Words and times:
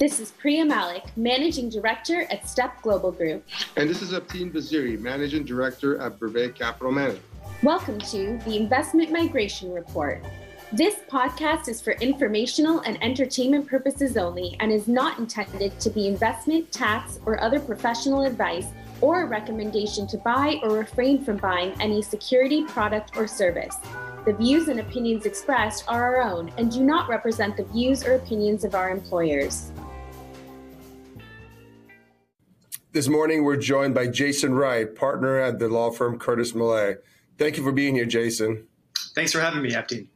This 0.00 0.18
is 0.18 0.32
Preeya 0.42 0.66
Malik, 0.66 1.14
Managing 1.14 1.68
Director 1.68 2.22
at 2.30 2.48
Step 2.48 2.80
Global 2.80 3.12
Group. 3.12 3.44
And 3.76 3.86
this 3.86 4.00
is 4.00 4.12
Abteen 4.12 4.50
Vaziri, 4.50 4.98
Managing 4.98 5.44
Director 5.44 6.00
at 6.00 6.18
Brevet 6.18 6.54
Capital 6.54 6.90
Management. 6.90 7.22
Welcome 7.62 7.98
to 7.98 8.38
the 8.46 8.56
Investment 8.56 9.12
Migration 9.12 9.70
Report. 9.74 10.24
This 10.72 10.94
podcast 11.10 11.68
is 11.68 11.82
for 11.82 11.92
informational 12.00 12.80
and 12.80 12.96
entertainment 13.04 13.68
purposes 13.68 14.16
only 14.16 14.56
and 14.60 14.72
is 14.72 14.88
not 14.88 15.18
intended 15.18 15.78
to 15.80 15.90
be 15.90 16.08
investment, 16.08 16.72
tax, 16.72 17.20
or 17.26 17.38
other 17.38 17.60
professional 17.60 18.22
advice 18.22 18.68
or 19.02 19.24
a 19.24 19.26
recommendation 19.26 20.06
to 20.06 20.16
buy 20.16 20.58
or 20.62 20.78
refrain 20.78 21.22
from 21.22 21.36
buying 21.36 21.74
any 21.78 22.00
security, 22.00 22.64
product, 22.64 23.18
or 23.18 23.26
service. 23.26 23.76
The 24.24 24.32
views 24.32 24.68
and 24.68 24.80
opinions 24.80 25.26
expressed 25.26 25.84
are 25.88 26.16
our 26.16 26.22
own 26.22 26.50
and 26.56 26.72
do 26.72 26.82
not 26.82 27.06
represent 27.10 27.58
the 27.58 27.64
views 27.64 28.02
or 28.02 28.14
opinions 28.14 28.64
of 28.64 28.74
our 28.74 28.88
employers. 28.88 29.72
This 32.92 33.06
morning, 33.06 33.44
we're 33.44 33.56
joined 33.56 33.94
by 33.94 34.08
Jason 34.08 34.52
Wright, 34.52 34.92
partner 34.92 35.38
at 35.38 35.60
the 35.60 35.68
law 35.68 35.92
firm 35.92 36.18
Curtis 36.18 36.56
Mallet. 36.56 37.04
Thank 37.38 37.56
you 37.56 37.62
for 37.62 37.70
being 37.70 37.94
here, 37.94 38.04
Jason. 38.04 38.66
Thanks 39.14 39.30
for 39.30 39.38
having 39.38 39.62
me, 39.62 39.70
Abteen. 39.70 40.08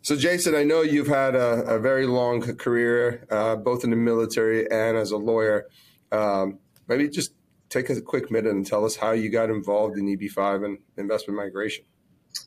So, 0.00 0.16
Jason, 0.16 0.54
I 0.54 0.64
know 0.64 0.80
you've 0.80 1.08
had 1.08 1.34
a, 1.34 1.62
a 1.64 1.78
very 1.78 2.06
long 2.06 2.40
career, 2.56 3.26
uh, 3.30 3.56
both 3.56 3.84
in 3.84 3.90
the 3.90 3.96
military 3.96 4.62
and 4.70 4.96
as 4.96 5.10
a 5.10 5.18
lawyer. 5.18 5.66
Um, 6.10 6.60
maybe 6.88 7.10
just 7.10 7.34
take 7.68 7.90
a 7.90 8.00
quick 8.00 8.30
minute 8.30 8.52
and 8.52 8.66
tell 8.66 8.86
us 8.86 8.96
how 8.96 9.10
you 9.10 9.28
got 9.28 9.50
involved 9.50 9.98
in 9.98 10.06
EB5 10.06 10.64
and 10.64 10.78
investment 10.96 11.36
migration. 11.36 11.84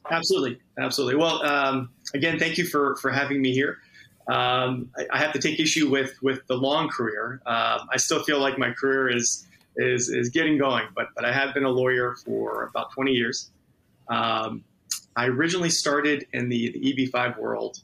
Absolutely, 0.09 0.59
absolutely. 0.79 1.17
Well, 1.17 1.45
um, 1.45 1.91
again, 2.15 2.39
thank 2.39 2.57
you 2.57 2.65
for 2.65 2.95
for 2.95 3.11
having 3.11 3.43
me 3.43 3.53
here. 3.53 3.77
Um, 4.27 4.89
I, 4.97 5.05
I, 5.13 5.17
have 5.19 5.33
to 5.33 5.39
take 5.39 5.59
issue 5.59 5.89
with 5.89 6.15
with 6.23 6.45
the 6.47 6.55
long 6.55 6.89
career. 6.89 7.41
Um, 7.45 7.87
I 7.91 7.97
still 7.97 8.23
feel 8.23 8.39
like 8.39 8.57
my 8.57 8.71
career 8.71 9.07
is 9.07 9.45
is 9.75 10.09
is 10.09 10.29
getting 10.29 10.57
going, 10.57 10.87
but 10.95 11.09
but 11.15 11.25
I 11.25 11.31
have 11.31 11.53
been 11.53 11.63
a 11.63 11.69
lawyer 11.69 12.15
for 12.25 12.63
about 12.63 12.91
20 12.93 13.11
years. 13.11 13.51
Um, 14.07 14.63
I 15.15 15.27
originally 15.27 15.69
started 15.69 16.27
in 16.33 16.49
the, 16.49 16.71
the 16.71 16.93
EB5 16.93 17.37
world 17.37 17.79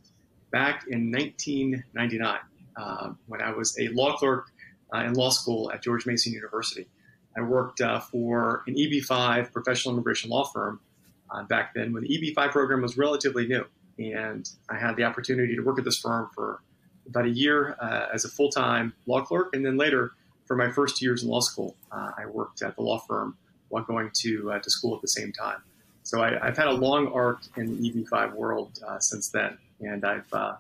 back 0.52 0.86
in 0.88 1.12
1999 1.12 2.40
uh, 2.76 3.14
when 3.28 3.42
I 3.42 3.52
was 3.52 3.78
a 3.80 3.88
law 3.90 4.18
clerk 4.18 4.48
uh, 4.94 5.00
in 5.00 5.14
law 5.14 5.30
school 5.30 5.72
at 5.72 5.82
George 5.82 6.06
Mason 6.06 6.34
University. 6.34 6.88
I 7.38 7.42
worked 7.42 7.80
uh, 7.80 8.00
for 8.00 8.64
an 8.68 8.76
EB5 8.76 9.54
professional 9.54 9.94
immigration 9.94 10.30
law 10.30 10.44
firm 10.44 10.82
uh, 11.30 11.44
back 11.44 11.74
then 11.74 11.94
when 11.94 12.04
the 12.04 12.10
EB5 12.10 12.52
program 12.52 12.82
was 12.82 12.98
relatively 12.98 13.48
new 13.48 13.66
and 14.00 14.50
I 14.70 14.78
had 14.78 14.95
the 14.95 15.03
opportunity 15.03 15.56
to 15.56 15.61
work 15.61 15.80
at 15.80 15.86
this 15.86 16.00
firm 16.00 16.30
for 16.34 16.61
about 17.08 17.25
a 17.25 17.30
year 17.30 17.75
uh, 17.80 18.08
as 18.14 18.25
a 18.25 18.30
full-time 18.30 18.94
law 19.06 19.22
clerk, 19.22 19.56
and 19.56 19.66
then 19.66 19.78
later 19.78 20.14
for 20.45 20.56
my 20.56 20.70
first 20.70 21.02
years 21.02 21.23
in 21.23 21.30
law 21.30 21.39
school, 21.39 21.75
uh, 21.92 22.12
I 22.17 22.25
worked 22.25 22.62
at 22.62 22.75
the 22.75 22.81
law 22.81 23.00
firm 23.00 23.38
while 23.69 23.84
going 23.84 24.12
to 24.22 24.52
uh, 24.52 24.59
to 24.59 24.69
school 24.69 24.95
at 24.95 25.02
the 25.02 25.08
same 25.08 25.31
time. 25.31 25.62
So 26.03 26.22
I, 26.22 26.45
have 26.45 26.58
had 26.58 26.67
a 26.67 26.73
long 26.73 27.08
arc 27.14 27.42
in 27.56 27.81
the 27.81 27.92
EB5 27.92 28.34
world 28.34 28.80
uh, 28.86 29.00
since 29.00 29.30
then, 29.30 29.58
and 29.80 30.03
I've 30.03 30.34
uh, 30.34 30.56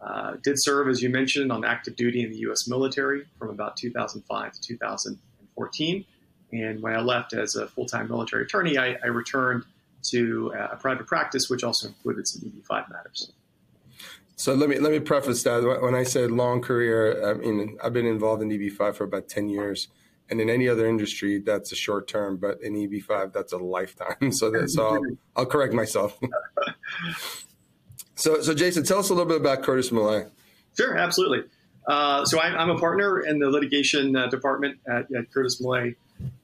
uh, 0.00 0.36
did 0.42 0.54
serve, 0.56 0.88
as 0.88 1.02
you 1.02 1.08
mentioned, 1.08 1.52
on 1.52 1.64
active 1.64 1.96
duty 1.96 2.22
in 2.22 2.30
the 2.30 2.38
U.S. 2.38 2.68
military 2.68 3.26
from 3.38 3.50
about 3.50 3.76
2005 3.76 4.52
to 4.52 4.60
2014. 4.60 6.04
And 6.50 6.82
when 6.82 6.94
I 6.94 7.00
left 7.00 7.34
as 7.34 7.56
a 7.56 7.68
full-time 7.68 8.08
military 8.08 8.44
attorney, 8.44 8.78
I, 8.78 8.96
I 9.02 9.08
returned 9.08 9.64
to 10.02 10.52
uh, 10.54 10.68
a 10.72 10.76
private 10.76 11.06
practice, 11.06 11.50
which 11.50 11.64
also 11.64 11.88
included 11.88 12.26
some 12.26 12.42
EB5 12.42 12.90
matters. 12.90 13.32
So 14.36 14.54
let 14.54 14.68
me 14.68 14.78
let 14.78 14.92
me 14.92 15.00
preface 15.00 15.42
that 15.42 15.80
when 15.82 15.96
I 15.96 16.04
said 16.04 16.30
long 16.30 16.60
career, 16.60 17.28
I 17.28 17.34
mean 17.34 17.76
I've 17.82 17.92
been 17.92 18.06
involved 18.06 18.40
in 18.40 18.48
EB5 18.50 18.94
for 18.94 19.02
about 19.02 19.28
ten 19.28 19.48
years, 19.48 19.88
and 20.30 20.40
in 20.40 20.48
any 20.48 20.68
other 20.68 20.86
industry 20.86 21.40
that's 21.40 21.72
a 21.72 21.74
short 21.74 22.06
term, 22.06 22.36
but 22.36 22.62
in 22.62 22.74
EB5 22.74 23.32
that's 23.32 23.52
a 23.52 23.58
lifetime. 23.58 24.16
So 24.30 24.48
that, 24.52 24.70
so 24.70 24.94
I'll, 24.94 25.02
I'll 25.34 25.46
correct 25.46 25.74
myself. 25.74 26.16
so 28.14 28.40
so 28.40 28.54
Jason, 28.54 28.84
tell 28.84 29.00
us 29.00 29.10
a 29.10 29.12
little 29.12 29.28
bit 29.28 29.40
about 29.40 29.64
Curtis 29.64 29.90
Mallet. 29.90 30.30
Sure, 30.76 30.96
absolutely. 30.96 31.42
Uh, 31.88 32.24
so 32.24 32.38
I, 32.38 32.62
am 32.62 32.70
a 32.70 32.78
partner 32.78 33.22
in 33.22 33.40
the 33.40 33.48
litigation 33.50 34.14
uh, 34.14 34.28
department 34.28 34.78
at, 34.86 35.12
at 35.16 35.32
Curtis 35.32 35.60
Mallet, 35.60 35.96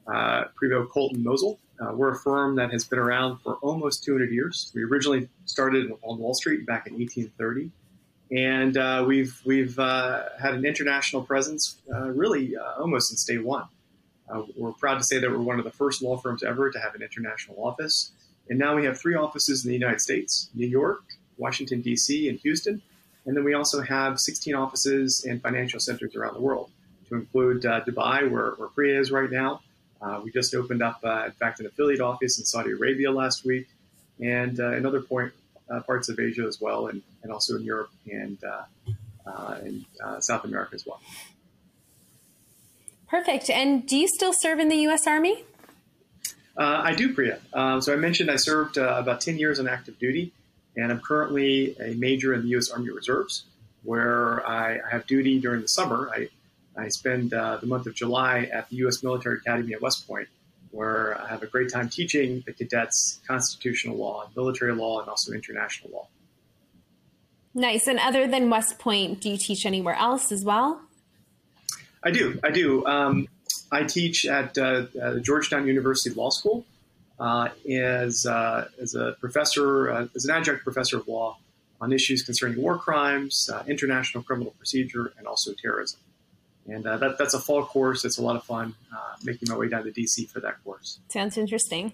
uh, 0.08 0.44
Prevost 0.60 0.90
Coulton 0.92 1.22
Mosle. 1.22 1.60
Uh, 1.80 1.92
we're 1.92 2.12
a 2.12 2.18
firm 2.18 2.56
that 2.56 2.70
has 2.70 2.84
been 2.84 2.98
around 2.98 3.38
for 3.38 3.54
almost 3.56 4.04
200 4.04 4.30
years. 4.30 4.70
We 4.74 4.84
originally 4.84 5.28
started 5.44 5.90
on 6.02 6.18
Wall 6.18 6.34
Street 6.34 6.66
back 6.66 6.86
in 6.86 6.94
1830, 6.94 7.70
and 8.30 8.76
uh, 8.76 9.04
we've 9.06 9.40
we've 9.44 9.78
uh, 9.78 10.24
had 10.40 10.54
an 10.54 10.64
international 10.64 11.22
presence 11.22 11.76
uh, 11.92 12.10
really 12.10 12.56
uh, 12.56 12.80
almost 12.80 13.08
since 13.08 13.24
day 13.24 13.38
one. 13.38 13.64
Uh, 14.28 14.42
we're 14.56 14.72
proud 14.72 14.98
to 14.98 15.04
say 15.04 15.18
that 15.18 15.30
we're 15.30 15.38
one 15.38 15.58
of 15.58 15.64
the 15.64 15.72
first 15.72 16.00
law 16.00 16.16
firms 16.16 16.42
ever 16.44 16.70
to 16.70 16.78
have 16.78 16.94
an 16.94 17.02
international 17.02 17.56
office, 17.58 18.12
and 18.48 18.58
now 18.58 18.76
we 18.76 18.84
have 18.84 18.98
three 18.98 19.16
offices 19.16 19.64
in 19.64 19.68
the 19.68 19.76
United 19.76 20.00
States: 20.00 20.50
New 20.54 20.68
York, 20.68 21.02
Washington 21.38 21.80
D.C., 21.80 22.28
and 22.28 22.38
Houston. 22.40 22.82
And 23.26 23.34
then 23.34 23.42
we 23.42 23.54
also 23.54 23.80
have 23.80 24.20
16 24.20 24.54
offices 24.54 25.24
and 25.24 25.40
financial 25.40 25.80
centers 25.80 26.14
around 26.14 26.34
the 26.34 26.42
world, 26.42 26.70
to 27.08 27.14
include 27.14 27.62
Dubai, 27.62 28.30
where, 28.30 28.50
where 28.50 28.68
Preeya 28.68 29.00
is 29.00 29.10
right 29.10 29.30
now. 29.30 29.62
Uh, 30.04 30.20
we 30.22 30.30
just 30.30 30.54
opened 30.54 30.82
up, 30.82 31.00
uh, 31.02 31.24
in 31.24 31.32
fact, 31.32 31.60
an 31.60 31.66
affiliate 31.66 32.00
office 32.00 32.38
in 32.38 32.44
Saudi 32.44 32.72
Arabia 32.72 33.10
last 33.10 33.44
week, 33.44 33.68
and 34.20 34.60
uh, 34.60 34.72
in 34.72 34.84
other 34.84 35.00
point, 35.00 35.32
uh, 35.70 35.80
parts 35.80 36.10
of 36.10 36.20
Asia 36.20 36.44
as 36.46 36.60
well, 36.60 36.88
and, 36.88 37.00
and 37.22 37.32
also 37.32 37.56
in 37.56 37.62
Europe 37.62 37.90
and 38.10 38.38
uh, 38.44 39.56
in 39.64 39.86
South 40.20 40.44
America 40.44 40.74
as 40.74 40.84
well. 40.84 41.00
Perfect. 43.08 43.48
And 43.48 43.86
do 43.86 43.96
you 43.96 44.08
still 44.08 44.34
serve 44.34 44.58
in 44.58 44.68
the 44.68 44.76
U.S. 44.88 45.06
Army? 45.06 45.44
I 46.56 46.94
do, 46.94 47.14
Preeya. 47.14 47.82
so 47.82 47.92
I 47.92 47.96
mentioned 47.96 48.30
I 48.30 48.36
served 48.36 48.76
about 48.76 49.22
10 49.22 49.38
years 49.38 49.58
on 49.58 49.66
active 49.66 49.98
duty, 49.98 50.32
and 50.76 50.92
I'm 50.92 51.00
currently 51.00 51.76
a 51.80 51.94
major 51.94 52.34
in 52.34 52.42
the 52.42 52.48
U.S. 52.48 52.70
Army 52.70 52.90
Reserves, 52.90 53.44
where 53.82 54.46
I 54.46 54.80
have 54.90 55.06
duty 55.06 55.40
during 55.40 55.62
the 55.62 55.68
summer. 55.68 56.10
I 56.14 56.28
I 56.76 56.88
spend 56.88 57.32
uh, 57.32 57.58
the 57.58 57.66
month 57.66 57.86
of 57.86 57.94
July 57.94 58.48
at 58.52 58.68
the 58.68 58.76
U.S. 58.76 59.02
Military 59.02 59.36
Academy 59.36 59.74
at 59.74 59.80
West 59.80 60.06
Point, 60.06 60.28
where 60.70 61.20
I 61.20 61.28
have 61.28 61.42
a 61.42 61.46
great 61.46 61.70
time 61.70 61.88
teaching 61.88 62.42
the 62.46 62.52
cadets 62.52 63.20
constitutional 63.26 63.96
law, 63.96 64.28
military 64.36 64.74
law, 64.74 65.00
and 65.00 65.08
also 65.08 65.32
international 65.32 65.92
law. 65.92 66.08
Nice. 67.54 67.86
And 67.86 68.00
other 68.00 68.26
than 68.26 68.50
West 68.50 68.78
Point, 68.78 69.20
do 69.20 69.30
you 69.30 69.36
teach 69.36 69.64
anywhere 69.64 69.94
else 69.94 70.32
as 70.32 70.44
well? 70.44 70.80
I 72.02 72.10
do. 72.10 72.38
I 72.42 72.50
do. 72.50 72.84
Um, 72.86 73.28
I 73.70 73.84
teach 73.84 74.26
at 74.26 74.58
uh, 74.58 74.86
uh, 75.00 75.18
Georgetown 75.20 75.66
University 75.66 76.14
Law 76.14 76.30
School 76.30 76.64
uh, 77.18 77.48
as, 77.68 78.26
uh, 78.26 78.68
as 78.80 78.94
a 78.94 79.16
professor, 79.20 79.90
uh, 79.90 80.06
as 80.14 80.24
an 80.24 80.34
adjunct 80.34 80.64
professor 80.64 80.98
of 80.98 81.06
law 81.06 81.38
on 81.80 81.92
issues 81.92 82.22
concerning 82.22 82.60
war 82.60 82.76
crimes, 82.78 83.50
international 83.66 84.22
criminal 84.22 84.54
procedure, 84.58 85.12
and 85.18 85.26
also 85.26 85.52
terrorism. 85.52 86.00
And 86.66 86.86
uh, 86.86 86.96
that, 86.96 87.18
that's 87.18 87.34
a 87.34 87.40
fall 87.40 87.64
course. 87.64 88.04
It's 88.04 88.18
a 88.18 88.22
lot 88.22 88.36
of 88.36 88.44
fun 88.44 88.74
uh, 88.92 89.16
making 89.22 89.48
my 89.50 89.56
way 89.56 89.68
down 89.68 89.84
to 89.84 89.90
DC 89.90 90.30
for 90.30 90.40
that 90.40 90.62
course. 90.64 90.98
Sounds 91.08 91.36
interesting. 91.36 91.92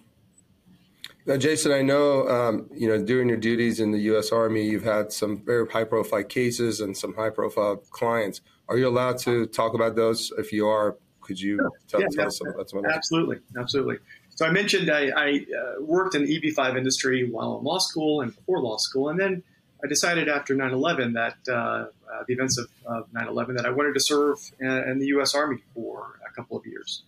Now, 1.27 1.37
Jason, 1.37 1.73
I 1.73 1.83
know 1.83 2.27
um, 2.29 2.71
you 2.75 2.89
know 2.89 3.05
during 3.05 3.29
your 3.29 3.39
duties 3.39 3.79
in 3.79 3.91
the 3.91 3.99
U.S. 4.11 4.33
Army, 4.33 4.65
you've 4.65 4.85
had 4.85 5.13
some 5.13 5.45
very 5.45 5.69
high-profile 5.69 6.25
cases 6.25 6.81
and 6.81 6.97
some 6.97 7.15
high-profile 7.15 7.83
clients. 7.91 8.41
Are 8.69 8.79
you 8.79 8.89
allowed 8.89 9.19
to 9.19 9.47
talk 9.47 9.75
about 9.75 9.97
those? 9.97 10.33
If 10.39 10.53
you 10.53 10.67
are, 10.67 10.97
could 11.21 11.39
you 11.39 11.57
sure. 11.57 11.71
tell, 11.89 12.01
yeah, 12.01 12.07
tell 12.15 12.27
us 12.29 12.41
about 12.41 12.71
some 12.71 12.79
of 12.79 12.87
Absolutely, 12.87 13.39
absolutely. 13.59 13.99
So 14.31 14.47
I 14.47 14.51
mentioned 14.51 14.91
I, 14.91 15.11
I 15.15 15.47
uh, 15.55 15.83
worked 15.83 16.15
in 16.15 16.25
the 16.25 16.41
EB5 16.41 16.79
industry 16.79 17.29
while 17.31 17.59
in 17.59 17.65
law 17.65 17.79
school 17.79 18.23
and 18.23 18.35
before 18.35 18.63
law 18.63 18.79
school, 18.79 19.11
and 19.11 19.21
then 19.21 19.43
I 19.85 19.89
decided 19.89 20.29
after 20.29 20.55
9/11 20.55 21.13
that 21.15 21.53
uh, 21.53 21.87
uh, 22.13 22.25
the 22.27 22.35
events 22.35 22.59
of, 22.59 22.69
of 22.87 23.11
9/11 23.13 23.57
that 23.57 23.67
I 23.67 23.71
wanted 23.71 23.95
to 23.95 24.01
serve 24.01 24.39
in 24.61 24.99
the 24.99 25.07
U.S. 25.07 25.35
Army 25.35 25.59
for 25.75 26.19
a 26.29 26.33
couple 26.35 26.57
of 26.57 26.67
years, 26.67 27.03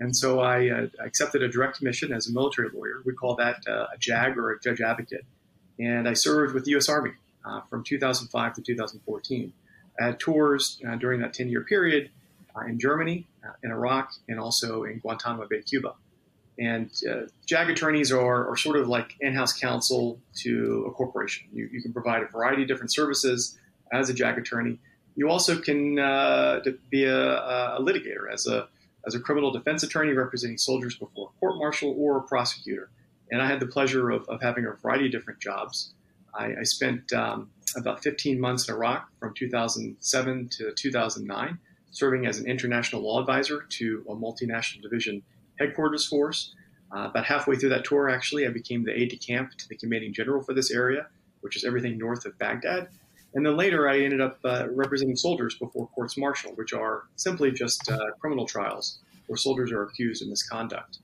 and 0.00 0.16
so 0.16 0.40
I 0.40 0.68
uh, 0.68 0.86
accepted 1.00 1.42
a 1.42 1.48
direct 1.48 1.78
commission 1.78 2.12
as 2.12 2.28
a 2.28 2.32
military 2.32 2.68
lawyer. 2.72 3.02
We 3.04 3.14
call 3.14 3.34
that 3.36 3.56
uh, 3.68 3.86
a 3.94 3.98
JAG 3.98 4.38
or 4.38 4.52
a 4.52 4.60
judge 4.60 4.80
advocate, 4.80 5.24
and 5.78 6.08
I 6.08 6.14
served 6.14 6.54
with 6.54 6.64
the 6.64 6.72
U.S. 6.72 6.88
Army 6.88 7.12
uh, 7.44 7.60
from 7.62 7.84
2005 7.84 8.54
to 8.54 8.62
2014. 8.62 9.52
I 10.00 10.04
had 10.04 10.20
tours 10.20 10.80
uh, 10.88 10.94
during 10.96 11.20
that 11.20 11.34
10-year 11.34 11.62
period 11.62 12.10
in 12.66 12.78
Germany, 12.80 13.26
in 13.62 13.70
Iraq, 13.70 14.12
and 14.28 14.40
also 14.40 14.82
in 14.82 14.98
Guantanamo 14.98 15.46
Bay, 15.46 15.62
Cuba. 15.62 15.94
And 16.58 16.90
uh, 17.08 17.26
JAG 17.46 17.70
attorneys 17.70 18.10
are, 18.10 18.50
are 18.50 18.56
sort 18.56 18.76
of 18.76 18.88
like 18.88 19.14
in-house 19.20 19.52
counsel 19.58 20.18
to 20.42 20.86
a 20.88 20.90
corporation. 20.90 21.46
You, 21.52 21.68
you 21.72 21.80
can 21.80 21.92
provide 21.92 22.22
a 22.22 22.26
variety 22.26 22.62
of 22.62 22.68
different 22.68 22.92
services 22.92 23.56
as 23.92 24.08
a 24.08 24.14
JAG 24.14 24.38
attorney. 24.38 24.78
You 25.14 25.28
also 25.28 25.58
can 25.58 25.98
uh, 25.98 26.60
be 26.90 27.04
a, 27.04 27.16
a, 27.16 27.78
litigator 27.80 28.32
as 28.32 28.46
a 28.46 28.68
as 29.06 29.14
a 29.14 29.20
criminal 29.20 29.50
defense 29.50 29.82
attorney 29.82 30.12
representing 30.12 30.58
soldiers 30.58 30.96
before 30.96 31.30
a 31.34 31.40
court 31.40 31.56
martial 31.56 31.94
or 31.98 32.18
a 32.18 32.22
prosecutor. 32.22 32.90
And 33.30 33.40
I 33.40 33.46
had 33.46 33.60
the 33.60 33.66
pleasure 33.66 34.10
of, 34.10 34.28
of 34.28 34.42
having 34.42 34.66
a 34.66 34.72
variety 34.72 35.06
of 35.06 35.12
different 35.12 35.40
jobs. 35.40 35.92
I, 36.34 36.54
I 36.60 36.62
spent 36.62 37.12
um, 37.12 37.50
about 37.76 38.02
15 38.02 38.40
months 38.40 38.68
in 38.68 38.74
Iraq 38.74 39.08
from 39.18 39.34
2007 39.34 40.48
to 40.48 40.72
2009, 40.72 41.58
serving 41.90 42.26
as 42.26 42.38
an 42.38 42.46
international 42.46 43.02
law 43.02 43.20
advisor 43.20 43.62
to 43.68 44.04
a 44.08 44.14
multinational 44.14 44.82
division 44.82 45.22
headquarters 45.58 46.06
force. 46.06 46.54
Uh, 46.94 47.08
about 47.10 47.26
halfway 47.26 47.56
through 47.56 47.68
that 47.68 47.84
tour, 47.84 48.08
actually, 48.08 48.46
I 48.46 48.50
became 48.50 48.84
the 48.84 48.98
aide 48.98 49.10
de 49.10 49.16
camp 49.16 49.52
to 49.58 49.68
the 49.68 49.76
commanding 49.76 50.12
general 50.12 50.42
for 50.42 50.54
this 50.54 50.70
area, 50.70 51.06
which 51.40 51.56
is 51.56 51.64
everything 51.64 51.98
north 51.98 52.24
of 52.24 52.38
Baghdad. 52.38 52.88
And 53.34 53.44
then 53.44 53.56
later, 53.56 53.88
I 53.88 54.00
ended 54.00 54.20
up 54.20 54.38
uh, 54.44 54.68
representing 54.70 55.16
soldiers 55.16 55.54
before 55.56 55.88
courts 55.88 56.16
martial, 56.16 56.52
which 56.52 56.72
are 56.72 57.04
simply 57.16 57.50
just 57.52 57.90
uh, 57.90 57.98
criminal 58.20 58.46
trials 58.46 59.00
where 59.26 59.36
soldiers 59.36 59.70
are 59.70 59.82
accused 59.82 60.22
of 60.22 60.28
misconduct. 60.28 60.98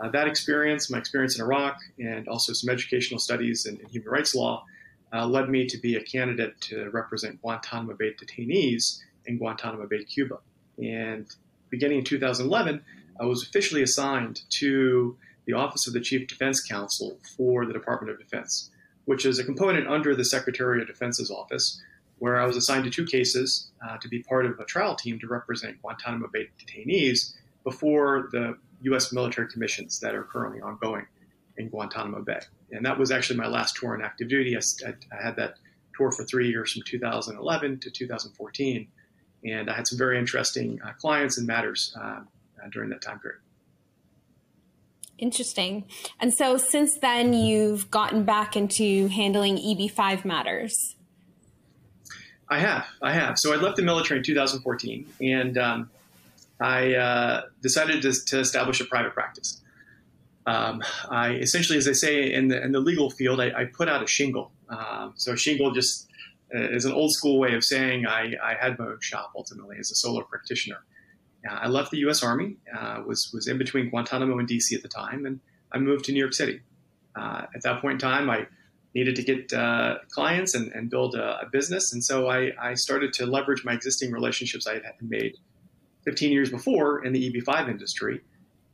Uh, 0.00 0.08
that 0.08 0.26
experience, 0.26 0.90
my 0.90 0.98
experience 0.98 1.36
in 1.38 1.44
Iraq, 1.44 1.78
and 1.98 2.26
also 2.26 2.52
some 2.52 2.70
educational 2.70 3.20
studies 3.20 3.66
in, 3.66 3.78
in 3.78 3.86
human 3.86 4.08
rights 4.08 4.34
law, 4.34 4.64
uh, 5.12 5.26
led 5.26 5.48
me 5.48 5.66
to 5.66 5.78
be 5.78 5.96
a 5.96 6.02
candidate 6.02 6.60
to 6.60 6.90
represent 6.90 7.40
Guantanamo 7.40 7.94
Bay 7.94 8.14
detainees 8.14 8.98
in 9.26 9.38
Guantanamo 9.38 9.86
Bay, 9.86 10.02
Cuba. 10.04 10.38
And 10.82 11.26
beginning 11.70 11.98
in 11.98 12.04
2011, 12.04 12.82
I 13.20 13.24
was 13.24 13.42
officially 13.44 13.82
assigned 13.82 14.42
to 14.58 15.16
the 15.44 15.52
Office 15.52 15.86
of 15.86 15.92
the 15.92 16.00
Chief 16.00 16.26
Defense 16.26 16.60
Counsel 16.62 17.18
for 17.36 17.66
the 17.66 17.72
Department 17.72 18.12
of 18.12 18.18
Defense, 18.18 18.70
which 19.04 19.26
is 19.26 19.38
a 19.38 19.44
component 19.44 19.88
under 19.88 20.14
the 20.14 20.24
Secretary 20.24 20.80
of 20.80 20.86
Defense's 20.86 21.30
office, 21.30 21.80
where 22.18 22.40
I 22.40 22.46
was 22.46 22.56
assigned 22.56 22.84
to 22.84 22.90
two 22.90 23.04
cases 23.04 23.70
uh, 23.86 23.98
to 23.98 24.08
be 24.08 24.22
part 24.22 24.46
of 24.46 24.58
a 24.60 24.64
trial 24.64 24.94
team 24.94 25.18
to 25.20 25.26
represent 25.26 25.80
Guantanamo 25.82 26.28
Bay 26.32 26.48
detainees 26.60 27.34
before 27.64 28.28
the 28.32 28.56
U.S. 28.82 29.12
military 29.12 29.48
commissions 29.48 30.00
that 30.00 30.14
are 30.14 30.24
currently 30.24 30.60
ongoing 30.60 31.06
in 31.56 31.68
Guantanamo 31.68 32.22
Bay. 32.22 32.40
And 32.70 32.84
that 32.86 32.98
was 32.98 33.10
actually 33.10 33.38
my 33.38 33.46
last 33.46 33.76
tour 33.76 33.94
in 33.94 34.02
active 34.02 34.28
duty. 34.28 34.56
I, 34.56 34.60
I 35.12 35.22
had 35.22 35.36
that 35.36 35.56
tour 35.96 36.10
for 36.10 36.24
three 36.24 36.48
years 36.48 36.72
from 36.72 36.82
2011 36.86 37.80
to 37.80 37.90
2014. 37.90 38.88
And 39.44 39.70
I 39.70 39.74
had 39.74 39.86
some 39.86 39.98
very 39.98 40.18
interesting 40.18 40.80
uh, 40.82 40.92
clients 40.92 41.38
and 41.38 41.46
matters 41.46 41.94
uh, 42.00 42.20
during 42.70 42.90
that 42.90 43.02
time 43.02 43.18
period. 43.18 43.40
Interesting. 45.18 45.84
And 46.18 46.34
so 46.34 46.56
since 46.56 46.98
then, 46.98 47.32
you've 47.32 47.90
gotten 47.90 48.24
back 48.24 48.56
into 48.56 49.08
handling 49.08 49.56
EB5 49.56 50.24
matters. 50.24 50.96
I 52.48 52.58
have. 52.58 52.86
I 53.00 53.12
have. 53.12 53.38
So 53.38 53.52
I 53.52 53.56
left 53.56 53.76
the 53.76 53.82
military 53.82 54.18
in 54.18 54.24
2014 54.24 55.06
and 55.22 55.56
um, 55.56 55.90
I 56.60 56.94
uh, 56.94 57.42
decided 57.62 58.02
to, 58.02 58.12
to, 58.26 58.40
establish 58.40 58.80
a 58.80 58.84
private 58.84 59.14
practice. 59.14 59.60
Um, 60.46 60.82
I 61.08 61.34
essentially, 61.34 61.78
as 61.78 61.88
I 61.88 61.92
say 61.92 62.32
in 62.32 62.48
the, 62.48 62.62
in 62.62 62.72
the 62.72 62.80
legal 62.80 63.10
field, 63.10 63.40
I, 63.40 63.52
I 63.56 63.64
put 63.64 63.88
out 63.88 64.02
a 64.02 64.06
shingle. 64.06 64.50
Um, 64.68 65.14
so 65.16 65.32
a 65.32 65.36
shingle 65.36 65.70
just 65.72 66.08
uh, 66.54 66.58
is 66.58 66.84
an 66.84 66.92
old 66.92 67.12
school 67.12 67.38
way 67.38 67.54
of 67.54 67.64
saying 67.64 68.06
I, 68.06 68.34
I 68.42 68.54
had 68.60 68.78
my 68.78 68.86
own 68.86 69.00
shop 69.00 69.32
ultimately 69.34 69.76
as 69.78 69.90
a 69.90 69.94
solo 69.94 70.22
practitioner. 70.22 70.78
Uh, 71.48 71.54
I 71.54 71.68
left 71.68 71.90
the 71.90 71.98
U.S. 71.98 72.22
Army, 72.22 72.56
uh, 72.76 73.02
was 73.06 73.30
was 73.32 73.48
in 73.48 73.58
between 73.58 73.90
Guantanamo 73.90 74.38
and 74.38 74.48
D.C. 74.48 74.74
at 74.74 74.82
the 74.82 74.88
time, 74.88 75.26
and 75.26 75.40
I 75.72 75.78
moved 75.78 76.04
to 76.06 76.12
New 76.12 76.20
York 76.20 76.34
City. 76.34 76.60
Uh, 77.14 77.46
at 77.54 77.62
that 77.62 77.80
point 77.80 77.94
in 77.94 77.98
time, 77.98 78.30
I 78.30 78.46
needed 78.94 79.16
to 79.16 79.22
get 79.22 79.52
uh, 79.52 79.96
clients 80.10 80.54
and, 80.54 80.72
and 80.72 80.90
build 80.90 81.14
a, 81.14 81.40
a, 81.40 81.46
business, 81.50 81.92
and 81.92 82.04
so 82.04 82.28
I, 82.28 82.52
I, 82.60 82.74
started 82.74 83.12
to 83.14 83.26
leverage 83.26 83.64
my 83.64 83.72
existing 83.72 84.12
relationships 84.12 84.66
I 84.66 84.74
had 84.74 84.82
made 85.00 85.36
15 86.04 86.30
years 86.30 86.50
before 86.50 87.04
in 87.04 87.12
the 87.12 87.30
EB5 87.30 87.68
industry, 87.68 88.20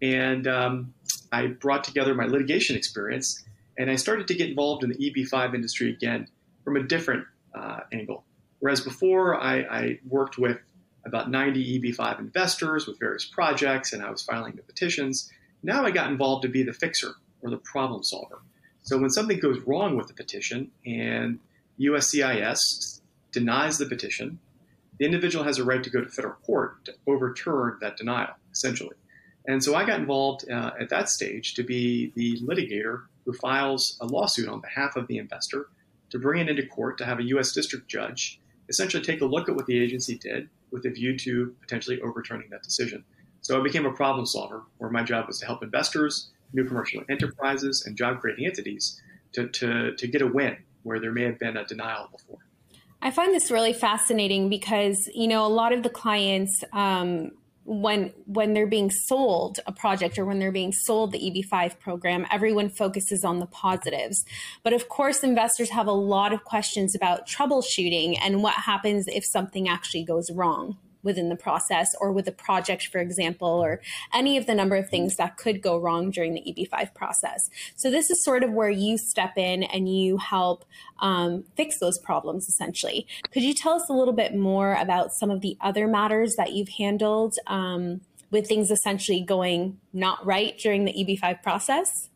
and 0.03 0.47
um, 0.47 0.95
I 1.33 1.47
brought 1.47 1.85
together 1.85 2.15
my 2.15 2.27
litigation 2.27 2.77
experience, 2.77 3.45
and 3.77 3.91
I 3.91 3.97
started 3.97 4.29
to 4.29 4.35
get 4.35 4.51
involved 4.51 4.85
in 4.85 4.91
the 4.91 4.97
EB5 4.97 5.55
industry 5.55 5.91
again 5.91 6.29
from 6.65 6.77
a 6.77 6.83
different 6.83 7.25
uh, 7.55 7.81
angle. 7.93 8.25
Whereas 8.61 8.81
before, 8.81 9.41
I, 9.41 9.59
I 9.61 9.99
worked 10.07 10.37
with 10.37 10.59
about 11.09 11.31
90 11.31 11.81
EB5 11.81 12.21
investors 12.21 12.87
with 12.87 12.99
various 12.99 13.25
projects, 13.25 13.93
and 13.93 14.03
I 14.03 14.11
was 14.11 14.23
filing 14.23 14.55
the 14.55 14.63
petitions. 14.63 15.31
Now 15.63 15.85
I 15.85 15.91
got 15.91 16.11
involved 16.11 16.43
to 16.43 16.49
be 16.49 16.63
the 16.63 16.73
fixer 16.73 17.15
or 17.43 17.51
the 17.51 17.59
problem 17.59 18.03
solver. 18.03 18.41
So 18.83 18.99
when 18.99 19.11
something 19.11 19.41
goes 19.41 19.61
wrong 19.67 19.97
with 19.97 20.07
the 20.09 20.15
petition 20.15 20.71
and 20.87 21.41
USCIS 21.81 23.01
denies 23.33 23.79
the 23.79 23.87
petition, 23.87 24.39
the 24.99 25.05
individual 25.05 25.45
has 25.45 25.59
a 25.59 25.65
right 25.65 25.83
to 25.83 25.91
go 25.91 26.01
to 26.01 26.09
federal 26.09 26.35
court 26.35 26.85
to 26.85 26.95
overturn 27.07 27.79
that 27.81 27.97
denial, 27.97 28.35
essentially. 28.53 28.97
And 29.47 29.63
so 29.63 29.75
I 29.75 29.85
got 29.85 30.01
involved 30.01 30.51
uh, 30.51 30.73
at 30.79 30.91
that 30.91 31.09
stage 31.09 31.55
to 31.55 31.63
be 31.63 32.13
the 32.15 32.39
litigator 32.41 33.03
who 33.25 33.33
files 33.33 33.97
a 34.01 34.07
lawsuit 34.07 34.49
on 34.49 34.61
behalf 34.61 34.97
of 34.97 35.07
the 35.07 35.19
investor 35.19 35.69
to 36.11 36.19
bring 36.19 36.41
it 36.41 36.49
into 36.49 36.67
court 36.67 36.99
to 36.99 37.05
have 37.05 37.19
a 37.19 37.25
U.S. 37.25 37.53
district 37.53 37.89
judge 37.89 38.41
essentially 38.69 39.03
take 39.03 39.21
a 39.21 39.27
look 39.27 39.49
at 39.49 39.57
what 39.57 39.67
the 39.67 39.79
agency 39.79 40.19
did 40.19 40.49
with 40.71 40.85
a 40.87 40.91
view 40.91 41.17
to 41.19 41.55
potentially 41.61 42.01
overturning 42.01 42.49
that 42.51 42.63
decision. 42.63 43.05
So 43.41 43.59
I 43.59 43.63
became 43.63 43.87
a 43.87 43.93
problem 43.93 44.27
solver 44.27 44.65
where 44.79 44.91
my 44.91 45.03
job 45.03 45.27
was 45.27 45.39
to 45.41 45.47
help 45.47 45.63
investors, 45.63 46.31
new 46.53 46.65
commercial 46.65 47.03
enterprises, 47.09 47.85
and 47.87 47.97
job 47.97 48.21
creating 48.21 48.47
entities 48.47 49.01
to, 49.33 49.49
to, 49.49 49.95
to 49.95 50.07
get 50.07 50.23
a 50.23 50.27
win 50.27 50.57
where 50.83 51.01
there 51.01 51.13
may 51.13 51.23
have 51.23 51.39
been 51.39 51.57
a 51.57 51.65
denial 51.65 52.09
before. 52.11 52.39
I 53.01 53.11
find 53.11 53.33
this 53.33 53.51
really 53.51 53.73
fascinating 53.73 54.49
because, 54.49 55.09
you 55.15 55.29
know, 55.29 55.47
a 55.47 55.49
lot 55.49 55.73
of 55.73 55.83
the 55.83 55.91
clients, 55.91 56.65
um, 56.73 57.33
when 57.69 58.13
when 58.25 58.55
they're 58.55 58.67
being 58.67 58.91
sold 58.91 59.61
a 59.67 59.73
project 59.73 60.19
or 60.19 60.25
when 60.25 60.39
they're 60.39 60.51
being 60.51 60.73
sold 60.73 61.13
the 61.13 61.19
EB5 61.19 61.79
program, 61.79 62.27
everyone 62.31 62.71
focuses 62.71 63.25
on 63.25 63.41
the 63.41 63.47
positives. 63.47 64.25
But 64.63 64.73
of 64.73 64.89
course, 64.89 65.23
investors 65.23 65.71
have 65.71 65.87
a 65.87 65.93
lot 65.93 66.33
of 66.33 66.45
questions 66.45 66.95
about 66.95 67.29
troubleshooting 67.29 68.19
and 68.23 68.43
what 68.43 68.55
happens 68.55 69.07
if 69.07 69.25
something 69.25 69.69
actually 69.69 70.05
goes 70.05 70.31
wrong 70.31 70.79
within 71.03 71.29
the 71.29 71.37
process 71.37 71.95
or 72.01 72.13
with 72.13 72.27
a 72.29 72.33
project, 72.33 72.89
for 72.89 72.99
example, 72.99 73.49
or 73.49 73.81
any 74.13 74.37
of 74.37 74.47
the 74.47 74.55
number 74.55 74.77
of 74.77 74.89
things 74.89 75.17
that 75.17 75.37
could 75.37 75.63
go 75.63 75.79
wrong 75.79 76.11
during 76.11 76.35
the 76.35 76.41
EB5 76.41 76.95
process. 76.95 77.51
So, 77.77 77.91
this 77.91 78.11
is 78.11 78.23
sort 78.25 78.43
of 78.43 78.53
where 78.53 78.71
you 78.71 78.99
step 78.99 79.37
in 79.37 79.63
and 79.65 79.89
you 79.89 80.19
help 80.19 80.65
um, 81.01 81.45
fix 81.57 81.79
those 81.79 81.99
problems 81.99 82.49
essentially. 82.49 83.07
Could 83.33 83.43
you 83.43 83.55
tell 83.55 83.75
us 83.75 83.89
a 83.89 83.93
little 83.93 84.15
bit 84.15 84.35
more 84.35 84.75
about 84.75 85.13
some 85.13 85.31
of 85.31 85.41
the 85.41 85.57
other 85.61 85.87
matters 85.87 86.35
that 86.37 86.53
you've 86.53 86.71
handled 86.71 87.37
um, 87.47 88.01
with 88.31 88.47
things 88.47 88.71
essentially 88.71 89.21
going 89.21 89.79
not 89.93 90.25
right 90.25 90.59
during 90.59 90.85
the 90.85 90.93
EB5 90.93 91.43
process? 91.43 92.09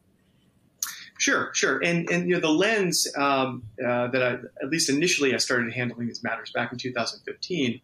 Sure, 1.18 1.50
sure. 1.54 1.78
And 1.84 2.08
and 2.10 2.28
you 2.28 2.34
know 2.34 2.40
the 2.40 2.50
lens 2.50 3.06
um, 3.16 3.62
uh, 3.80 4.08
that 4.08 4.22
I, 4.22 4.32
at 4.62 4.70
least 4.70 4.90
initially 4.90 5.34
I 5.34 5.36
started 5.36 5.72
handling 5.72 6.08
these 6.08 6.22
matters 6.24 6.50
back 6.52 6.72
in 6.72 6.78
2015 6.78 7.80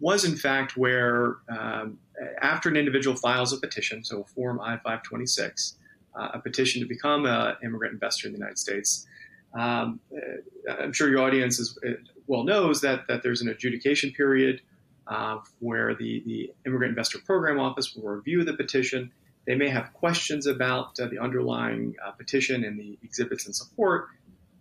was 0.00 0.24
in 0.24 0.36
fact 0.36 0.76
where 0.76 1.36
um, 1.48 1.98
after 2.42 2.68
an 2.68 2.76
individual 2.76 3.16
files 3.16 3.52
a 3.52 3.58
petition, 3.58 4.04
so 4.04 4.24
Form 4.24 4.60
I-526, 4.60 5.74
uh, 6.14 6.28
a 6.34 6.38
petition 6.38 6.80
to 6.80 6.88
become 6.88 7.26
an 7.26 7.56
immigrant 7.62 7.94
investor 7.94 8.26
in 8.26 8.32
the 8.32 8.38
United 8.38 8.58
States, 8.58 9.06
um, 9.54 10.00
uh, 10.14 10.72
I'm 10.72 10.92
sure 10.92 11.08
your 11.08 11.20
audience 11.20 11.58
is, 11.58 11.78
uh, 11.86 11.92
well 12.26 12.44
knows 12.44 12.80
that, 12.82 13.06
that 13.08 13.22
there's 13.22 13.40
an 13.40 13.48
adjudication 13.48 14.12
period 14.12 14.60
uh, 15.06 15.38
where 15.60 15.94
the, 15.94 16.22
the 16.26 16.52
Immigrant 16.66 16.90
Investor 16.90 17.18
Program 17.24 17.58
Office 17.58 17.94
will 17.94 18.08
review 18.08 18.44
the 18.44 18.54
petition. 18.54 19.12
They 19.46 19.54
may 19.54 19.68
have 19.68 19.92
questions 19.94 20.46
about 20.46 20.98
uh, 21.00 21.06
the 21.06 21.18
underlying 21.18 21.94
uh, 22.04 22.10
petition 22.10 22.64
and 22.64 22.78
the 22.78 22.98
exhibits 23.02 23.46
and 23.46 23.54
support. 23.54 24.08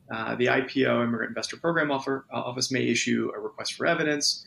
the 0.10 0.46
IPO, 0.46 1.04
Immigrant 1.04 1.30
Investor 1.30 1.58
Program 1.58 1.92
Office, 1.92 2.72
may 2.72 2.88
issue 2.88 3.32
a 3.36 3.40
request 3.40 3.74
for 3.74 3.86
evidence. 3.86 4.46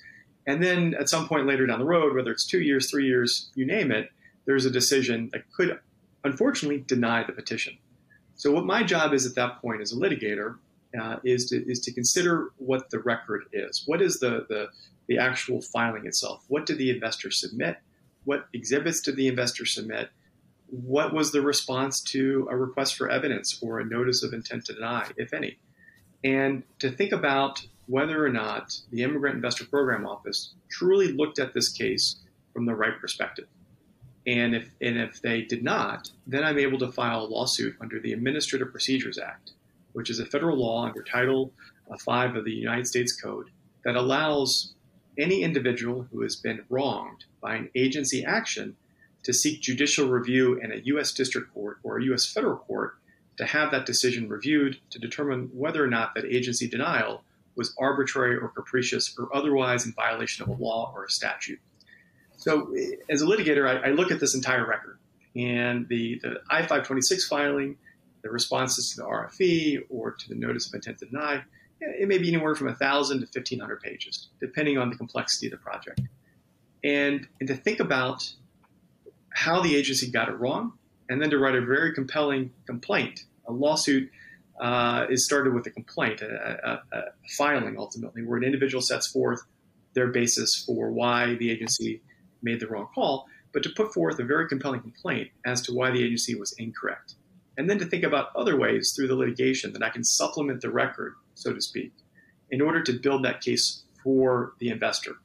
And 0.49 0.63
then 0.63 0.95
at 0.99 1.11
some 1.11 1.29
point 1.29 1.47
later 1.47 1.67
down 1.67 1.79
the 1.79 1.85
road, 1.85 2.17
whether 2.17 2.33
it's 2.33 2.47
two 2.47 2.63
years, 2.63 2.91
three 2.91 3.07
years, 3.07 3.51
you 3.55 3.67
name 3.67 3.93
it, 3.93 4.11
there's 4.47 4.65
a 4.65 4.71
decision 4.71 5.29
that 5.35 5.43
could 5.53 5.79
unfortunately 6.25 6.83
deny 6.87 7.23
the 7.23 7.35
petition. 7.35 7.77
So 8.35 8.51
what 8.51 8.65
my 8.65 8.83
job 8.83 9.13
is 9.13 9.27
at 9.27 9.35
that 9.35 9.61
point 9.61 9.83
as 9.83 9.93
a 9.93 9.97
litigator 9.97 10.57
uh, 10.99 11.17
is 11.23 11.45
to 11.51 11.71
is 11.71 11.81
to 11.81 11.93
consider 11.93 12.49
what 12.57 12.89
the 12.89 12.99
record 12.99 13.45
is. 13.53 13.83
What 13.85 14.01
is 14.01 14.21
the, 14.21 14.47
the 14.49 14.69
the 15.07 15.19
actual 15.19 15.61
filing 15.61 16.07
itself? 16.07 16.45
What 16.49 16.65
did 16.65 16.79
the 16.79 16.91
investor 16.91 17.31
submit? 17.31 17.77
What 18.25 18.47
exhibits 18.55 19.03
did 19.03 19.17
the 19.17 19.29
investor 19.29 19.67
submit? 19.67 20.09
What 20.71 21.13
was 21.13 21.31
the 21.33 21.43
response 21.43 22.01
to 22.05 22.49
a 22.51 22.57
request 22.57 22.97
for 22.97 23.11
evidence 23.11 23.59
or 23.61 23.81
a 23.81 23.85
notice 23.85 24.23
of 24.23 24.33
intent 24.33 24.65
to 24.67 24.73
deny, 24.73 25.11
if 25.19 25.35
any? 25.35 25.59
And 26.25 26.63
to 26.79 26.91
think 26.91 27.13
about 27.13 27.67
whether 27.89 28.25
or 28.25 28.29
not 28.29 28.79
the 28.91 29.03
Immigrant 29.03 29.37
Investor 29.37 29.65
Program 29.65 30.07
Office 30.07 30.53
truly 30.71 31.13
looked 31.13 31.39
at 31.39 31.55
this 31.55 31.71
case 31.73 32.17
from 32.53 32.67
the 32.67 32.75
right 32.75 33.01
perspective. 33.01 33.49
And 34.27 34.55
if, 34.55 34.71
and 34.83 34.99
if 34.99 35.23
they 35.23 35.43
did 35.43 35.65
not, 35.65 36.11
then 36.27 36.45
I'm 36.45 36.59
able 36.59 36.79
to 36.81 36.93
file 36.93 37.25
a 37.25 37.27
lawsuit 37.27 37.77
under 37.81 37.99
the 37.99 38.13
Administrative 38.13 38.71
Procedures 38.71 39.19
Act, 39.19 39.53
which 39.95 40.11
is 40.11 40.21
a 40.21 40.27
federal 40.27 40.59
law 40.59 40.85
under 40.85 41.03
Title 41.03 41.51
uh, 41.91 41.97
5 41.97 42.37
of 42.37 42.45
the 42.45 42.53
United 42.53 42.87
States 42.87 43.19
Code 43.19 43.47
that 43.85 43.97
allows 43.97 44.75
any 45.19 45.43
individual 45.43 46.07
who 46.13 46.21
has 46.23 46.37
been 46.37 46.65
wronged 46.69 47.25
by 47.41 47.57
an 47.57 47.71
agency 47.75 48.23
action 48.23 48.77
to 49.23 49.33
seek 49.33 49.63
judicial 49.63 50.09
review 50.09 50.61
in 50.61 50.73
a 50.73 50.83
U.S. 50.85 51.13
district 51.13 51.55
court 51.55 51.79
or 51.83 51.99
a 51.99 52.05
U.S. 52.05 52.31
federal 52.31 52.57
court 52.57 52.97
to 53.39 53.47
have 53.47 53.71
that 53.71 53.87
decision 53.87 54.29
reviewed 54.29 54.79
to 54.91 54.99
determine 54.99 55.49
whether 55.55 55.83
or 55.83 55.89
not 55.89 56.15
that 56.15 56.27
agency 56.27 56.69
denial 56.69 57.25
was 57.59 57.75
arbitrary 57.77 58.37
or 58.37 58.49
capricious 58.49 59.15
or 59.19 59.29
otherwise 59.37 59.85
in 59.85 59.93
violation 59.93 60.45
of 60.45 60.49
a 60.49 60.63
law 60.63 60.93
or 60.95 61.05
a 61.05 61.11
statute. 61.11 61.59
So, 62.37 62.73
as 63.11 63.21
a 63.21 63.27
litigator, 63.27 63.69
I, 63.69 63.89
I 63.89 63.91
look 63.91 64.13
at 64.13 64.21
this 64.21 64.35
entire 64.37 64.65
record 64.65 64.99
and 65.35 65.89
the, 65.89 66.21
the 66.23 66.41
I 66.49 66.61
526 66.61 67.27
filing, 67.27 67.77
the 68.23 68.31
responses 68.31 68.91
to 68.91 69.03
the 69.03 69.09
RFE 69.09 69.87
or 69.91 70.13
to 70.13 70.29
the 70.29 70.37
notice 70.37 70.69
of 70.69 70.75
intent 70.75 70.99
to 71.01 71.07
deny. 71.07 71.43
It 71.81 72.09
may 72.09 72.19
be 72.19 72.29
anywhere 72.29 72.55
from 72.55 72.69
1,000 72.69 73.19
to 73.19 73.27
1,500 73.27 73.81
pages, 73.81 74.29
depending 74.41 74.79
on 74.79 74.91
the 74.91 74.97
complexity 74.97 75.47
of 75.47 75.53
the 75.53 75.59
project. 75.59 76.01
And, 76.83 77.27
and 77.41 77.49
to 77.49 77.55
think 77.55 77.81
about 77.81 78.33
how 79.31 79.61
the 79.61 79.77
agency 79.77 80.11
got 80.11 80.29
it 80.29 80.39
wrong, 80.39 80.73
and 81.09 81.21
then 81.21 81.31
to 81.31 81.39
write 81.39 81.55
a 81.55 81.61
very 81.61 81.93
compelling 81.93 82.53
complaint. 82.67 83.25
A 83.47 83.53
lawsuit 83.53 84.11
uh, 84.61 85.07
is 85.09 85.25
started 85.25 85.55
with 85.55 85.67
a 85.67 85.71
complaint, 85.71 86.21
a, 86.21 86.81
a, 86.93 86.97
a, 86.97 87.03
filing 87.37 87.77
ultimately, 87.79 88.23
where 88.23 88.39
an 88.39 88.45
individual 88.45 88.83
sets 88.83 89.07
forth 89.07 89.41
their 89.95 90.09
basis 90.09 90.65
for 90.65 90.91
why 90.91 91.35
the 91.35 91.51
agency 91.51 92.03
made 92.43 92.61
the 92.61 92.67
wrong 92.67 92.89
call, 92.95 93.27
but 93.53 93.63
to 93.63 93.71
put 93.71 93.93
forth 93.93 94.19
a 94.19 94.25
very 94.25 94.49
compelling 94.49 94.81
complaint 94.81 95.31
as 95.45 95.63
to 95.63 95.73
why 95.73 95.91
the 95.91 96.03
agency 96.03 96.35
was 96.35 96.53
incorrect. 96.59 97.15
And 97.57 97.69
then 97.69 97.79
to 97.79 97.85
think 97.85 98.05
about 98.05 98.35
other 98.37 98.57
ways 98.57 98.93
through 98.95 99.09
the 99.09 99.17
litigation 99.17 99.73
that 99.73 99.83
I 99.83 99.91
can 99.91 100.05
supplement 100.05 100.61
the 100.61 100.71
record, 100.71 101.15
so 101.35 101.53
to 101.53 101.61
speak, 101.61 101.93
in 102.51 102.61
order 102.61 102.83
to 102.83 102.93
build 102.93 103.25
that 103.25 103.41
case 103.41 103.83
for 104.03 104.53
the 104.61 104.71
investor, 104.71 105.17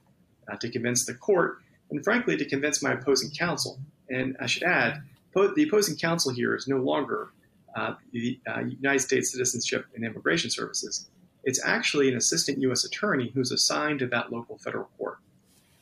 uh, 0.51 0.57
to 0.57 0.69
convince 0.69 1.05
the 1.05 1.13
court, 1.13 1.59
and 1.91 2.03
frankly, 2.03 2.35
to 2.37 2.45
convince 2.45 2.81
my 2.81 2.93
opposing 2.93 3.29
counsel. 3.31 3.77
And 4.09 4.35
I 4.39 4.47
should 4.47 4.63
add, 4.63 5.03
the 5.33 5.65
opposing 5.67 5.95
counsel 5.97 6.33
here 6.33 6.55
is 6.55 6.67
no 6.67 6.77
longer 6.77 7.29
uh, 7.75 7.95
the 8.11 8.39
uh, 8.47 8.61
United 8.61 8.99
States 8.99 9.31
Citizenship 9.31 9.85
and 9.95 10.05
Immigration 10.05 10.49
Services. 10.49 11.09
It's 11.43 11.61
actually 11.65 12.09
an 12.09 12.15
assistant 12.15 12.59
U.S. 12.61 12.85
attorney 12.85 13.31
who's 13.33 13.51
assigned 13.51 13.99
to 13.99 14.07
that 14.07 14.31
local 14.31 14.57
federal 14.57 14.89
court. 14.97 15.17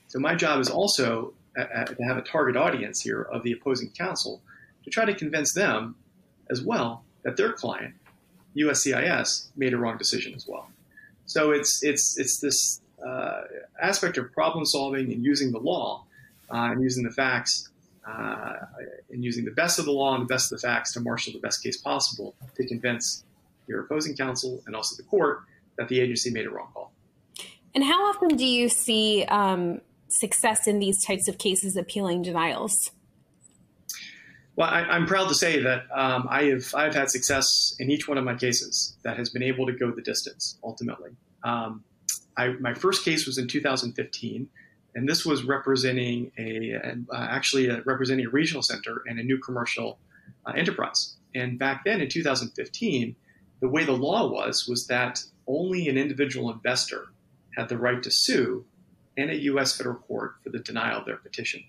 So 0.07 0.19
my 0.19 0.35
job 0.35 0.59
is 0.59 0.69
also 0.69 1.33
uh, 1.57 1.61
uh 1.61 1.85
to 1.85 2.03
have 2.03 2.17
a 2.17 2.21
target 2.21 2.55
audience 2.55 3.01
here 3.01 3.21
of 3.21 3.43
the 3.43 3.51
opposing 3.51 3.89
counsel 3.89 4.41
to 4.83 4.89
try 4.89 5.05
to 5.05 5.13
convince 5.13 5.53
them 5.53 5.95
as 6.49 6.61
well 6.61 7.03
that 7.23 7.37
their 7.37 7.53
client, 7.53 7.93
USCIS, 8.55 9.47
made 9.55 9.73
a 9.73 9.77
wrong 9.77 9.97
decision 9.97 10.33
as 10.33 10.47
well. 10.47 10.69
So 11.25 11.51
it's 11.51 11.83
it's 11.83 12.17
it's 12.17 12.39
this 12.39 12.81
uh, 13.05 13.41
aspect 13.81 14.17
of 14.17 14.31
problem 14.31 14.65
solving 14.65 15.11
and 15.11 15.23
using 15.23 15.51
the 15.51 15.59
law 15.59 16.05
uh, 16.49 16.71
and 16.71 16.81
using 16.81 17.03
the 17.03 17.11
facts 17.11 17.69
uh, 18.07 18.53
and 19.09 19.23
using 19.23 19.45
the 19.45 19.51
best 19.51 19.79
of 19.79 19.85
the 19.85 19.91
law 19.91 20.15
and 20.15 20.23
the 20.23 20.27
best 20.27 20.51
of 20.51 20.59
the 20.59 20.67
facts 20.67 20.93
to 20.93 20.99
marshal 20.99 21.33
the 21.33 21.39
best 21.39 21.63
case 21.63 21.77
possible 21.77 22.35
to 22.55 22.67
convince 22.67 23.23
your 23.67 23.81
opposing 23.81 24.15
counsel 24.15 24.61
and 24.65 24.75
also 24.75 24.95
the 24.95 25.03
court 25.03 25.41
that 25.77 25.87
the 25.87 25.99
agency 25.99 26.31
made 26.31 26.45
a 26.45 26.49
wrong 26.49 26.69
call. 26.73 26.91
And 27.73 27.83
how 27.83 28.09
often 28.09 28.35
do 28.35 28.45
you 28.45 28.69
see 28.69 29.23
um, 29.25 29.81
success 30.09 30.67
in 30.67 30.79
these 30.79 31.03
types 31.05 31.27
of 31.27 31.37
cases 31.37 31.77
appealing 31.77 32.21
denials? 32.23 32.91
Well, 34.55 34.69
I, 34.69 34.95
am 34.95 35.05
proud 35.05 35.29
to 35.29 35.35
say 35.35 35.61
that 35.61 35.83
um, 35.93 36.27
I 36.29 36.43
have 36.45 36.75
I've 36.75 36.93
had 36.93 37.09
success 37.09 37.73
in 37.79 37.89
each 37.89 38.07
one 38.07 38.17
of 38.17 38.25
my 38.25 38.35
cases 38.35 38.97
that 39.03 39.17
has 39.17 39.29
been 39.29 39.43
able 39.43 39.65
to 39.65 39.71
go 39.71 39.91
the 39.91 40.01
distance 40.01 40.57
ultimately. 40.63 41.11
Um, 41.43 41.83
I, 42.35 42.49
my 42.59 42.73
first 42.73 43.05
case 43.05 43.25
was 43.25 43.37
in 43.37 43.47
2015 43.47 44.49
and 44.95 45.07
this 45.07 45.25
was 45.25 45.43
representing 45.43 46.31
a 46.37 46.75
uh, 46.75 47.15
actually 47.15 47.67
a, 47.67 47.81
representing 47.81 48.25
a 48.25 48.29
regional 48.29 48.61
center 48.61 49.03
and 49.07 49.19
a 49.19 49.23
new 49.23 49.37
commercial 49.37 49.99
uh, 50.45 50.51
enterprise. 50.51 51.15
And 51.33 51.57
back 51.57 51.83
then 51.85 52.01
in 52.01 52.09
2015, 52.09 53.15
the 53.61 53.67
way 53.69 53.85
the 53.85 53.91
law 53.93 54.29
was 54.29 54.67
was 54.67 54.87
that 54.87 55.23
only 55.47 55.87
an 55.87 55.97
individual 55.97 56.51
investor 56.51 57.07
had 57.55 57.69
the 57.69 57.77
right 57.77 58.01
to 58.03 58.11
sue 58.11 58.65
in 59.17 59.29
a 59.29 59.33
U.S. 59.33 59.75
federal 59.75 59.95
court 59.95 60.35
for 60.43 60.49
the 60.49 60.59
denial 60.59 60.99
of 60.99 61.05
their 61.05 61.17
petition. 61.17 61.63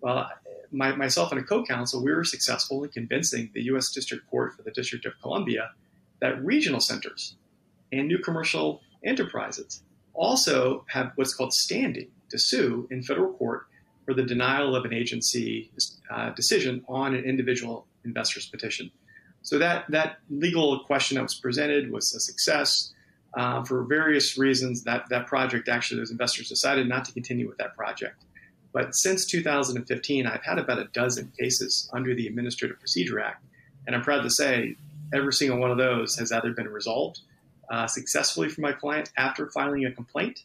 Well, 0.00 0.28
my, 0.70 0.94
myself 0.96 1.30
and 1.30 1.40
a 1.40 1.44
co-counsel, 1.44 2.02
we 2.02 2.12
were 2.12 2.24
successful 2.24 2.82
in 2.84 2.90
convincing 2.90 3.50
the 3.54 3.62
U.S. 3.64 3.90
District 3.90 4.28
Court 4.28 4.54
for 4.54 4.62
the 4.62 4.72
District 4.72 5.06
of 5.06 5.12
Columbia 5.22 5.70
that 6.20 6.44
regional 6.44 6.80
centers 6.80 7.36
and 7.92 8.08
new 8.08 8.18
commercial 8.18 8.80
enterprises 9.04 9.82
also 10.14 10.84
have 10.88 11.12
what's 11.14 11.34
called 11.34 11.52
standing 11.52 12.08
to 12.30 12.38
sue 12.38 12.88
in 12.90 13.02
federal 13.02 13.32
court 13.34 13.66
for 14.04 14.14
the 14.14 14.22
denial 14.22 14.76
of 14.76 14.84
an 14.84 14.92
agency 14.92 15.70
uh, 16.10 16.30
decision 16.30 16.84
on 16.88 17.14
an 17.14 17.24
individual 17.24 17.86
investor's 18.04 18.46
petition. 18.46 18.90
So 19.42 19.58
that 19.58 19.84
that 19.90 20.18
legal 20.30 20.80
question 20.80 21.16
that 21.16 21.22
was 21.22 21.34
presented 21.34 21.90
was 21.90 22.14
a 22.14 22.20
success. 22.20 22.92
Uh, 23.36 23.64
for 23.64 23.82
various 23.82 24.38
reasons, 24.38 24.84
that 24.84 25.08
that 25.10 25.26
project 25.26 25.68
actually 25.68 25.98
those 25.98 26.10
investors 26.10 26.48
decided 26.48 26.88
not 26.88 27.04
to 27.04 27.12
continue 27.12 27.48
with 27.48 27.58
that 27.58 27.76
project. 27.76 28.22
But 28.72 28.94
since 28.94 29.26
2015, 29.26 30.26
I've 30.26 30.42
had 30.44 30.58
about 30.58 30.78
a 30.78 30.84
dozen 30.86 31.32
cases 31.38 31.90
under 31.92 32.14
the 32.14 32.26
Administrative 32.26 32.78
Procedure 32.78 33.20
Act, 33.20 33.44
and 33.86 33.94
I'm 33.94 34.02
proud 34.02 34.22
to 34.22 34.30
say 34.30 34.76
every 35.12 35.32
single 35.32 35.58
one 35.58 35.70
of 35.70 35.78
those 35.78 36.16
has 36.16 36.32
either 36.32 36.52
been 36.52 36.68
resolved 36.68 37.20
uh, 37.70 37.86
successfully 37.86 38.48
for 38.48 38.60
my 38.60 38.72
client 38.72 39.10
after 39.16 39.50
filing 39.50 39.84
a 39.84 39.92
complaint 39.92 40.44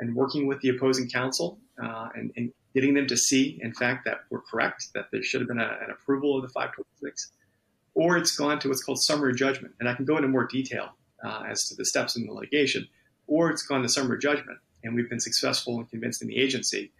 and 0.00 0.14
working 0.14 0.46
with 0.46 0.60
the 0.60 0.68
opposing 0.68 1.08
counsel 1.08 1.58
uh, 1.82 2.08
and, 2.14 2.32
and, 2.36 2.52
getting 2.74 2.94
them 2.94 3.06
to 3.06 3.16
see, 3.16 3.58
in 3.62 3.72
fact, 3.72 4.04
that 4.04 4.18
we're 4.30 4.42
correct, 4.42 4.88
that 4.94 5.06
there 5.10 5.22
should 5.22 5.40
have 5.40 5.48
been 5.48 5.58
a, 5.58 5.78
an 5.82 5.90
approval 5.90 6.36
of 6.36 6.42
the 6.42 6.48
526, 6.48 7.32
or 7.94 8.18
it's 8.18 8.36
gone 8.36 8.58
to 8.60 8.68
what's 8.68 8.84
called 8.84 9.02
summary 9.02 9.34
judgment. 9.34 9.74
And 9.80 9.88
I 9.88 9.94
can 9.94 10.04
go 10.04 10.16
into 10.16 10.28
more 10.28 10.46
detail 10.46 10.90
uh, 11.24 11.44
as 11.48 11.64
to 11.68 11.74
the 11.74 11.86
steps 11.86 12.14
in 12.14 12.26
the 12.26 12.32
litigation, 12.32 12.86
or 13.26 13.50
it's 13.50 13.62
gone 13.62 13.82
to 13.82 13.88
summary 13.88 14.18
judgment, 14.18 14.58
and 14.84 14.94
we've 14.94 15.08
been 15.08 15.18
successful 15.18 15.80
in 15.80 15.86
convincing 15.86 16.28
the 16.28 16.36
agency 16.36 16.92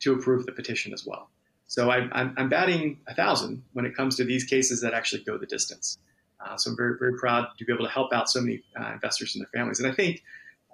to 0.00 0.12
approve 0.14 0.46
the 0.46 0.52
petition 0.52 0.92
as 0.94 1.04
well. 1.04 1.28
So 1.66 1.90
I, 1.90 2.08
I'm, 2.12 2.32
I'm 2.36 2.48
batting 2.48 3.00
a 3.08 3.14
thousand 3.14 3.64
when 3.72 3.84
it 3.84 3.96
comes 3.96 4.16
to 4.16 4.24
these 4.24 4.44
cases 4.44 4.80
that 4.82 4.94
actually 4.94 5.24
go 5.24 5.36
the 5.36 5.46
distance. 5.46 5.98
Uh, 6.40 6.56
so 6.56 6.70
I'm 6.70 6.76
very, 6.76 6.96
very 6.98 7.18
proud 7.18 7.48
to 7.58 7.64
be 7.64 7.72
able 7.72 7.84
to 7.84 7.90
help 7.90 8.12
out 8.12 8.28
so 8.28 8.40
many 8.40 8.62
uh, 8.80 8.92
investors 8.92 9.34
and 9.34 9.42
their 9.42 9.50
families. 9.52 9.80
And 9.80 9.90
I 9.90 9.94
think 9.94 10.22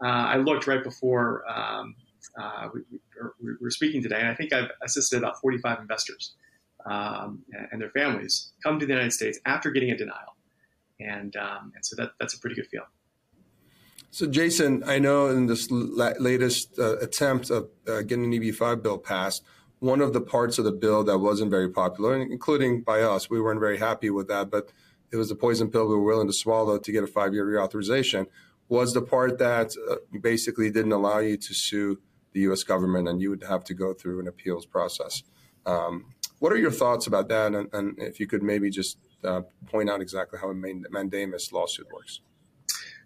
I 0.08 0.36
looked 0.36 0.66
right 0.66 0.82
before 0.82 1.44
um, 1.50 1.94
uh, 2.40 2.68
we, 2.72 2.80
we, 3.40 3.52
were 3.60 3.70
speaking 3.70 4.02
today, 4.02 4.18
and 4.18 4.28
I 4.28 4.34
think 4.34 4.52
I've 4.52 4.70
assisted 4.82 5.18
about 5.18 5.40
45 5.40 5.80
investors 5.80 6.34
um, 6.86 7.42
and 7.70 7.80
their 7.80 7.90
families 7.90 8.52
come 8.62 8.78
to 8.78 8.86
the 8.86 8.92
United 8.92 9.12
States 9.12 9.38
after 9.44 9.70
getting 9.70 9.90
a 9.90 9.96
denial, 9.96 10.36
and 11.00 11.36
um, 11.36 11.72
and 11.74 11.84
so 11.84 11.96
that 11.96 12.12
that's 12.18 12.34
a 12.34 12.38
pretty 12.40 12.56
good 12.56 12.66
feel. 12.66 12.84
So, 14.10 14.26
Jason, 14.26 14.82
I 14.84 14.98
know 14.98 15.28
in 15.28 15.46
this 15.46 15.70
la- 15.70 16.12
latest 16.18 16.78
uh, 16.78 16.98
attempt 16.98 17.50
of 17.50 17.68
uh, 17.88 18.02
getting 18.02 18.24
an 18.24 18.32
EB5 18.32 18.82
bill 18.82 18.98
passed, 18.98 19.42
one 19.78 20.02
of 20.02 20.12
the 20.12 20.20
parts 20.20 20.58
of 20.58 20.66
the 20.66 20.72
bill 20.72 21.02
that 21.04 21.18
wasn't 21.18 21.50
very 21.50 21.70
popular, 21.70 22.20
including 22.20 22.82
by 22.82 23.00
us, 23.00 23.30
we 23.30 23.40
weren't 23.40 23.60
very 23.60 23.78
happy 23.78 24.10
with 24.10 24.28
that, 24.28 24.50
but 24.50 24.70
it 25.10 25.16
was 25.16 25.30
a 25.30 25.34
poison 25.34 25.70
pill 25.70 25.88
we 25.88 25.94
were 25.94 26.02
willing 26.02 26.26
to 26.26 26.32
swallow 26.32 26.78
to 26.78 26.92
get 26.92 27.04
a 27.04 27.06
five 27.06 27.32
year 27.32 27.46
reauthorization 27.46 28.26
was 28.68 28.92
the 28.92 29.02
part 29.02 29.38
that 29.38 29.74
uh, 29.90 29.96
basically 30.20 30.70
didn't 30.70 30.92
allow 30.92 31.18
you 31.18 31.36
to 31.36 31.54
sue 31.54 31.98
the 32.32 32.40
U.S. 32.40 32.62
government, 32.62 33.08
and 33.08 33.20
you 33.20 33.30
would 33.30 33.44
have 33.44 33.64
to 33.64 33.74
go 33.74 33.92
through 33.92 34.20
an 34.20 34.28
appeals 34.28 34.64
process. 34.64 35.22
Um, 35.66 36.06
what 36.38 36.52
are 36.52 36.56
your 36.56 36.70
thoughts 36.70 37.06
about 37.06 37.28
that? 37.28 37.54
And, 37.54 37.68
and 37.72 37.98
if 37.98 38.18
you 38.18 38.26
could 38.26 38.42
maybe 38.42 38.70
just 38.70 38.98
uh, 39.22 39.42
point 39.66 39.90
out 39.90 40.00
exactly 40.00 40.38
how 40.40 40.50
a 40.50 40.54
mandamus 40.54 41.52
lawsuit 41.52 41.86
works. 41.92 42.20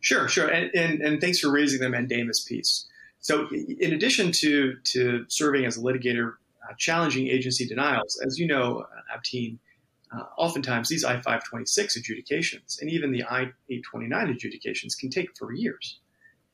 Sure, 0.00 0.28
sure, 0.28 0.48
and, 0.48 0.70
and, 0.74 1.00
and 1.02 1.20
thanks 1.20 1.40
for 1.40 1.50
raising 1.50 1.80
the 1.80 1.88
mandamus 1.88 2.44
piece. 2.44 2.86
So, 3.18 3.48
in 3.50 3.92
addition 3.92 4.30
to 4.40 4.76
to 4.92 5.24
serving 5.28 5.64
as 5.64 5.76
a 5.76 5.80
litigator, 5.80 6.34
uh, 6.62 6.74
challenging 6.78 7.26
agency 7.26 7.66
denials, 7.66 8.20
as 8.24 8.38
you 8.38 8.46
know, 8.46 8.86
Abteen, 9.12 9.58
uh, 10.16 10.24
oftentimes 10.38 10.88
these 10.88 11.04
I-526 11.04 11.96
adjudications 11.96 12.78
and 12.80 12.90
even 12.90 13.12
the 13.12 13.24
I-829 13.24 14.30
adjudications 14.30 14.94
can 14.94 15.10
take 15.10 15.36
for 15.36 15.52
years. 15.52 16.00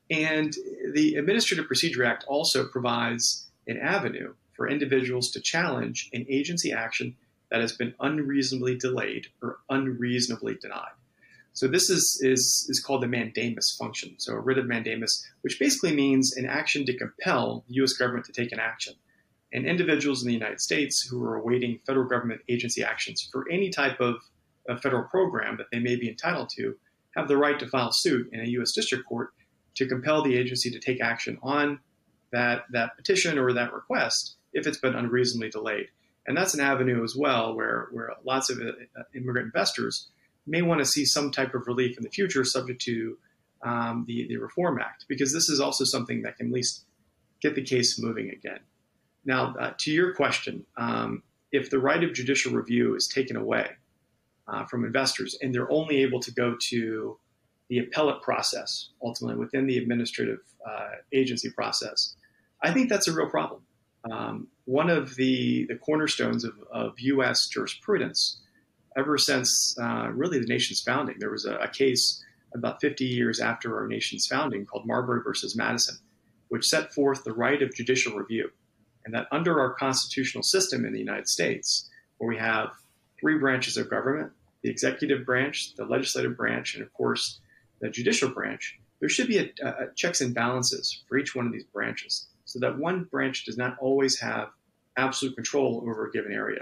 And 0.09 0.53
the 0.93 1.15
Administrative 1.15 1.67
Procedure 1.67 2.03
Act 2.03 2.25
also 2.27 2.67
provides 2.67 3.49
an 3.67 3.77
avenue 3.77 4.33
for 4.55 4.69
individuals 4.69 5.31
to 5.31 5.41
challenge 5.41 6.09
an 6.13 6.25
agency 6.29 6.71
action 6.71 7.15
that 7.49 7.61
has 7.61 7.73
been 7.73 7.93
unreasonably 7.99 8.77
delayed 8.77 9.27
or 9.41 9.59
unreasonably 9.69 10.55
denied. 10.55 10.93
So 11.53 11.67
this 11.67 11.89
is, 11.89 12.19
is, 12.23 12.67
is 12.69 12.83
called 12.83 13.03
the 13.03 13.07
mandamus 13.07 13.75
function. 13.79 14.15
So 14.17 14.33
a 14.33 14.39
writ 14.39 14.57
of 14.57 14.65
mandamus, 14.65 15.23
which 15.41 15.59
basically 15.59 15.95
means 15.95 16.35
an 16.35 16.47
action 16.47 16.85
to 16.85 16.97
compel 16.97 17.63
the 17.67 17.75
U.S. 17.75 17.93
government 17.93 18.25
to 18.25 18.33
take 18.33 18.51
an 18.51 18.59
action 18.59 18.95
and 19.53 19.65
individuals 19.65 20.23
in 20.23 20.27
the 20.27 20.33
United 20.33 20.59
States 20.59 21.01
who 21.01 21.23
are 21.23 21.35
awaiting 21.35 21.79
federal 21.85 22.07
government 22.07 22.41
agency 22.49 22.83
actions 22.83 23.29
for 23.31 23.45
any 23.49 23.69
type 23.69 23.99
of, 23.99 24.15
federal 24.81 25.03
program 25.03 25.57
that 25.57 25.65
they 25.73 25.79
may 25.79 25.97
be 25.97 26.07
entitled 26.07 26.47
to 26.47 26.73
have 27.17 27.27
the 27.27 27.35
right 27.35 27.59
to 27.59 27.67
file 27.67 27.91
suit 27.91 28.29
in 28.31 28.39
a 28.39 28.47
U.S. 28.51 28.71
district 28.71 29.05
court 29.05 29.33
to 29.75 29.85
compel 29.85 30.23
the 30.23 30.37
agency 30.37 30.71
to 30.71 30.79
take 30.79 31.01
action 31.01 31.37
on 31.43 31.81
that, 32.31 32.63
that 32.71 32.95
petition 32.95 33.37
or 33.37 33.51
that 33.51 33.73
request 33.73 34.37
if 34.53 34.65
it's 34.65 34.77
been 34.77 34.95
unreasonably 34.95 35.49
delayed. 35.49 35.87
And 36.25 36.37
that's 36.37 36.53
an 36.53 36.61
avenue 36.61 37.03
as 37.03 37.13
well 37.13 37.53
where, 37.53 37.89
where 37.91 38.11
lots 38.23 38.49
of 38.49 38.59
uh, 38.59 39.01
immigrant 39.13 39.47
investors 39.47 40.07
may 40.47 40.61
want 40.61 40.79
to 40.79 40.85
see 40.85 41.03
some 41.03 41.29
type 41.29 41.53
of 41.53 41.67
relief 41.67 41.97
in 41.97 42.03
the 42.03 42.09
future 42.09 42.45
subject 42.45 42.81
to 42.83 43.17
um, 43.63 44.05
the, 44.07 44.27
the 44.29 44.37
Reform 44.37 44.79
Act, 44.79 45.05
because 45.09 45.33
this 45.33 45.49
is 45.49 45.59
also 45.59 45.83
something 45.83 46.21
that 46.21 46.37
can 46.37 46.47
at 46.47 46.53
least 46.53 46.85
get 47.41 47.55
the 47.55 47.61
case 47.61 48.01
moving 48.01 48.29
again. 48.29 48.59
Now, 49.25 49.55
uh, 49.59 49.73
to 49.79 49.91
your 49.91 50.13
question, 50.13 50.65
um, 50.77 51.23
if 51.51 51.69
the 51.69 51.79
right 51.79 52.03
of 52.03 52.13
judicial 52.13 52.51
review 52.53 52.95
is 52.95 53.07
taken 53.07 53.37
away 53.37 53.69
uh, 54.47 54.65
from 54.65 54.83
investors 54.83 55.37
and 55.41 55.53
they're 55.53 55.71
only 55.71 56.01
able 56.01 56.19
to 56.19 56.31
go 56.31 56.55
to 56.69 57.17
the 57.69 57.79
appellate 57.79 58.21
process, 58.21 58.89
ultimately 59.01 59.39
within 59.39 59.67
the 59.67 59.77
administrative 59.77 60.39
uh, 60.67 60.89
agency 61.13 61.49
process, 61.51 62.15
I 62.61 62.73
think 62.73 62.89
that's 62.89 63.07
a 63.07 63.13
real 63.13 63.29
problem. 63.29 63.61
Um, 64.09 64.47
one 64.65 64.89
of 64.89 65.15
the, 65.15 65.65
the 65.67 65.75
cornerstones 65.75 66.43
of, 66.43 66.53
of 66.71 66.93
U.S. 66.99 67.47
jurisprudence, 67.47 68.41
ever 68.97 69.17
since 69.17 69.75
uh, 69.81 70.09
really 70.11 70.39
the 70.39 70.45
nation's 70.45 70.81
founding, 70.81 71.15
there 71.19 71.31
was 71.31 71.45
a, 71.45 71.55
a, 71.55 71.69
case 71.69 72.23
about 72.53 72.81
50 72.81 73.05
years 73.05 73.39
after 73.39 73.77
our 73.77 73.87
nation's 73.87 74.27
founding 74.27 74.65
called 74.65 74.85
Marbury 74.85 75.21
versus 75.23 75.55
Madison, 75.55 75.95
which 76.49 76.65
set 76.65 76.93
forth 76.93 77.23
the 77.23 77.33
right 77.33 77.61
of 77.61 77.73
judicial 77.73 78.15
review. 78.15 78.49
And 79.05 79.13
that 79.13 79.27
under 79.31 79.59
our 79.59 79.73
constitutional 79.73 80.43
system 80.43 80.85
in 80.85 80.93
the 80.93 80.99
United 80.99 81.27
States, 81.27 81.89
where 82.17 82.29
we 82.29 82.37
have 82.37 82.69
three 83.19 83.37
branches 83.37 83.77
of 83.77 83.89
government 83.89 84.31
the 84.63 84.69
executive 84.69 85.25
branch, 85.25 85.75
the 85.75 85.83
legislative 85.83 86.37
branch, 86.37 86.73
and 86.73 86.83
of 86.83 86.93
course, 86.93 87.41
the 87.81 87.89
judicial 87.89 88.29
branch, 88.29 88.79
there 89.01 89.09
should 89.09 89.27
be 89.27 89.37
a, 89.37 89.49
a 89.61 89.93
checks 89.93 90.21
and 90.21 90.33
balances 90.33 91.03
for 91.09 91.17
each 91.17 91.35
one 91.35 91.45
of 91.45 91.51
these 91.51 91.65
branches 91.65 92.27
so 92.45 92.59
that 92.59 92.77
one 92.77 93.03
branch 93.03 93.45
does 93.45 93.57
not 93.57 93.77
always 93.79 94.17
have 94.19 94.47
absolute 94.97 95.35
control 95.35 95.83
over 95.85 96.07
a 96.07 96.11
given 96.11 96.31
area. 96.31 96.61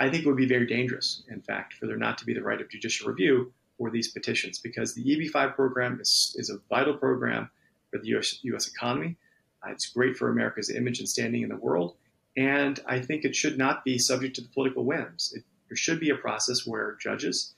I 0.00 0.10
think 0.10 0.24
it 0.24 0.26
would 0.26 0.36
be 0.36 0.48
very 0.48 0.66
dangerous, 0.66 1.22
in 1.28 1.40
fact, 1.42 1.74
for 1.74 1.86
there 1.86 1.96
not 1.96 2.18
to 2.18 2.24
be 2.24 2.34
the 2.34 2.42
right 2.42 2.60
of 2.60 2.70
judicial 2.70 3.08
review 3.08 3.52
for 3.78 3.90
these 3.90 4.10
petitions 4.10 4.58
because 4.58 4.94
the 4.94 5.04
EB5 5.04 5.54
program 5.54 6.00
is, 6.00 6.34
is 6.38 6.50
a 6.50 6.58
vital 6.68 6.94
program 6.94 7.50
for 7.90 7.98
the 7.98 8.08
US, 8.16 8.40
US 8.42 8.66
economy. 8.66 9.16
Uh, 9.64 9.70
it's 9.72 9.86
great 9.90 10.16
for 10.16 10.30
America's 10.30 10.70
image 10.70 10.98
and 11.00 11.08
standing 11.08 11.42
in 11.42 11.48
the 11.48 11.56
world. 11.56 11.94
And 12.36 12.78
I 12.86 13.00
think 13.00 13.24
it 13.24 13.34
should 13.34 13.58
not 13.58 13.84
be 13.84 13.98
subject 13.98 14.36
to 14.36 14.42
the 14.42 14.48
political 14.48 14.84
whims. 14.84 15.32
It, 15.34 15.44
there 15.68 15.76
should 15.76 16.00
be 16.00 16.10
a 16.10 16.16
process 16.16 16.66
where 16.66 16.96
judges 17.00 17.54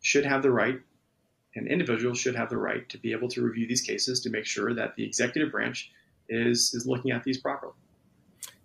should 0.00 0.24
have 0.24 0.42
the 0.42 0.50
right, 0.50 0.80
and 1.54 1.68
individuals 1.68 2.18
should 2.18 2.34
have 2.34 2.50
the 2.50 2.56
right 2.56 2.88
to 2.88 2.98
be 2.98 3.12
able 3.12 3.28
to 3.28 3.42
review 3.42 3.66
these 3.66 3.82
cases 3.82 4.20
to 4.20 4.30
make 4.30 4.46
sure 4.46 4.74
that 4.74 4.96
the 4.96 5.04
executive 5.04 5.52
branch 5.52 5.90
is 6.28 6.72
is 6.74 6.86
looking 6.86 7.10
at 7.10 7.22
these 7.24 7.38
properly. 7.38 7.74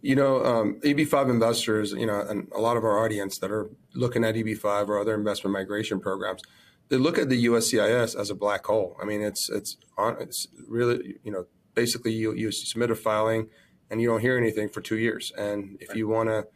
You 0.01 0.15
know, 0.15 0.45
um, 0.45 0.79
EB5 0.81 1.29
investors, 1.29 1.91
you 1.91 2.05
know, 2.05 2.21
and 2.21 2.47
a 2.55 2.59
lot 2.59 2.77
of 2.77 2.83
our 2.83 3.03
audience 3.03 3.39
that 3.39 3.51
are 3.51 3.69
looking 3.93 4.23
at 4.23 4.35
EB5 4.35 4.87
or 4.87 4.99
other 4.99 5.15
investment 5.15 5.53
migration 5.53 5.99
programs, 5.99 6.41
they 6.89 6.97
look 6.97 7.17
at 7.17 7.29
the 7.29 7.45
USCIS 7.45 8.19
as 8.19 8.29
a 8.29 8.35
black 8.35 8.65
hole. 8.65 8.95
I 9.01 9.05
mean, 9.05 9.21
it's 9.21 9.49
it's 9.49 9.77
it's 9.97 10.47
really 10.67 11.17
you 11.23 11.31
know 11.31 11.45
basically 11.77 12.11
you 12.11 12.33
you 12.33 12.51
submit 12.51 12.89
a 12.91 12.95
filing 12.95 13.47
and 13.89 14.01
you 14.01 14.07
don't 14.09 14.21
hear 14.27 14.37
anything 14.37 14.67
for 14.67 14.81
two 14.81 14.97
years, 14.97 15.31
and 15.37 15.77
if 15.79 15.95
you 15.95 16.05
want 16.09 16.27
to 16.27 16.47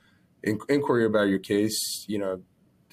in, 0.43 0.59
inquiry 0.67 1.05
about 1.05 1.29
your 1.29 1.39
case, 1.39 2.05
you 2.07 2.17
know, 2.17 2.41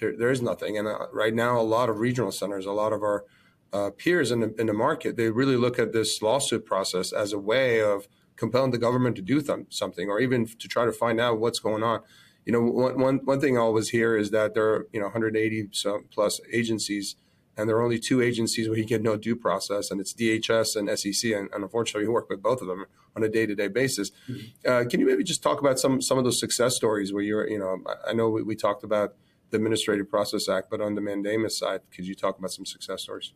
there, 0.01 0.17
there 0.17 0.31
is 0.31 0.43
nothing. 0.43 0.79
And 0.79 0.87
uh, 0.87 1.07
right 1.13 1.35
now, 1.35 1.59
a 1.59 1.63
lot 1.63 1.89
of 1.89 1.99
regional 1.99 2.31
centers, 2.31 2.67
a 2.67 2.73
lot 2.73 2.93
of 2.93 3.03
our 3.03 3.25
uh, 3.73 3.91
peers 3.97 4.31
in 4.31 4.41
the, 4.41 4.55
in 4.59 4.67
the 4.67 4.73
market, 4.73 5.17
they 5.17 5.31
really 5.31 5.57
look 5.57 5.79
at 5.79 5.93
this 5.93 6.21
lawsuit 6.23 6.65
process 6.65 7.13
as 7.13 7.33
a 7.33 7.39
way 7.39 7.83
of 7.83 8.07
compelling 8.37 8.71
the 8.71 8.79
government 8.79 9.17
to 9.17 9.23
do 9.23 9.41
th- 9.41 9.67
something 9.71 10.09
or 10.09 10.21
even 10.21 10.47
to 10.47 10.69
try 10.69 10.85
to 10.85 10.93
find 10.93 11.21
out 11.21 11.41
what's 11.41 11.59
going 11.59 11.83
on. 11.83 12.01
You 12.45 12.53
know, 12.53 12.63
one, 12.63 12.99
one, 12.99 13.17
one 13.25 13.41
thing 13.41 13.59
I 13.59 13.61
always 13.61 13.91
hear 13.91 14.17
is 14.17 14.31
that 14.31 14.55
there 14.55 14.69
are, 14.69 14.87
you 14.93 15.01
know, 15.01 15.07
180 15.07 15.71
plus 16.11 16.41
agencies 16.53 17.17
and 17.59 17.69
there 17.69 17.77
are 17.77 17.83
only 17.83 17.99
two 17.99 18.23
agencies 18.23 18.69
where 18.69 18.79
you 18.79 18.85
get 18.85 19.03
no 19.03 19.17
due 19.17 19.35
process, 19.35 19.91
and 19.91 20.01
it's 20.01 20.15
DHS 20.15 20.77
and 20.77 20.97
SEC. 20.97 21.33
And, 21.33 21.51
and 21.53 21.65
unfortunately, 21.65 22.07
we 22.07 22.15
work 22.15 22.31
with 22.31 22.41
both 22.41 22.63
of 22.63 22.69
them 22.69 22.87
on 23.17 23.25
a 23.25 23.29
day-to-day 23.29 23.69
basis. 23.69 24.13
Mm-hmm. 24.31 24.71
Uh, 24.71 24.85
can 24.89 25.01
you 25.01 25.07
maybe 25.07 25.25
just 25.25 25.43
talk 25.43 25.61
about 25.61 25.79
some 25.81 26.01
some 26.01 26.17
of 26.19 26.25
those 26.25 26.39
success 26.39 26.77
stories 26.77 27.13
where 27.13 27.23
you're, 27.23 27.49
you 27.49 27.59
know, 27.59 27.79
I 28.07 28.13
know 28.13 28.31
we, 28.31 28.45
we 28.45 28.55
talked 28.55 28.85
about 28.85 29.15
the 29.51 29.57
Administrative 29.57 30.09
Process 30.09 30.49
Act, 30.49 30.71
but 30.71 30.81
on 30.81 30.95
the 30.95 31.01
mandamus 31.01 31.59
side, 31.59 31.81
could 31.93 32.07
you 32.07 32.15
talk 32.15 32.39
about 32.39 32.53
some 32.53 32.65
success 32.65 33.03
stories? 33.03 33.33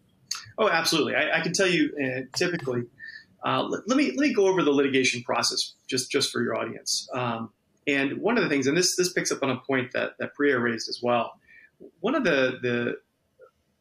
Oh, 0.56 0.68
absolutely. 0.68 1.16
I, 1.16 1.38
I 1.38 1.40
can 1.40 1.52
tell 1.52 1.68
you 1.68 1.90
uh, 2.00 2.20
typically. 2.36 2.84
Uh, 3.44 3.64
let, 3.64 3.88
let, 3.88 3.96
me 3.96 4.12
let 4.12 4.28
me 4.28 4.32
go 4.32 4.46
over 4.46 4.62
the 4.62 4.70
litigation 4.70 5.24
process 5.24 5.74
just 5.88 6.12
just 6.12 6.30
for 6.30 6.40
your 6.42 6.56
audience. 6.56 7.08
Um, 7.12 7.50
and 7.88 8.18
one 8.18 8.38
of 8.38 8.44
the 8.44 8.48
things, 8.48 8.68
and 8.68 8.76
this 8.76 8.94
this 8.94 9.12
picks 9.12 9.32
up 9.32 9.42
on 9.42 9.50
a 9.50 9.56
point 9.56 9.92
that 9.94 10.12
that 10.20 10.30
Preeya 10.38 10.62
raised 10.62 10.88
as 10.88 11.00
well. 11.02 11.32
One 11.98 12.14
of 12.14 12.22
the 12.22 12.58
the 12.62 12.94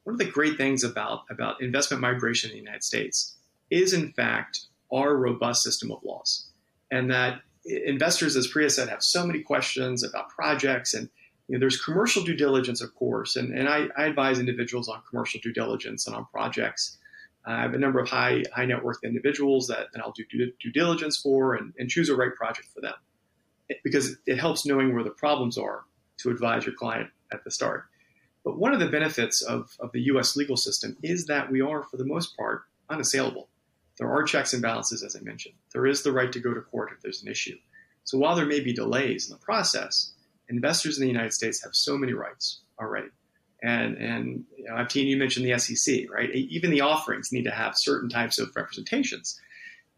one 0.04 0.16
of 0.16 0.20
the 0.20 0.26
great 0.26 0.58
things 0.58 0.84
about 0.84 1.22
about 1.30 1.62
investment 1.62 2.02
migration 2.02 2.50
in 2.50 2.56
the 2.56 2.62
United 2.62 2.84
States 2.84 3.36
is, 3.70 3.94
in 3.94 4.12
fact, 4.14 4.62
our 4.92 5.16
robust 5.16 5.64
system 5.64 5.92
of 5.92 6.04
laws, 6.04 6.50
and 6.90 7.12
that 7.12 7.42
investors, 7.66 8.36
as 8.36 8.52
Preeya 8.52 8.72
said, 8.72 8.90
have 8.90 9.04
so 9.04 9.26
many 9.26 9.42
questions 9.42 10.04
about 10.04 10.30
projects 10.30 10.94
and 10.94 11.10
you 11.52 11.58
know, 11.58 11.60
there's 11.60 11.82
commercial 11.82 12.24
due 12.24 12.36
diligence, 12.36 12.82
of 12.82 12.96
course, 12.96 13.36
and, 13.36 13.54
and 13.54 13.68
I, 13.68 13.88
I, 13.98 14.06
advise 14.06 14.40
individuals 14.40 14.88
on 14.88 15.02
commercial 15.10 15.42
due 15.42 15.52
diligence 15.52 16.08
and 16.08 16.16
on 16.16 16.26
projects. 16.32 16.98
I 17.46 17.62
have 17.62 17.74
a 17.74 17.78
number 17.78 18.00
of 18.00 18.08
high 18.08 18.44
high 18.54 18.66
net 18.66 18.82
worth 18.82 19.04
individuals 19.04 19.68
that, 19.68 19.88
that 19.92 20.02
I'll 20.02 20.14
do 20.14 20.24
due, 20.32 20.54
due 20.62 20.72
diligence 20.72 21.18
for 21.18 21.56
and, 21.56 21.74
and, 21.78 21.90
choose 21.90 22.08
a 22.08 22.16
right 22.16 22.34
project 22.34 22.70
for 22.74 22.80
them 22.80 22.94
because 23.84 24.16
it 24.26 24.40
helps 24.40 24.66
knowing 24.66 24.94
where 24.94 25.04
the 25.04 25.10
problems 25.10 25.58
are 25.58 25.84
to 26.20 26.30
advise 26.30 26.66
your 26.66 26.76
client 26.76 27.10
at 27.34 27.44
the 27.44 27.52
start. 27.52 27.86
But 28.44 28.58
one 28.58 28.74
of 28.74 28.80
the 28.80 28.88
benefits 28.88 29.42
of, 29.42 29.76
of 29.80 29.92
the 29.92 30.02
US 30.04 30.36
legal 30.36 30.58
system 30.58 30.98
is 31.04 31.26
that 31.28 31.52
we 31.52 31.62
are, 31.62 31.84
for 31.84 31.98
the 31.98 32.06
most 32.06 32.36
part, 32.38 32.64
unassailable. 32.90 33.50
There 33.98 34.12
are 34.12 34.24
checks 34.24 34.54
and 34.54 34.62
balances, 34.62 35.04
as 35.04 35.16
I 35.16 35.20
mentioned. 35.20 35.56
There 35.74 35.86
is 35.86 36.02
the 36.02 36.12
right 36.12 36.32
to 36.32 36.40
go 36.40 36.54
to 36.54 36.62
court 36.62 36.92
if 36.96 37.02
there's 37.02 37.22
an 37.22 37.30
issue. 37.30 37.58
So 38.04 38.18
while 38.18 38.36
there 38.36 38.46
may 38.46 38.60
be 38.60 38.74
delays 38.74 39.30
in 39.30 39.34
the 39.34 39.46
process, 39.46 40.14
investors 40.50 40.98
in 40.98 41.04
the 41.04 41.12
United 41.12 41.34
States 41.34 41.64
have 41.64 41.76
so 41.76 41.98
many 41.98 42.14
rights 42.14 42.62
already. 42.80 43.10
And, 43.62 43.96
and 43.98 44.46
you 44.58 44.66
know, 44.66 44.76
I've 44.76 44.92
seen 44.92 45.08
you 45.08 45.18
mentioned 45.18 45.46
the 45.46 45.60
SEC, 45.60 46.10
right? 46.10 46.34
Even 46.34 46.72
the 46.72 46.82
offerings 46.82 47.32
need 47.32 47.44
to 47.44 47.52
have 47.52 47.78
certain 47.78 48.10
types 48.10 48.40
of 48.40 48.50
representations. 48.56 49.40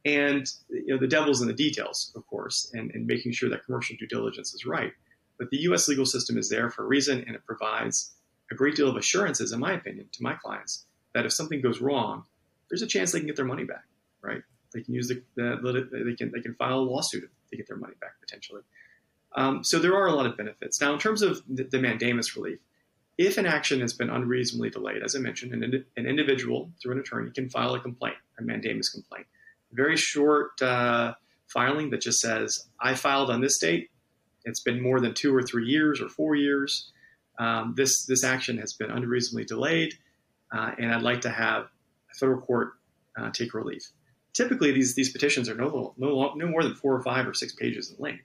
And 0.05 0.45
you 0.69 0.87
know, 0.87 0.97
the 0.97 1.07
devil's 1.07 1.41
in 1.41 1.47
the 1.47 1.53
details, 1.53 2.11
of 2.15 2.27
course, 2.27 2.69
and, 2.73 2.91
and 2.91 3.07
making 3.07 3.31
sure 3.31 3.49
that 3.49 3.65
commercial 3.65 3.95
due 3.97 4.07
diligence 4.07 4.53
is 4.53 4.65
right. 4.65 4.91
But 5.39 5.49
the 5.49 5.57
U.S. 5.59 5.87
legal 5.87 6.05
system 6.05 6.37
is 6.37 6.49
there 6.49 6.69
for 6.69 6.83
a 6.83 6.87
reason, 6.87 7.23
and 7.25 7.35
it 7.35 7.45
provides 7.45 8.11
a 8.53 8.57
great 8.57 8.75
deal 8.75 8.89
of 8.89 8.95
assurances, 8.95 9.51
in 9.51 9.59
my 9.59 9.73
opinion, 9.73 10.07
to 10.13 10.23
my 10.23 10.33
clients 10.35 10.85
that 11.13 11.25
if 11.25 11.33
something 11.33 11.61
goes 11.61 11.81
wrong, 11.81 12.23
there's 12.69 12.81
a 12.81 12.87
chance 12.87 13.11
they 13.11 13.19
can 13.19 13.27
get 13.27 13.35
their 13.35 13.45
money 13.45 13.63
back, 13.63 13.83
right? 14.21 14.41
They 14.73 14.81
can 14.81 14.93
use 14.93 15.07
the, 15.07 15.21
the 15.35 15.87
they 15.91 16.15
can 16.15 16.31
they 16.31 16.41
can 16.41 16.55
file 16.55 16.79
a 16.79 16.81
lawsuit 16.81 17.29
to 17.49 17.57
get 17.57 17.67
their 17.67 17.77
money 17.77 17.93
back 18.01 18.19
potentially. 18.19 18.61
Um, 19.35 19.63
so 19.63 19.79
there 19.79 19.95
are 19.95 20.07
a 20.07 20.13
lot 20.13 20.25
of 20.25 20.37
benefits. 20.37 20.79
Now, 20.79 20.93
in 20.93 20.99
terms 20.99 21.21
of 21.21 21.41
the, 21.47 21.63
the, 21.63 21.79
mandamus 21.79 22.35
relief, 22.35 22.59
if 23.17 23.39
an 23.39 23.47
action 23.47 23.81
has 23.81 23.91
been 23.91 24.11
unreasonably 24.11 24.69
delayed, 24.69 25.01
as 25.03 25.15
I 25.15 25.19
mentioned, 25.19 25.53
an, 25.53 25.85
an 25.97 26.05
individual 26.05 26.71
through 26.79 26.93
an 26.93 26.99
attorney 26.99 27.31
can 27.31 27.49
file 27.49 27.73
a 27.73 27.79
complaint, 27.79 28.17
a 28.37 28.43
mandamus 28.43 28.89
complaint. 28.89 29.25
Very 29.71 29.97
short 29.97 30.61
uh, 30.61 31.13
filing 31.47 31.89
that 31.89 32.01
just 32.01 32.19
says, 32.19 32.67
I 32.79 32.93
filed 32.93 33.31
on 33.31 33.41
this 33.41 33.57
date. 33.57 33.89
It's 34.45 34.59
been 34.59 34.81
more 34.81 34.99
than 34.99 35.15
two 35.15 35.35
or 35.35 35.41
three 35.41 35.65
years 35.65 35.99
or 35.99 36.09
four 36.09 36.35
years. 36.35 36.91
Um, 37.39 37.73
this, 37.75 38.05
this 38.05 38.23
action 38.23 38.57
has 38.57 38.73
been 38.73 38.91
unreasonably 38.91 39.45
delayed, 39.45 39.93
uh, 40.51 40.71
and 40.77 40.93
I'd 40.93 41.01
like 41.01 41.21
to 41.21 41.29
have 41.29 41.63
a 42.11 42.15
federal 42.19 42.41
court 42.41 42.73
uh, 43.17 43.31
take 43.31 43.53
relief. 43.53 43.81
Typically, 44.33 44.71
these, 44.71 44.95
these 44.95 45.11
petitions 45.11 45.49
are 45.49 45.55
no, 45.55 45.93
no, 45.97 46.33
no 46.35 46.47
more 46.47 46.63
than 46.63 46.75
four 46.75 46.95
or 46.95 47.03
five 47.03 47.27
or 47.27 47.33
six 47.33 47.53
pages 47.53 47.91
in 47.91 48.03
length 48.03 48.23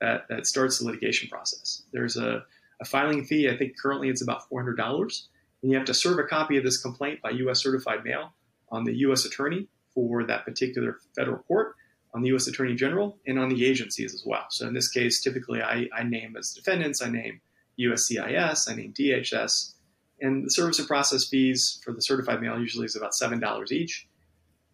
that, 0.00 0.28
that 0.28 0.46
starts 0.46 0.78
the 0.78 0.86
litigation 0.86 1.28
process. 1.28 1.82
There's 1.92 2.16
a, 2.16 2.44
a 2.80 2.84
filing 2.84 3.24
fee. 3.24 3.48
I 3.48 3.56
think 3.56 3.78
currently 3.80 4.08
it's 4.08 4.22
about 4.22 4.48
$400. 4.50 5.22
And 5.62 5.72
you 5.72 5.76
have 5.76 5.86
to 5.86 5.94
serve 5.94 6.18
a 6.18 6.24
copy 6.24 6.56
of 6.56 6.64
this 6.64 6.80
complaint 6.80 7.20
by 7.22 7.30
U.S. 7.30 7.62
certified 7.62 8.04
mail 8.04 8.32
on 8.70 8.84
the 8.84 8.94
U.S. 8.98 9.24
attorney 9.24 9.66
for 9.92 10.24
that 10.24 10.44
particular 10.44 10.98
federal 11.16 11.38
court, 11.38 11.74
on 12.14 12.22
the 12.22 12.28
U.S. 12.28 12.46
attorney 12.46 12.74
general, 12.74 13.18
and 13.26 13.38
on 13.38 13.48
the 13.48 13.66
agencies 13.66 14.14
as 14.14 14.22
well. 14.24 14.46
So 14.50 14.68
in 14.68 14.74
this 14.74 14.88
case, 14.88 15.20
typically 15.20 15.60
I, 15.62 15.88
I 15.96 16.04
name 16.04 16.36
as 16.36 16.52
defendants, 16.52 17.02
I 17.02 17.10
name 17.10 17.40
USCIS, 17.78 18.70
I 18.70 18.74
name 18.74 18.92
DHS, 18.92 19.74
and 20.20 20.44
the 20.44 20.50
service 20.50 20.78
and 20.78 20.88
process 20.88 21.28
fees 21.28 21.80
for 21.84 21.92
the 21.92 22.02
certified 22.02 22.40
mail 22.40 22.58
usually 22.58 22.86
is 22.86 22.96
about 22.96 23.12
$7 23.20 23.72
each, 23.72 24.08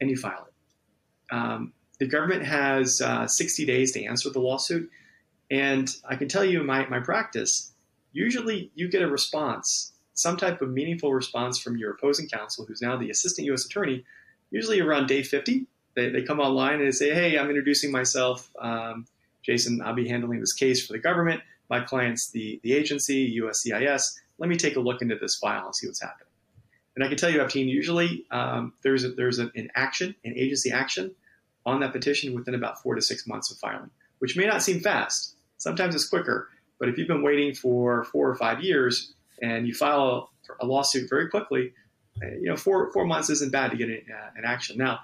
and 0.00 0.10
you 0.10 0.16
file 0.16 0.46
it. 0.48 1.34
Um, 1.34 1.72
the 1.98 2.06
government 2.06 2.44
has 2.44 3.00
uh, 3.00 3.26
60 3.26 3.64
days 3.66 3.92
to 3.92 4.04
answer 4.04 4.30
the 4.30 4.40
lawsuit. 4.40 4.90
And 5.50 5.88
I 6.08 6.16
can 6.16 6.28
tell 6.28 6.44
you 6.44 6.60
in 6.60 6.66
my, 6.66 6.86
my 6.88 7.00
practice, 7.00 7.72
usually 8.12 8.70
you 8.74 8.88
get 8.88 9.02
a 9.02 9.08
response, 9.08 9.92
some 10.14 10.36
type 10.36 10.62
of 10.62 10.70
meaningful 10.70 11.12
response 11.12 11.58
from 11.58 11.76
your 11.76 11.92
opposing 11.92 12.28
counsel, 12.28 12.64
who's 12.66 12.82
now 12.82 12.96
the 12.96 13.10
assistant 13.10 13.46
U.S. 13.46 13.66
attorney, 13.66 14.04
usually 14.50 14.80
around 14.80 15.06
day 15.06 15.22
50. 15.22 15.66
They, 15.94 16.10
they 16.10 16.22
come 16.22 16.40
online 16.40 16.74
and 16.74 16.86
they 16.86 16.92
say, 16.92 17.14
Hey, 17.14 17.38
I'm 17.38 17.48
introducing 17.48 17.92
myself. 17.92 18.50
Um, 18.58 19.06
Jason, 19.42 19.82
I'll 19.82 19.94
be 19.94 20.08
handling 20.08 20.40
this 20.40 20.54
case 20.54 20.84
for 20.84 20.94
the 20.94 20.98
government. 20.98 21.42
My 21.68 21.80
client's 21.80 22.30
the, 22.30 22.60
the 22.62 22.72
agency, 22.72 23.40
USCIS. 23.40 24.18
Let 24.38 24.48
me 24.48 24.56
take 24.56 24.76
a 24.76 24.80
look 24.80 25.02
into 25.02 25.16
this 25.16 25.36
file 25.36 25.66
and 25.66 25.74
see 25.74 25.86
what's 25.86 26.02
happening. 26.02 26.28
And 26.94 27.04
I 27.04 27.08
can 27.08 27.16
tell 27.16 27.30
you, 27.30 27.40
Abteen, 27.40 27.68
usually 27.68 28.24
um, 28.30 28.72
there's 28.82 29.04
a, 29.04 29.10
there's 29.10 29.38
an, 29.38 29.50
an 29.56 29.68
action, 29.74 30.14
an 30.24 30.34
agency 30.36 30.70
action 30.70 31.14
on 31.66 31.80
that 31.80 31.92
petition 31.92 32.34
within 32.34 32.54
about 32.54 32.82
four 32.82 32.94
to 32.94 33.02
six 33.02 33.26
months 33.26 33.50
of 33.50 33.58
filing, 33.58 33.90
which 34.18 34.36
may 34.36 34.46
not 34.46 34.62
seem 34.62 34.80
fast. 34.80 35.34
Sometimes 35.56 35.94
it's 35.94 36.08
quicker, 36.08 36.48
but 36.78 36.88
if 36.88 36.98
you've 36.98 37.08
been 37.08 37.22
waiting 37.22 37.54
for 37.54 38.04
four 38.04 38.28
or 38.28 38.36
five 38.36 38.62
years 38.62 39.12
and 39.40 39.66
you 39.66 39.74
file 39.74 40.30
a 40.60 40.66
lawsuit 40.66 41.08
very 41.08 41.28
quickly, 41.28 41.72
uh, 42.22 42.26
you 42.40 42.48
know, 42.48 42.56
four 42.56 42.92
four 42.92 43.04
months 43.04 43.30
isn't 43.30 43.50
bad 43.50 43.70
to 43.70 43.76
get 43.76 43.88
an, 43.88 44.04
uh, 44.12 44.30
an 44.36 44.44
action. 44.44 44.76
Now, 44.78 45.00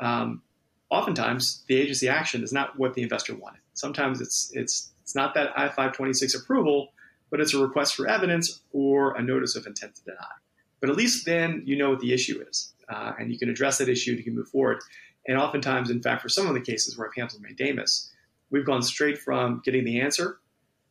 um, 0.00 0.42
oftentimes 0.90 1.62
the 1.68 1.76
agency 1.76 2.08
action 2.08 2.42
is 2.42 2.52
not 2.52 2.78
what 2.78 2.94
the 2.94 3.02
investor 3.02 3.34
wanted. 3.36 3.60
Sometimes 3.74 4.20
it's 4.20 4.50
it's 4.54 4.90
it's 5.10 5.16
not 5.16 5.34
that 5.34 5.50
I-526 5.58 6.40
approval, 6.40 6.92
but 7.32 7.40
it's 7.40 7.52
a 7.52 7.58
request 7.58 7.96
for 7.96 8.06
evidence 8.06 8.60
or 8.72 9.16
a 9.16 9.22
notice 9.22 9.56
of 9.56 9.66
intent 9.66 9.96
to 9.96 10.04
deny. 10.04 10.34
But 10.80 10.88
at 10.88 10.94
least 10.94 11.26
then 11.26 11.62
you 11.64 11.76
know 11.76 11.90
what 11.90 11.98
the 11.98 12.12
issue 12.12 12.40
is, 12.48 12.72
uh, 12.88 13.14
and 13.18 13.32
you 13.32 13.36
can 13.36 13.48
address 13.48 13.78
that 13.78 13.88
issue 13.88 14.12
and 14.12 14.18
you 14.18 14.24
can 14.24 14.36
move 14.36 14.46
forward. 14.46 14.78
And 15.26 15.36
oftentimes, 15.36 15.90
in 15.90 16.00
fact, 16.00 16.22
for 16.22 16.28
some 16.28 16.46
of 16.46 16.54
the 16.54 16.60
cases 16.60 16.96
where 16.96 17.08
I've 17.08 17.14
handled 17.16 17.42
mandamus, 17.42 18.12
we've 18.50 18.64
gone 18.64 18.82
straight 18.82 19.18
from 19.18 19.62
getting 19.64 19.84
the 19.84 20.00
answer 20.00 20.38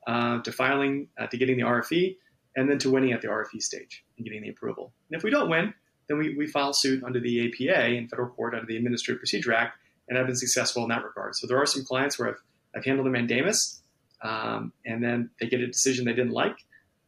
uh, 0.05 0.41
to 0.41 0.51
filing 0.51 1.07
uh, 1.17 1.27
to 1.27 1.37
getting 1.37 1.55
the 1.55 1.63
RFE, 1.63 2.17
and 2.57 2.69
then 2.69 2.77
to 2.79 2.91
winning 2.91 3.13
at 3.13 3.21
the 3.21 3.29
RFE 3.29 3.61
stage 3.61 4.03
and 4.17 4.25
getting 4.25 4.41
the 4.41 4.49
approval. 4.49 4.91
And 5.09 5.17
if 5.17 5.23
we 5.23 5.29
don't 5.29 5.49
win, 5.49 5.73
then 6.09 6.17
we, 6.17 6.35
we 6.35 6.45
file 6.45 6.73
suit 6.73 7.05
under 7.05 7.21
the 7.21 7.47
APA 7.47 7.85
in 7.91 8.09
federal 8.09 8.31
court 8.31 8.53
under 8.53 8.65
the 8.65 8.75
Administrative 8.75 9.21
Procedure 9.21 9.53
Act, 9.53 9.77
and 10.09 10.17
I've 10.17 10.27
been 10.27 10.35
successful 10.35 10.83
in 10.83 10.89
that 10.89 11.05
regard. 11.05 11.35
So 11.35 11.47
there 11.47 11.57
are 11.57 11.65
some 11.65 11.85
clients 11.85 12.19
where 12.19 12.27
I've, 12.27 12.41
I've 12.75 12.83
handled 12.83 13.07
a 13.07 13.11
mandamus, 13.11 13.79
um, 14.21 14.73
and 14.85 15.03
then 15.03 15.29
they 15.39 15.47
get 15.47 15.61
a 15.61 15.67
decision 15.67 16.05
they 16.05 16.13
didn't 16.13 16.33
like, 16.33 16.55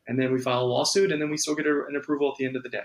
and 0.07 0.19
then 0.19 0.31
we 0.31 0.39
file 0.39 0.63
a 0.63 0.65
lawsuit, 0.65 1.11
and 1.11 1.21
then 1.21 1.29
we 1.29 1.37
still 1.37 1.55
get 1.55 1.65
a, 1.65 1.85
an 1.87 1.95
approval 1.95 2.29
at 2.29 2.35
the 2.37 2.45
end 2.45 2.55
of 2.55 2.63
the 2.63 2.69
day. 2.69 2.83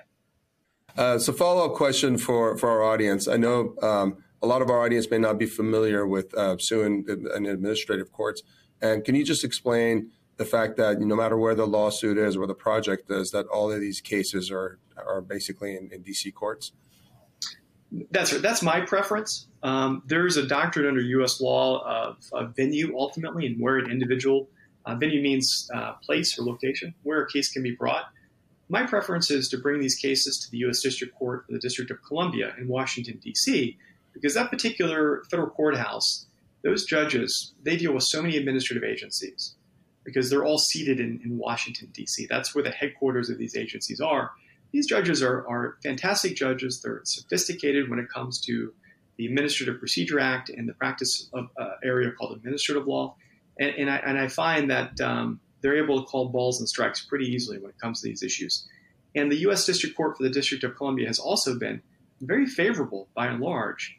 Uh, 0.97 1.19
so, 1.19 1.33
follow 1.33 1.67
up 1.67 1.75
question 1.75 2.17
for, 2.17 2.57
for 2.57 2.71
our 2.71 2.83
audience. 2.83 3.29
I 3.29 3.37
know 3.37 3.75
um, 3.83 4.17
a 4.43 4.47
lot 4.47 4.63
of 4.63 4.71
our 4.71 4.85
audience 4.85 5.11
may 5.11 5.19
not 5.19 5.39
be 5.39 5.47
familiar 5.47 6.07
with 6.07 6.35
uh, 6.35 6.57
suing 6.59 7.05
in 7.09 7.47
administrative 7.47 8.13
courts. 8.13 8.43
And 8.81 9.05
can 9.05 9.15
you 9.15 9.25
just 9.25 9.45
explain 9.45 10.11
the 10.37 10.45
fact 10.45 10.77
that 10.77 11.01
no 11.01 11.17
matter 11.17 11.37
where 11.37 11.55
the 11.55 11.67
lawsuit 11.67 12.19
is, 12.19 12.37
where 12.37 12.47
the 12.47 12.55
project 12.55 13.11
is, 13.11 13.31
that 13.31 13.47
all 13.47 13.73
of 13.73 13.81
these 13.81 14.01
cases 14.01 14.51
are 14.51 14.79
are 14.97 15.21
basically 15.21 15.77
in, 15.77 15.91
in 15.93 16.03
DC 16.03 16.33
courts? 16.33 16.73
That's 18.11 18.39
that's 18.41 18.63
my 18.63 18.81
preference. 18.81 19.47
Um, 19.63 20.03
there's 20.07 20.37
a 20.37 20.47
doctrine 20.47 20.87
under 20.87 21.01
U.S. 21.01 21.41
law 21.41 21.85
of, 21.87 22.19
of, 22.33 22.55
venue 22.57 22.97
ultimately, 22.99 23.47
and 23.47 23.61
where 23.61 23.79
an 23.79 23.91
individual 23.91 24.49
uh, 24.85 24.95
venue 24.97 25.23
means 25.23 25.69
uh, 25.75 25.93
place 25.95 26.39
or 26.39 26.45
location 26.45 26.95
where 27.03 27.23
a 27.23 27.31
case 27.31 27.51
can 27.51 27.63
be 27.63 27.73
brought. 27.73 28.05
My 28.69 28.85
preference 28.85 29.31
is 29.31 29.49
to 29.51 29.59
bring 29.59 29.81
these 29.81 29.95
cases 29.95 30.39
to 30.41 30.51
the 30.51 30.59
U.S. 30.59 30.81
District 30.83 31.15
Court 31.15 31.47
for 31.47 31.53
the 31.53 31.59
District 31.59 31.91
of 31.91 32.03
Columbia 32.03 32.55
in 32.59 32.67
Washington 32.67 33.21
D.C. 33.23 33.79
because 34.13 34.35
that 34.35 34.51
particular 34.51 35.23
federal 35.31 35.51
courthouse, 35.51 36.27
those 36.63 36.85
judges, 36.85 37.55
they 37.63 37.77
deal 37.77 37.93
with 37.93 38.03
so 38.03 38.21
many 38.21 38.37
administrative 38.37 38.83
agencies 38.83 39.55
because 40.07 40.31
they're 40.31 40.45
all 40.45 40.59
seated 40.59 41.01
in, 41.01 41.21
in 41.25 41.37
Washington, 41.37 41.89
D.C. 41.93 42.27
That's 42.31 42.55
where 42.55 42.65
the 42.65 42.71
headquarters 42.71 43.29
of 43.29 43.39
these 43.39 43.57
agencies 43.57 44.01
are. 44.01 44.31
These 44.73 44.87
judges 44.87 45.23
are, 45.23 45.47
are 45.49 45.77
fantastic 45.83 46.37
judges. 46.37 46.81
They're 46.81 47.01
sophisticated 47.05 47.89
when 47.89 47.99
it 47.99 48.09
comes 48.09 48.41
to 48.43 48.73
the 49.17 49.27
Administrative 49.27 49.79
Procedure 49.79 50.21
Act 50.21 50.51
and 50.51 50.69
the 50.69 50.75
practice 50.75 51.29
of 51.33 51.49
uh, 51.59 51.71
area 51.83 52.13
called 52.13 52.37
administrative 52.37 52.87
law. 52.87 53.17
And, 53.59 53.75
and, 53.77 53.91
I, 53.91 53.97
and 53.97 54.19
I 54.19 54.29
find 54.29 54.71
that 54.71 55.01
um, 55.01 55.41
they're 55.63 55.83
able 55.83 56.01
to 56.01 56.07
call 56.07 56.29
balls 56.29 56.59
and 56.61 56.69
strikes 56.69 57.05
pretty 57.05 57.27
easily 57.27 57.59
when 57.59 57.71
it 57.71 57.79
comes 57.81 58.03
to 58.03 58.09
these 58.09 58.23
issues. 58.23 58.69
And 59.15 59.33
the 59.33 59.39
U.S. 59.39 59.65
District 59.65 59.97
Court 59.97 60.17
for 60.17 60.23
the 60.23 60.31
District 60.31 60.63
of 60.65 60.77
Columbia 60.77 61.07
has 61.07 61.19
also 61.19 61.59
been 61.59 61.81
very 62.21 62.47
favorable 62.47 63.09
by 63.15 63.27
and 63.29 63.41
large 63.41 63.99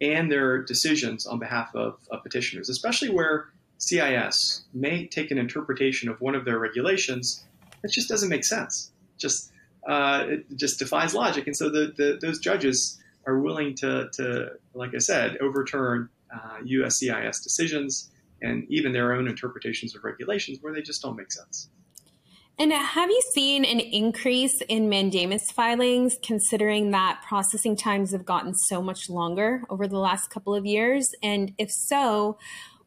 and 0.00 0.30
their 0.30 0.62
decisions 0.62 1.26
on 1.26 1.38
behalf 1.38 1.74
of, 1.74 1.98
of 2.10 2.22
petitioners, 2.22 2.68
especially 2.68 3.10
where 3.10 3.48
CIS 3.78 4.64
may 4.74 5.06
take 5.06 5.30
an 5.30 5.38
interpretation 5.38 6.08
of 6.08 6.20
one 6.20 6.34
of 6.34 6.44
their 6.44 6.58
regulations 6.58 7.44
that 7.82 7.92
just 7.92 8.08
doesn't 8.08 8.28
make 8.28 8.44
sense. 8.44 8.90
Just 9.16 9.52
uh, 9.86 10.24
it 10.28 10.56
just 10.56 10.78
defies 10.78 11.14
logic, 11.14 11.46
and 11.46 11.56
so 11.56 11.68
the, 11.70 11.92
the, 11.96 12.18
those 12.20 12.38
judges 12.38 12.98
are 13.26 13.38
willing 13.38 13.74
to, 13.76 14.08
to, 14.14 14.50
like 14.74 14.94
I 14.94 14.98
said, 14.98 15.36
overturn 15.38 16.08
uh, 16.34 16.58
USCIS 16.64 17.42
decisions 17.42 18.10
and 18.40 18.64
even 18.68 18.92
their 18.92 19.12
own 19.12 19.28
interpretations 19.28 19.94
of 19.94 20.04
regulations 20.04 20.58
where 20.60 20.72
they 20.72 20.82
just 20.82 21.02
don't 21.02 21.16
make 21.16 21.32
sense. 21.32 21.68
And 22.60 22.72
have 22.72 23.08
you 23.08 23.22
seen 23.32 23.64
an 23.64 23.78
increase 23.78 24.60
in 24.68 24.88
mandamus 24.88 25.52
filings 25.52 26.16
considering 26.24 26.90
that 26.90 27.22
processing 27.26 27.76
times 27.76 28.10
have 28.10 28.24
gotten 28.24 28.52
so 28.52 28.82
much 28.82 29.08
longer 29.08 29.62
over 29.70 29.86
the 29.86 29.98
last 29.98 30.28
couple 30.30 30.56
of 30.56 30.66
years? 30.66 31.08
And 31.22 31.52
if 31.56 31.70
so, 31.70 32.36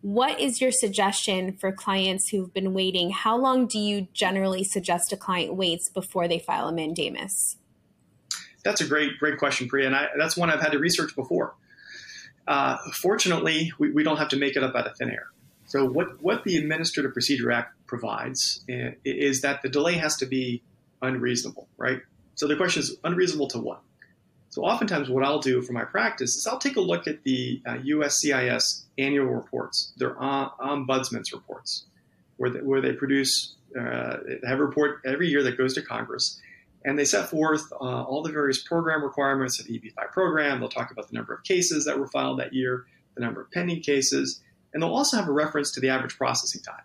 what 0.02 0.40
is 0.40 0.60
your 0.60 0.72
suggestion 0.72 1.54
for 1.54 1.72
clients 1.72 2.30
who've 2.30 2.54
been 2.54 2.74
waiting? 2.74 3.12
How 3.12 3.38
long 3.38 3.68
do 3.68 3.78
you 3.78 4.08
generally 4.14 4.64
suggest 4.64 5.14
a 5.14 5.18
client 5.18 5.54
waits 5.54 5.90
before 5.90 6.28
they 6.28 6.40
file 6.40 6.68
a 6.68 6.74
mandamus? 6.74 7.58
That's 8.64 8.82
a 8.82 8.88
great, 8.88 9.18
great 9.20 9.38
question, 9.38 9.68
Preeya, 9.68 9.88
and 9.88 9.96
I, 9.96 10.08
that's 10.18 10.38
one 10.38 10.50
I've 10.50 10.62
had 10.62 10.72
to 10.72 10.80
research 10.80 11.16
before. 11.16 11.56
Uh, 12.48 12.78
fortunately, 12.94 13.72
we, 13.78 13.92
we, 13.92 14.04
don't 14.04 14.18
have 14.18 14.30
to 14.30 14.38
make 14.38 14.56
it 14.56 14.64
up 14.64 14.76
out 14.76 14.88
of 14.88 14.98
thin 14.98 15.12
air. 15.12 15.28
So, 15.66 15.86
what, 15.86 16.22
what 16.22 16.44
the 16.44 16.58
Administrative 16.58 17.14
Procedure 17.14 17.52
Act 17.52 17.76
provides 17.86 18.66
uh, 18.70 18.92
is 19.06 19.42
that 19.42 19.62
the 19.62 19.70
delay 19.70 19.94
has 19.94 20.18
to 20.18 20.26
be 20.26 20.64
unreasonable, 21.02 21.68
right? 21.78 22.02
So, 22.36 22.48
the 22.48 22.56
question 22.56 22.82
is 22.82 22.98
unreasonable 23.04 23.48
to 23.50 23.60
what? 23.60 23.82
So 24.52 24.64
oftentimes 24.64 25.10
what 25.10 25.24
I'll 25.24 25.40
do 25.40 25.62
for 25.62 25.72
my 25.72 25.86
practice 25.86 26.36
is 26.36 26.46
I'll 26.46 26.60
take 26.60 26.76
a 26.76 26.82
look 26.82 27.08
at 27.08 27.24
the 27.24 27.62
uh, 27.66 27.76
USCIS 27.76 28.84
annual 28.98 29.28
reports, 29.28 29.94
their 29.96 30.16
ombudsman's 30.16 31.32
reports, 31.32 31.86
where 32.36 32.50
they, 32.50 32.60
where 32.60 32.82
they 32.82 32.92
produce, 32.92 33.56
uh, 33.80 34.18
have 34.46 34.60
a 34.60 34.66
report 34.66 35.00
every 35.06 35.30
year 35.30 35.42
that 35.44 35.58
goes 35.58 35.74
to 35.76 35.82
Congress. 35.82 36.38
And 36.84 37.00
they 37.00 37.06
set 37.06 37.30
forth 37.30 37.72
uh, 37.72 38.04
all 38.04 38.24
the 38.24 38.32
various 38.32 38.62
program 38.62 39.04
requirements 39.04 39.58
of 39.58 39.68
the 39.68 39.80
EB5 39.80 40.12
program. 40.12 40.60
They'll 40.60 40.68
talk 40.68 40.92
about 40.92 41.08
the 41.08 41.16
number 41.16 41.34
of 41.34 41.44
cases 41.44 41.86
that 41.86 41.98
were 41.98 42.08
filed 42.08 42.40
that 42.40 42.52
year, 42.52 42.86
the 43.16 43.22
number 43.22 43.40
of 43.40 43.52
pending 43.52 43.82
cases, 43.82 44.42
and 44.74 44.84
they'll 44.84 44.94
also 44.94 45.16
have 45.16 45.30
a 45.30 45.32
reference 45.32 45.72
to 45.72 45.80
the 45.80 45.88
average 45.88 46.18
processing 46.18 46.62
time. 46.62 46.84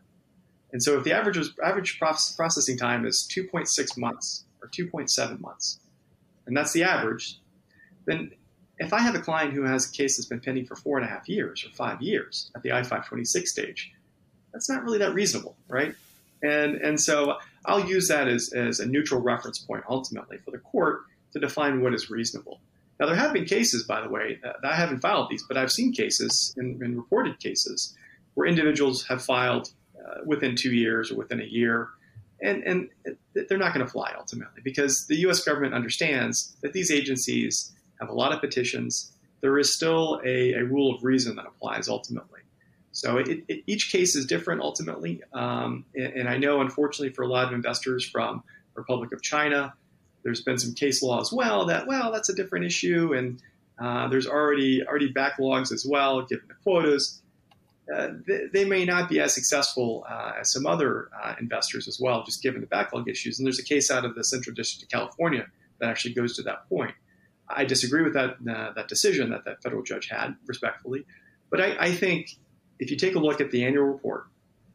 And 0.73 0.81
so 0.81 0.99
if 0.99 1.05
the 1.05 1.13
average, 1.13 1.39
average 1.65 1.99
processing 1.99 2.77
time 2.77 3.05
is 3.07 3.29
2.6 3.35 3.99
months 3.99 4.45
or 4.63 4.69
2.7 4.69 5.41
months, 5.41 5.81
and 6.47 6.57
that's 6.57 6.73
the 6.73 6.85
average, 6.85 7.41
then 8.07 8.33
if 8.79 8.93
I 8.93 9.01
have 9.01 9.15
a 9.15 9.21
client 9.21 9.53
who 9.53 9.63
has 9.63 9.89
a 9.89 9.93
case 9.93 10.17
that's 10.17 10.29
been 10.29 10.41
pending 10.41 10.67
for 10.67 10.77
four 10.77 10.99
and 10.99 11.07
a 11.07 11.11
half 11.11 11.29
years 11.29 11.65
or 11.65 11.71
five 11.75 12.03
years 12.03 12.51
at 12.55 12.63
the 12.63 12.73
I-526 12.73 13.47
stage, 13.47 13.93
that's 14.53 14.69
not 14.69 14.85
really 14.85 14.99
that 14.99 15.15
reasonable, 15.15 15.57
right? 15.69 15.95
And, 16.43 16.77
and 16.77 17.01
so 17.01 17.39
I'll 17.65 17.87
use 17.87 18.09
that 18.09 18.29
as, 18.29 18.53
as 18.55 18.81
a 18.81 18.87
neutral 18.87 19.21
reference 19.21 19.59
point 19.59 19.85
ultimately 19.89 20.39
for 20.39 20.51
the 20.51 20.59
court 20.59 21.03
to 21.33 21.39
define 21.39 21.83
what 21.83 21.95
is 21.95 22.11
reasonable. 22.11 22.61
Now, 22.99 23.07
there 23.07 23.17
have 23.17 23.33
been 23.33 23.45
cases, 23.45 23.85
by 23.85 24.01
the 24.01 24.09
way, 24.09 24.39
that 24.43 24.57
I 24.65 24.75
haven't 24.75 25.01
filed 25.01 25.29
these, 25.29 25.43
but 25.43 25.57
I've 25.57 25.73
seen 25.73 25.93
cases 25.93 26.55
and, 26.57 26.81
reported 26.97 27.39
cases 27.39 27.95
where 28.35 28.47
individuals 28.47 29.05
have 29.07 29.23
filed 29.23 29.71
uh, 29.99 30.21
within 30.25 30.57
two 30.57 30.73
years 30.73 31.11
or 31.11 31.17
within 31.17 31.41
a 31.41 31.45
year, 31.45 31.89
and, 32.41 32.63
and 32.65 32.89
they're 33.35 33.59
not 33.59 33.75
going 33.75 33.85
to 33.85 33.91
fly 33.91 34.15
ultimately 34.17 34.61
because 34.63 35.07
the 35.09 35.17
U.S. 35.21 35.43
government 35.43 35.75
understands 35.75 36.57
that 36.63 36.73
these 36.73 36.91
agencies 36.91 37.73
have 38.01 38.09
a 38.09 38.15
lot 38.15 38.33
of 38.33 38.41
petitions, 38.41 39.13
there 39.41 39.59
is 39.59 39.75
still 39.75 40.21
a, 40.25 40.55
a 40.55 40.65
rule 40.65 40.95
of 40.95 41.05
reason 41.05 41.37
that 41.37 41.47
applies 41.47 41.89
ultimately. 41.89 42.41
So 42.93 43.19
it, 43.19 43.45
it, 43.49 43.63
each 43.67 43.93
case 43.93 44.17
is 44.17 44.25
different 44.25 44.63
ultimately. 44.63 45.23
Um, 45.35 45.85
and, 45.95 46.13
and, 46.15 46.29
I 46.29 46.39
know, 46.39 46.63
unfortunately, 46.63 47.11
for 47.11 47.23
a 47.23 47.29
lot 47.29 47.47
of 47.47 47.53
investors 47.53 48.09
from 48.09 48.43
Republic 48.75 49.13
of 49.13 49.21
China, 49.21 49.75
there's 50.23 50.41
been 50.41 50.59
some 50.59 50.73
case 50.73 51.03
law 51.03 51.21
as 51.21 51.31
well 51.31 51.67
that, 51.67 51.87
well, 51.87 52.11
that's 52.11 52.31
a 52.31 52.35
different 52.35 52.65
issue. 52.65 53.13
And 53.13 53.43
uh, 53.79 54.09
there's 54.09 54.27
already 54.27 54.83
already 54.83 55.13
backlogs 55.13 55.73
as 55.73 55.85
well, 55.87 56.23
given 56.23 56.49
the 56.49 56.55
quotas. 56.55 57.21
Uh, 57.95 58.09
they, 58.27 58.47
they, 58.53 58.65
may 58.65 58.85
not 58.85 59.09
be 59.09 59.21
as 59.21 59.33
successful 59.33 60.05
uh, 60.09 60.33
as 60.41 60.51
some 60.51 60.67
other 60.67 61.09
uh, 61.23 61.35
investors 61.39 61.87
as 61.87 62.01
well, 62.01 62.25
just 62.25 62.43
given 62.43 62.61
the 62.61 62.67
backlog 62.67 63.09
issues. 63.09 63.39
And 63.39 63.47
there's 63.47 63.61
a 63.61 63.65
case 63.65 63.91
out 63.91 64.05
of 64.05 64.15
the 64.15 64.25
Central 64.25 64.55
District 64.55 64.83
of 64.83 64.99
California 64.99 65.47
that 65.79 65.89
actually 65.89 66.15
goes 66.15 66.35
to 66.37 66.43
that 66.43 66.69
point. 66.69 66.93
I 67.49 67.65
disagree 67.65 68.03
with 68.03 68.15
that 68.15 68.37
uh, 68.49 68.73
that 68.75 68.89
decision 68.89 69.31
that 69.31 69.45
that 69.45 69.63
federal 69.63 69.83
judge 69.83 70.09
had, 70.09 70.37
respectfully. 70.47 71.05
But 71.51 71.61
I, 71.61 71.77
I, 71.79 71.93
think 71.93 72.37
if 72.81 72.91
you 72.91 72.97
take 72.97 73.15
a 73.15 73.21
look 73.21 73.41
at 73.41 73.53
the 73.53 73.65
annual 73.65 73.85
report, 73.85 74.25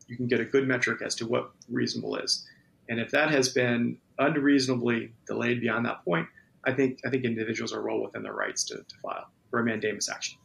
you 0.07 0.15
can 0.15 0.27
get 0.27 0.39
a 0.39 0.45
good 0.45 0.67
metric 0.67 1.01
as 1.01 1.15
to 1.15 1.27
what 1.27 1.51
reasonable 1.69 2.15
is. 2.15 2.47
And 2.88 2.99
if 2.99 3.12
that 3.12 3.29
has 3.31 3.49
been 3.49 3.97
unreasonably 4.19 5.13
delayed 5.27 5.62
beyond 5.62 5.86
that 5.86 6.03
point, 6.05 6.27
I 6.65 6.73
think 6.73 6.99
I 7.05 7.10
think 7.10 7.25
individuals 7.25 7.73
are 7.73 7.81
well 7.81 8.01
within 8.01 8.23
their 8.23 8.34
rights 8.34 8.63
to, 8.65 8.75
to 8.75 8.95
file 9.01 9.27
for 9.49 9.60
a 9.60 9.63
mandamus 9.63 10.10
action. 10.10 10.38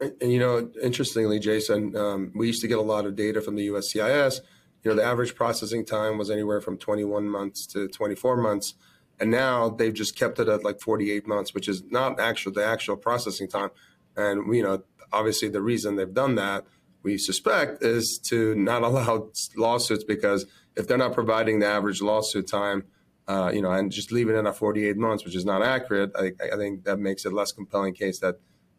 And, 0.00 0.12
and 0.20 0.32
you 0.32 0.38
know, 0.38 0.70
interestingly, 0.82 1.38
Jason, 1.38 1.96
um, 1.96 2.32
we 2.34 2.46
used 2.46 2.62
to 2.62 2.68
get 2.68 2.78
a 2.78 2.82
lot 2.82 3.04
of 3.04 3.16
data 3.16 3.40
from 3.40 3.56
the 3.56 3.68
USCIS. 3.68 4.40
You 4.84 4.90
know, 4.90 4.96
the 4.96 5.04
average 5.04 5.34
processing 5.34 5.84
time 5.84 6.18
was 6.18 6.30
anywhere 6.30 6.60
from 6.60 6.78
21 6.78 7.28
months 7.28 7.66
to 7.68 7.88
24 7.88 8.36
months. 8.36 8.74
And 9.20 9.30
now 9.30 9.68
they've 9.70 9.94
just 9.94 10.16
kept 10.16 10.38
it 10.38 10.48
at 10.48 10.64
like 10.64 10.80
48 10.80 11.26
months, 11.26 11.54
which 11.54 11.68
is 11.68 11.82
not 11.90 12.20
actual 12.20 12.52
the 12.52 12.64
actual 12.64 12.96
processing 12.96 13.48
time. 13.48 13.70
And 14.16 14.54
you 14.54 14.62
know, 14.62 14.82
obviously, 15.12 15.48
the 15.48 15.62
reason 15.62 15.96
they've 15.96 16.12
done 16.12 16.36
that, 16.36 16.64
we 17.02 17.18
suspect, 17.18 17.82
is 17.82 18.20
to 18.28 18.54
not 18.54 18.82
allow 18.88 19.30
lawsuits 19.56 20.04
because 20.04 20.46
if 20.76 20.86
they're 20.86 20.98
not 20.98 21.12
providing 21.14 21.58
the 21.58 21.66
average 21.66 22.00
lawsuit 22.00 22.46
time, 22.46 22.84
uh, 23.26 23.50
you 23.52 23.60
know, 23.60 23.70
and 23.70 23.92
just 23.92 24.10
leaving 24.10 24.36
it 24.36 24.46
at 24.46 24.56
48 24.56 24.96
months, 24.96 25.24
which 25.24 25.36
is 25.36 25.44
not 25.44 25.62
accurate, 25.62 26.12
I, 26.16 26.32
I 26.52 26.56
think 26.56 26.84
that 26.84 26.98
makes 26.98 27.26
it 27.26 27.32
less 27.32 27.52
compelling 27.52 27.94
case 27.94 28.20
that 28.20 28.36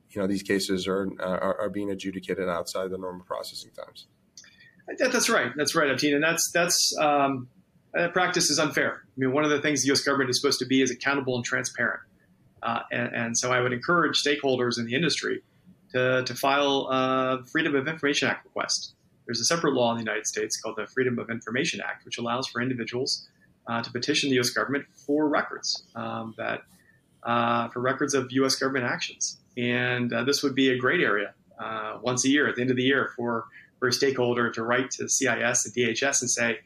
you 0.09 0.21
know 0.21 0.27
these 0.27 0.41
cases 0.41 0.87
are, 0.87 1.07
are, 1.19 1.61
are 1.61 1.69
being 1.69 1.91
adjudicated 1.91 2.49
outside 2.49 2.89
the 2.89 2.97
normal 2.97 3.25
processing 3.25 3.71
times. 3.71 4.07
That's 4.97 5.29
right. 5.29 5.51
That's 5.55 5.75
right, 5.75 5.89
Abteen, 5.89 6.15
and 6.15 6.23
that's 6.23 6.51
that's 6.51 6.97
um, 6.97 7.47
that 7.93 8.13
practice 8.13 8.49
is 8.49 8.59
unfair. 8.59 9.03
I 9.05 9.13
mean, 9.17 9.31
one 9.31 9.43
of 9.43 9.49
the 9.49 9.61
things 9.61 9.81
the 9.81 9.87
U.S. 9.87 10.01
government 10.01 10.29
is 10.29 10.39
supposed 10.39 10.59
to 10.59 10.65
be 10.65 10.81
is 10.81 10.91
accountable 10.91 11.35
and 11.35 11.43
transparent, 11.43 12.01
uh, 12.63 12.81
and, 12.91 13.13
and, 13.15 13.37
so 13.37 13.51
I 13.51 13.61
would 13.61 13.73
encourage 13.73 14.21
stakeholders 14.21 14.77
in 14.77 14.85
the 14.85 14.95
industry 14.95 15.41
to 15.91 16.23
to 16.23 16.35
file 16.35 16.87
a 16.91 17.43
Freedom 17.51 17.75
of 17.75 17.87
Information 17.87 18.27
Act 18.27 18.45
request. 18.45 18.93
There's 19.25 19.39
a 19.39 19.45
separate 19.45 19.73
law 19.73 19.91
in 19.91 19.97
the 19.97 20.03
United 20.03 20.27
States 20.27 20.59
called 20.59 20.75
the 20.77 20.87
Freedom 20.87 21.19
of 21.19 21.29
Information 21.29 21.81
Act, 21.81 22.05
which 22.05 22.17
allows 22.17 22.47
for 22.47 22.61
individuals 22.61 23.27
uh, 23.67 23.81
to 23.83 23.91
petition 23.91 24.29
the 24.29 24.35
U.S. 24.35 24.49
government 24.49 24.85
for 24.93 25.29
records 25.29 25.83
um, 25.95 26.33
that 26.37 26.61
uh, 27.23 27.67
for 27.69 27.79
records 27.79 28.13
of 28.13 28.31
U.S. 28.31 28.55
government 28.55 28.85
actions 28.85 29.39
and 29.59 30.13
uh, 30.13 30.23
this 30.23 30.41
would 30.41 30.55
be 30.55 30.69
a 30.69 30.77
great 30.77 31.01
area 31.01 31.33
uh, 31.59 31.97
once 32.01 32.23
a 32.25 32.29
year 32.29 32.47
at 32.47 32.55
the 32.55 32.61
end 32.61 32.71
of 32.71 32.77
the 32.77 32.83
year 32.83 33.11
for, 33.15 33.45
for 33.77 33.89
a 33.89 33.93
stakeholder 33.93 34.49
to 34.51 34.63
write 34.63 34.89
to 34.91 35.09
CIS 35.09 35.65
and 35.65 35.75
DHS 35.75 36.21
and 36.21 36.29
say, 36.29 36.59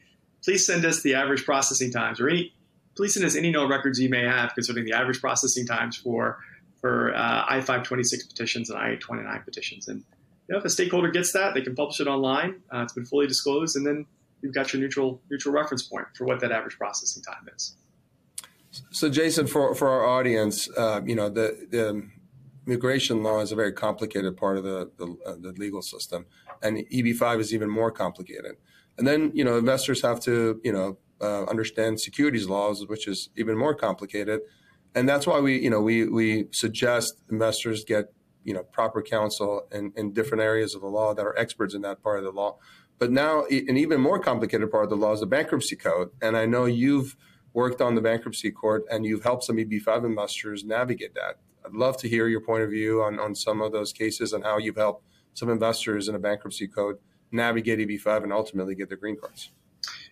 please 0.44 0.66
send 0.66 0.84
us 0.84 1.02
the 1.02 1.14
average 1.14 1.44
processing 1.44 1.90
times 1.90 2.20
or 2.20 2.28
any, 2.28 2.52
please 2.96 3.14
send 3.14 3.24
us 3.24 3.34
any 3.34 3.50
no 3.50 3.66
records 3.66 3.98
you 3.98 4.08
may 4.08 4.22
have 4.22 4.54
concerning 4.54 4.84
the 4.84 4.92
average 4.92 5.20
processing 5.20 5.66
times 5.66 5.96
for, 5.96 6.38
for 6.80 7.14
uh, 7.14 7.44
I-526 7.48 8.28
petitions 8.28 8.70
and 8.70 8.78
I-829 8.78 9.44
petitions. 9.44 9.88
And 9.88 10.04
you 10.48 10.52
know, 10.52 10.58
if 10.58 10.64
a 10.64 10.70
stakeholder 10.70 11.10
gets 11.10 11.32
that, 11.32 11.54
they 11.54 11.62
can 11.62 11.74
publish 11.74 12.00
it 12.00 12.06
online. 12.06 12.62
Uh, 12.72 12.82
it's 12.82 12.92
been 12.92 13.06
fully 13.06 13.26
disclosed, 13.26 13.76
and 13.76 13.86
then 13.86 14.04
you've 14.42 14.54
got 14.54 14.72
your 14.72 14.82
neutral 14.82 15.22
neutral 15.30 15.54
reference 15.54 15.82
point 15.82 16.06
for 16.14 16.26
what 16.26 16.40
that 16.40 16.52
average 16.52 16.76
processing 16.76 17.22
time 17.22 17.48
is. 17.56 17.76
So, 18.90 19.08
Jason, 19.08 19.46
for, 19.46 19.74
for 19.74 19.88
our 19.88 20.04
audience, 20.04 20.68
uh, 20.76 21.00
you 21.06 21.14
know, 21.14 21.30
the, 21.30 21.66
the 21.70 22.06
immigration 22.66 23.22
law 23.22 23.40
is 23.40 23.52
a 23.52 23.54
very 23.54 23.72
complicated 23.72 24.36
part 24.36 24.58
of 24.58 24.64
the 24.64 24.90
the, 24.98 25.16
uh, 25.24 25.36
the 25.40 25.52
legal 25.52 25.80
system, 25.80 26.26
and 26.62 26.78
EB5 26.92 27.40
is 27.40 27.54
even 27.54 27.70
more 27.70 27.90
complicated. 27.90 28.56
And 28.98 29.06
then 29.06 29.32
you 29.34 29.44
know 29.44 29.58
investors 29.58 30.02
have 30.02 30.20
to 30.20 30.60
you 30.62 30.72
know 30.72 30.98
uh, 31.20 31.44
understand 31.44 32.00
securities 32.00 32.48
laws, 32.48 32.86
which 32.86 33.08
is 33.08 33.30
even 33.36 33.56
more 33.56 33.74
complicated. 33.74 34.40
And 34.94 35.08
that's 35.08 35.26
why 35.26 35.40
we 35.40 35.60
you 35.60 35.70
know 35.70 35.80
we 35.80 36.08
we 36.08 36.46
suggest 36.52 37.22
investors 37.30 37.84
get 37.84 38.12
you 38.44 38.54
know 38.54 38.62
proper 38.62 39.02
counsel 39.02 39.66
in, 39.72 39.92
in 39.96 40.12
different 40.12 40.42
areas 40.42 40.74
of 40.74 40.80
the 40.82 40.88
law 40.88 41.14
that 41.14 41.26
are 41.26 41.38
experts 41.38 41.74
in 41.74 41.82
that 41.82 42.02
part 42.02 42.18
of 42.18 42.24
the 42.24 42.30
law. 42.30 42.58
But 42.98 43.10
now 43.10 43.44
an 43.46 43.76
even 43.76 44.00
more 44.00 44.20
complicated 44.20 44.70
part 44.70 44.84
of 44.84 44.90
the 44.90 44.96
law 44.96 45.12
is 45.12 45.20
the 45.20 45.26
bankruptcy 45.26 45.76
code, 45.76 46.10
and 46.22 46.36
I 46.36 46.46
know 46.46 46.64
you've 46.64 47.16
worked 47.54 47.80
on 47.80 47.94
the 47.94 48.00
bankruptcy 48.00 48.50
court 48.50 48.84
and 48.90 49.06
you've 49.06 49.22
helped 49.22 49.44
some 49.44 49.56
EB5 49.56 50.04
investors 50.04 50.64
navigate 50.64 51.14
that. 51.14 51.38
I'd 51.64 51.72
love 51.72 51.96
to 51.98 52.08
hear 52.08 52.26
your 52.26 52.40
point 52.40 52.64
of 52.64 52.70
view 52.70 53.02
on, 53.02 53.18
on 53.18 53.34
some 53.34 53.62
of 53.62 53.72
those 53.72 53.92
cases 53.92 54.32
and 54.32 54.44
how 54.44 54.58
you've 54.58 54.76
helped 54.76 55.06
some 55.32 55.48
investors 55.48 56.08
in 56.08 56.14
a 56.14 56.18
bankruptcy 56.18 56.68
code 56.68 56.98
navigate 57.32 57.78
EB5 57.78 58.24
and 58.24 58.32
ultimately 58.32 58.74
get 58.74 58.88
their 58.88 58.98
green 58.98 59.16
cards. 59.16 59.50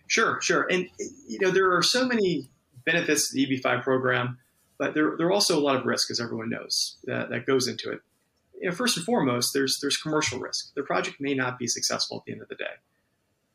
Sure, 0.07 0.39
sure. 0.41 0.67
And, 0.69 0.89
you 1.27 1.39
know, 1.39 1.51
there 1.51 1.75
are 1.75 1.81
so 1.81 2.05
many 2.05 2.49
benefits 2.85 3.29
to 3.29 3.35
the 3.35 3.47
EB5 3.47 3.83
program, 3.83 4.37
but 4.77 4.93
there, 4.93 5.15
there 5.17 5.27
are 5.27 5.31
also 5.31 5.57
a 5.57 5.61
lot 5.61 5.75
of 5.75 5.85
risk, 5.85 6.11
as 6.11 6.19
everyone 6.19 6.49
knows, 6.49 6.97
that, 7.05 7.29
that 7.29 7.45
goes 7.45 7.67
into 7.67 7.91
it. 7.91 8.01
You 8.59 8.69
know, 8.69 8.75
first 8.75 8.97
and 8.97 9.05
foremost, 9.05 9.53
there's, 9.53 9.79
there's 9.81 9.97
commercial 9.97 10.39
risk. 10.39 10.73
The 10.75 10.83
project 10.83 11.17
may 11.19 11.33
not 11.33 11.57
be 11.57 11.67
successful 11.67 12.17
at 12.17 12.25
the 12.25 12.33
end 12.33 12.41
of 12.41 12.49
the 12.49 12.55
day. 12.55 12.65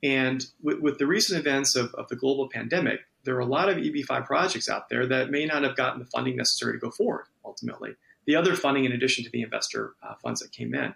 And 0.02 0.44
with, 0.62 0.80
with 0.80 0.98
the 0.98 1.06
recent 1.06 1.40
events 1.40 1.74
of, 1.76 1.94
of 1.94 2.08
the 2.08 2.16
global 2.16 2.48
pandemic, 2.48 3.00
there 3.24 3.36
are 3.36 3.40
a 3.40 3.46
lot 3.46 3.68
of 3.68 3.76
EB5 3.76 4.26
projects 4.26 4.68
out 4.68 4.88
there 4.88 5.06
that 5.06 5.30
may 5.30 5.44
not 5.44 5.62
have 5.64 5.76
gotten 5.76 5.98
the 5.98 6.06
funding 6.06 6.36
necessary 6.36 6.72
to 6.74 6.78
go 6.78 6.90
forward 6.90 7.26
ultimately. 7.44 7.94
The 8.26 8.36
other 8.36 8.54
funding, 8.54 8.84
in 8.84 8.92
addition 8.92 9.24
to 9.24 9.30
the 9.30 9.42
investor 9.42 9.94
uh, 10.02 10.14
funds 10.22 10.40
that 10.40 10.52
came 10.52 10.74
in. 10.74 10.94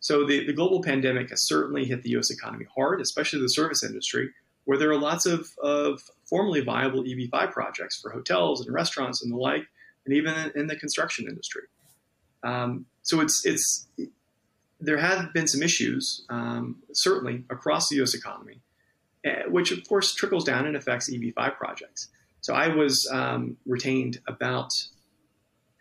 So 0.00 0.26
the, 0.26 0.46
the 0.46 0.52
global 0.52 0.82
pandemic 0.82 1.30
has 1.30 1.46
certainly 1.46 1.84
hit 1.84 2.02
the 2.02 2.10
U.S. 2.10 2.30
economy 2.30 2.66
hard, 2.74 3.00
especially 3.00 3.40
the 3.40 3.48
service 3.48 3.84
industry, 3.84 4.30
where 4.64 4.78
there 4.78 4.90
are 4.90 4.98
lots 4.98 5.26
of, 5.26 5.48
of 5.62 6.00
formerly 6.24 6.62
viable 6.62 7.04
EB5 7.04 7.52
projects 7.52 8.00
for 8.00 8.10
hotels 8.10 8.64
and 8.64 8.74
restaurants 8.74 9.22
and 9.22 9.32
the 9.32 9.36
like, 9.36 9.66
and 10.06 10.14
even 10.14 10.52
in, 10.54 10.66
the 10.66 10.76
construction 10.76 11.26
industry. 11.28 11.62
Um, 12.42 12.86
so 13.02 13.20
it's 13.20 13.44
it's 13.44 13.86
there 14.80 14.96
have 14.96 15.32
been 15.34 15.46
some 15.46 15.62
issues, 15.62 16.24
um, 16.30 16.76
certainly 16.92 17.44
across 17.50 17.90
the 17.90 17.96
U.S. 17.96 18.14
economy, 18.14 18.60
uh, 19.26 19.50
which 19.50 19.72
of 19.72 19.86
course 19.86 20.14
trickles 20.14 20.44
down 20.44 20.66
and 20.66 20.74
affects 20.74 21.10
EB5 21.10 21.56
projects. 21.56 22.08
So 22.40 22.54
I 22.54 22.68
was 22.68 23.06
um, 23.12 23.58
retained 23.66 24.20
about 24.26 24.70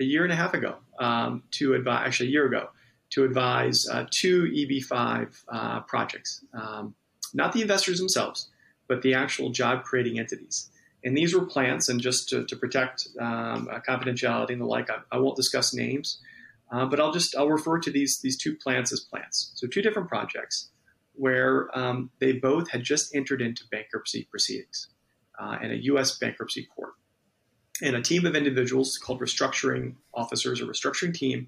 a 0.02 0.04
year 0.04 0.24
and 0.24 0.34
a 0.34 0.36
half 0.36 0.54
ago 0.54 0.76
um, 1.00 1.44
to 1.52 1.74
advise, 1.76 2.08
actually 2.08 2.28
a 2.28 2.32
year 2.32 2.46
ago, 2.46 2.70
to 3.12 3.24
advise 3.24 3.88
uh, 3.88 4.06
two 4.12 4.44
EB5 4.44 5.44
uh, 5.48 5.80
projects, 5.82 6.44
um, 6.54 6.96
not 7.34 7.54
the 7.54 7.62
investors 7.62 8.00
themselves, 8.00 8.50
but 8.88 9.02
the 9.02 9.14
actual 9.14 9.50
job 9.50 9.84
creating 9.84 10.20
entities. 10.20 10.70
And 11.04 11.16
these 11.16 11.34
were 11.34 11.46
plants, 11.46 11.88
and 11.90 12.00
just 12.02 12.30
to, 12.30 12.46
to 12.46 12.56
protect 12.56 13.08
um, 13.20 13.70
uh, 13.72 13.80
confidentiality 13.88 14.52
and 14.52 14.62
the 14.62 14.66
like, 14.66 14.90
I, 14.90 14.98
I 15.12 15.18
won't 15.18 15.38
discuss 15.38 15.74
names, 15.74 16.20
uh, 16.72 16.86
but 16.86 17.00
I'll 17.00 17.14
just 17.14 17.36
I'll 17.36 17.50
refer 17.50 17.80
to 17.80 17.92
these 17.92 18.20
these 18.20 18.38
two 18.38 18.56
plants 18.56 18.92
as 18.92 19.00
plants. 19.00 19.54
So 19.56 19.66
two 19.66 19.82
different 19.82 20.10
projects 20.10 20.70
where 21.14 21.70
um, 21.78 22.12
they 22.20 22.34
both 22.34 22.70
had 22.70 22.84
just 22.84 23.16
entered 23.16 23.42
into 23.42 23.64
bankruptcy 23.72 24.28
proceedings 24.30 24.90
uh, 25.40 25.58
in 25.62 25.72
a 25.72 25.76
U.S. 25.76 26.18
bankruptcy 26.18 26.68
court 26.76 26.94
and 27.82 27.96
a 27.96 28.02
team 28.02 28.26
of 28.26 28.36
individuals 28.36 28.98
called 28.98 29.20
restructuring 29.20 29.96
officers 30.14 30.62
or 30.62 30.66
restructuring 30.66 31.14
team 31.14 31.48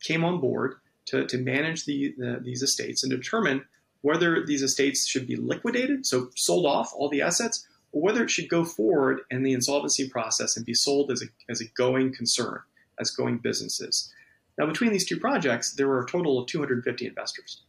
came 0.00 0.24
on 0.24 0.40
board 0.40 0.76
to, 1.10 1.26
to 1.26 1.38
manage 1.38 1.84
the, 1.84 2.14
the, 2.16 2.40
these 2.42 2.62
estates 2.62 3.02
and 3.02 3.10
determine 3.10 3.64
whether 4.02 4.44
these 4.44 4.62
estates 4.62 5.06
should 5.06 5.26
be 5.26 5.36
liquidated, 5.36 6.06
so 6.06 6.30
sold 6.36 6.66
off 6.66 6.90
all 6.94 7.08
the 7.10 7.20
assets, 7.20 7.66
or 7.92 8.02
whether 8.02 8.22
it 8.24 8.30
should 8.30 8.48
go 8.48 8.64
forward 8.64 9.20
in 9.30 9.42
the 9.42 9.52
insolvency 9.52 10.08
process 10.08 10.56
and 10.56 10.64
be 10.64 10.74
sold 10.74 11.10
as 11.10 11.22
a, 11.22 11.26
as 11.50 11.60
a 11.60 11.66
going 11.76 12.14
concern, 12.14 12.60
as 12.98 13.10
going 13.10 13.38
businesses. 13.38 14.12
Now, 14.56 14.66
between 14.66 14.92
these 14.92 15.06
two 15.06 15.18
projects, 15.18 15.74
there 15.74 15.88
were 15.88 16.02
a 16.02 16.08
total 16.08 16.38
of 16.38 16.46
250 16.46 17.06
investors, 17.06 17.62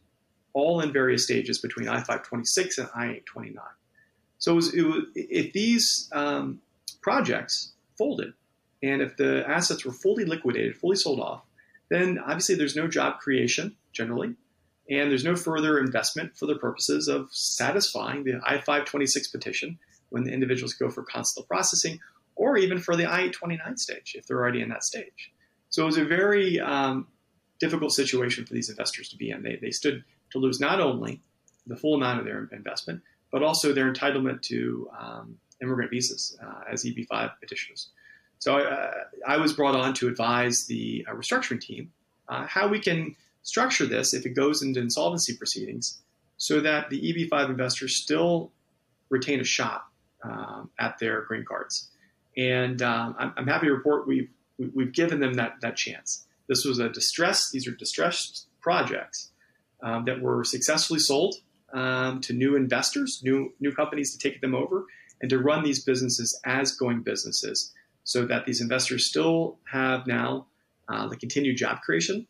all 0.52 0.80
in 0.80 0.92
various 0.92 1.24
stages 1.24 1.58
between 1.58 1.88
I 1.88 1.96
526 1.98 2.78
and 2.78 2.88
I 2.94 3.04
829. 3.04 3.64
So, 4.38 4.52
it 4.52 4.54
was, 4.54 4.74
it 4.74 4.82
was, 4.82 5.04
if 5.14 5.52
these 5.52 6.08
um, 6.12 6.60
projects 7.02 7.72
folded. 7.98 8.32
And 8.82 9.00
if 9.02 9.16
the 9.16 9.48
assets 9.48 9.84
were 9.84 9.92
fully 9.92 10.24
liquidated, 10.24 10.76
fully 10.76 10.96
sold 10.96 11.20
off, 11.20 11.42
then 11.92 12.18
obviously 12.18 12.54
there's 12.54 12.76
no 12.76 12.88
job 12.88 13.18
creation 13.18 13.76
generally, 13.92 14.34
and 14.88 15.10
there's 15.10 15.24
no 15.24 15.36
further 15.36 15.78
investment 15.78 16.36
for 16.36 16.46
the 16.46 16.56
purposes 16.56 17.08
of 17.08 17.28
satisfying 17.30 18.24
the 18.24 18.40
I 18.44 18.56
526 18.56 19.28
petition 19.28 19.78
when 20.10 20.24
the 20.24 20.32
individuals 20.32 20.74
go 20.74 20.90
for 20.90 21.02
consular 21.02 21.46
processing, 21.46 22.00
or 22.34 22.56
even 22.56 22.78
for 22.78 22.96
the 22.96 23.04
I 23.04 23.20
829 23.20 23.76
stage 23.76 24.14
if 24.16 24.26
they're 24.26 24.38
already 24.38 24.62
in 24.62 24.68
that 24.70 24.84
stage. 24.84 25.32
So 25.70 25.82
it 25.82 25.86
was 25.86 25.98
a 25.98 26.04
very 26.04 26.60
um, 26.60 27.08
difficult 27.60 27.92
situation 27.92 28.44
for 28.44 28.54
these 28.54 28.68
investors 28.68 29.08
to 29.10 29.16
be 29.16 29.30
in. 29.30 29.42
They, 29.42 29.56
they 29.56 29.70
stood 29.70 30.04
to 30.30 30.38
lose 30.38 30.60
not 30.60 30.80
only 30.80 31.22
the 31.66 31.76
full 31.76 31.94
amount 31.94 32.18
of 32.18 32.24
their 32.24 32.48
investment, 32.52 33.02
but 33.30 33.42
also 33.42 33.72
their 33.72 33.90
entitlement 33.90 34.42
to 34.42 34.88
um, 34.98 35.38
immigrant 35.62 35.90
visas 35.90 36.36
uh, 36.44 36.64
as 36.70 36.84
EB5 36.84 37.32
petitioners. 37.40 37.90
So 38.42 38.56
uh, 38.56 38.90
I 39.24 39.36
was 39.36 39.52
brought 39.52 39.76
on 39.76 39.94
to 39.94 40.08
advise 40.08 40.66
the 40.66 41.06
uh, 41.08 41.14
restructuring 41.14 41.60
team 41.60 41.92
uh, 42.28 42.44
how 42.44 42.66
we 42.66 42.80
can 42.80 43.14
structure 43.44 43.86
this 43.86 44.12
if 44.14 44.26
it 44.26 44.30
goes 44.30 44.62
into 44.62 44.80
insolvency 44.80 45.36
proceedings 45.36 46.00
so 46.38 46.58
that 46.58 46.90
the 46.90 47.00
EB5 47.00 47.50
investors 47.50 48.02
still 48.02 48.50
retain 49.10 49.38
a 49.38 49.44
shot 49.44 49.84
um, 50.24 50.70
at 50.80 50.98
their 50.98 51.22
green 51.22 51.44
cards. 51.44 51.88
And 52.36 52.82
um, 52.82 53.14
I'm, 53.16 53.32
I'm, 53.36 53.46
happy 53.46 53.66
to 53.66 53.72
report 53.72 54.08
we've, 54.08 54.28
we've 54.58 54.92
given 54.92 55.20
them 55.20 55.34
that, 55.34 55.60
that 55.60 55.76
chance. 55.76 56.26
This 56.48 56.64
was 56.64 56.80
a 56.80 56.88
distress, 56.88 57.48
these 57.52 57.68
are 57.68 57.76
distressed 57.76 58.48
projects 58.60 59.30
um, 59.84 60.04
that 60.06 60.20
were 60.20 60.42
successfully 60.42 60.98
sold 60.98 61.36
um, 61.72 62.20
to 62.22 62.32
new 62.32 62.56
investors, 62.56 63.20
new, 63.22 63.52
new 63.60 63.70
companies 63.72 64.16
to 64.16 64.18
take 64.18 64.40
them 64.40 64.56
over 64.56 64.86
and 65.20 65.30
to 65.30 65.38
run 65.38 65.62
these 65.62 65.84
businesses 65.84 66.36
as 66.44 66.72
going 66.72 67.02
businesses 67.02 67.72
so 68.04 68.26
that 68.26 68.46
these 68.46 68.60
investors 68.60 69.08
still 69.08 69.58
have 69.70 70.06
now 70.06 70.46
uh, 70.88 71.08
the 71.08 71.16
continued 71.16 71.56
job 71.56 71.80
creation. 71.80 72.26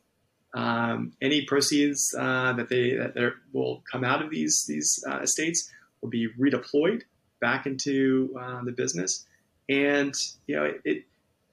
Um, 0.54 1.12
any 1.22 1.46
proceeds 1.46 2.14
uh, 2.18 2.52
that 2.54 2.68
they 2.68 2.90
that 2.96 3.32
will 3.52 3.82
come 3.90 4.04
out 4.04 4.22
of 4.22 4.30
these 4.30 4.64
these 4.68 5.02
uh, 5.08 5.20
estates 5.20 5.70
will 6.02 6.10
be 6.10 6.28
redeployed 6.38 7.02
back 7.40 7.66
into 7.66 8.34
uh, 8.38 8.62
the 8.64 8.72
business, 8.72 9.26
And 9.68 10.14
you 10.46 10.56
know, 10.56 10.64
it, 10.64 10.80
it 10.84 11.04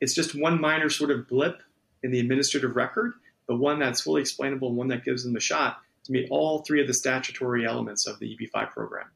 it's 0.02 0.14
just 0.14 0.40
one 0.40 0.60
minor 0.62 0.90
sort 0.90 1.12
of 1.12 1.28
blip 1.28 1.62
in 2.04 2.12
the 2.12 2.20
administrative 2.20 2.76
record, 2.76 3.14
but 3.48 3.58
one 3.58 3.80
that's 3.80 4.02
fully 4.02 4.22
explainable 4.22 4.70
and 4.70 4.78
one 4.78 4.88
that 4.90 5.04
gives 5.04 5.24
them 5.24 5.36
a 5.36 5.40
shot 5.40 5.80
to 6.06 6.12
meet 6.12 6.28
all 6.30 6.60
three 6.60 6.80
of 6.80 6.88
the 6.88 6.94
statutory 6.94 7.66
elements 7.66 8.08
of 8.08 8.20
the 8.20 8.38
EB5 8.38 8.72
program. 8.72 9.08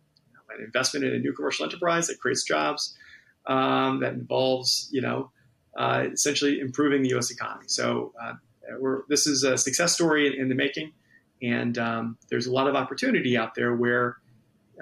An 0.58 0.64
investment 0.64 1.06
in 1.06 1.14
a 1.14 1.20
new 1.20 1.34
commercial 1.34 1.66
enterprise 1.66 2.08
that 2.08 2.20
creates 2.20 2.44
jobs, 2.44 2.96
um, 3.48 4.00
that 4.00 4.14
involves, 4.14 4.90
you 4.92 5.02
know, 5.02 5.32
uh, 5.78 6.06
essentially 6.12 6.60
improving 6.60 7.02
the 7.02 7.10
U.S. 7.10 7.32
economy. 7.32 7.66
So 7.68 8.14
uh, 8.22 8.34
this 9.10 9.28
is 9.28 9.44
a 9.44 9.58
success 9.58 9.94
story 9.94 10.28
in, 10.28 10.34
in 10.34 10.50
the 10.50 10.56
making, 10.56 10.92
and 11.42 11.78
um, 11.78 12.18
there's 12.30 12.48
a 12.48 12.52
lot 12.52 12.68
of 12.68 12.76
opportunity 12.76 13.38
out 13.38 13.56
there 13.56 13.76
where 13.76 14.18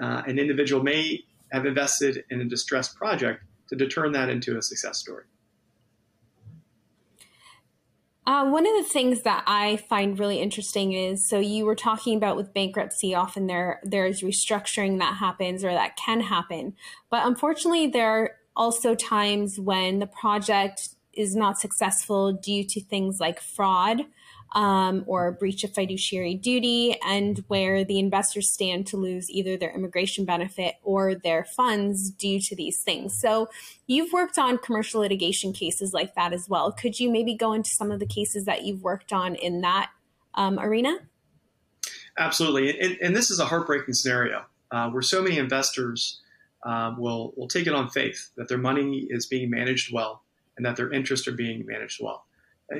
uh, 0.00 0.22
an 0.26 0.38
individual 0.38 0.82
may 0.82 1.20
have 1.50 1.66
invested 1.66 2.24
in 2.30 2.40
a 2.40 2.44
distressed 2.44 2.96
project 2.96 3.42
to 3.68 3.88
turn 3.88 4.12
that 4.12 4.28
into 4.28 4.58
a 4.58 4.62
success 4.62 4.98
story. 4.98 5.24
Uh, 8.24 8.48
one 8.48 8.64
of 8.66 8.72
the 8.74 8.88
things 8.88 9.22
that 9.22 9.42
I 9.48 9.76
find 9.76 10.16
really 10.18 10.40
interesting 10.40 10.92
is 10.92 11.28
so 11.28 11.40
you 11.40 11.66
were 11.66 11.74
talking 11.74 12.16
about 12.16 12.36
with 12.36 12.54
bankruptcy, 12.54 13.16
often 13.16 13.48
there 13.48 13.80
there's 13.82 14.20
restructuring 14.20 15.00
that 15.00 15.16
happens 15.16 15.64
or 15.64 15.72
that 15.72 15.96
can 15.96 16.20
happen, 16.20 16.74
but 17.10 17.26
unfortunately 17.26 17.88
there 17.88 18.36
also 18.56 18.94
times 18.94 19.58
when 19.58 19.98
the 19.98 20.06
project 20.06 20.90
is 21.12 21.36
not 21.36 21.58
successful 21.58 22.32
due 22.32 22.64
to 22.64 22.80
things 22.80 23.20
like 23.20 23.40
fraud 23.40 24.02
um, 24.54 25.04
or 25.06 25.32
breach 25.32 25.64
of 25.64 25.72
fiduciary 25.72 26.34
duty, 26.34 26.96
and 27.06 27.42
where 27.48 27.84
the 27.84 27.98
investors 27.98 28.50
stand 28.50 28.86
to 28.88 28.96
lose 28.96 29.30
either 29.30 29.56
their 29.56 29.74
immigration 29.74 30.24
benefit 30.26 30.74
or 30.82 31.14
their 31.14 31.44
funds 31.44 32.10
due 32.10 32.38
to 32.40 32.54
these 32.54 32.80
things. 32.82 33.18
So, 33.18 33.48
you've 33.86 34.12
worked 34.12 34.38
on 34.38 34.58
commercial 34.58 35.00
litigation 35.00 35.54
cases 35.54 35.94
like 35.94 36.14
that 36.16 36.34
as 36.34 36.48
well. 36.48 36.70
Could 36.70 37.00
you 37.00 37.10
maybe 37.10 37.34
go 37.34 37.52
into 37.54 37.70
some 37.70 37.90
of 37.90 37.98
the 37.98 38.06
cases 38.06 38.44
that 38.44 38.64
you've 38.64 38.82
worked 38.82 39.12
on 39.12 39.34
in 39.36 39.62
that 39.62 39.90
um, 40.34 40.58
arena? 40.58 40.98
Absolutely. 42.18 42.78
And, 42.78 42.98
and, 43.00 43.16
this 43.16 43.30
is 43.30 43.38
a 43.38 43.46
heartbreaking 43.46 43.94
scenario 43.94 44.44
uh, 44.70 44.90
where 44.90 45.02
so 45.02 45.22
many 45.22 45.38
investors 45.38 46.20
um, 46.64 46.98
will, 46.98 47.32
will 47.36 47.48
take 47.48 47.66
it 47.66 47.74
on 47.74 47.88
faith 47.90 48.30
that 48.36 48.48
their 48.48 48.58
money 48.58 49.06
is 49.10 49.26
being 49.26 49.50
managed 49.50 49.92
well 49.92 50.22
and 50.56 50.66
that 50.66 50.76
their 50.76 50.92
interests 50.92 51.26
are 51.26 51.32
being 51.32 51.64
managed 51.66 52.00
well 52.02 52.24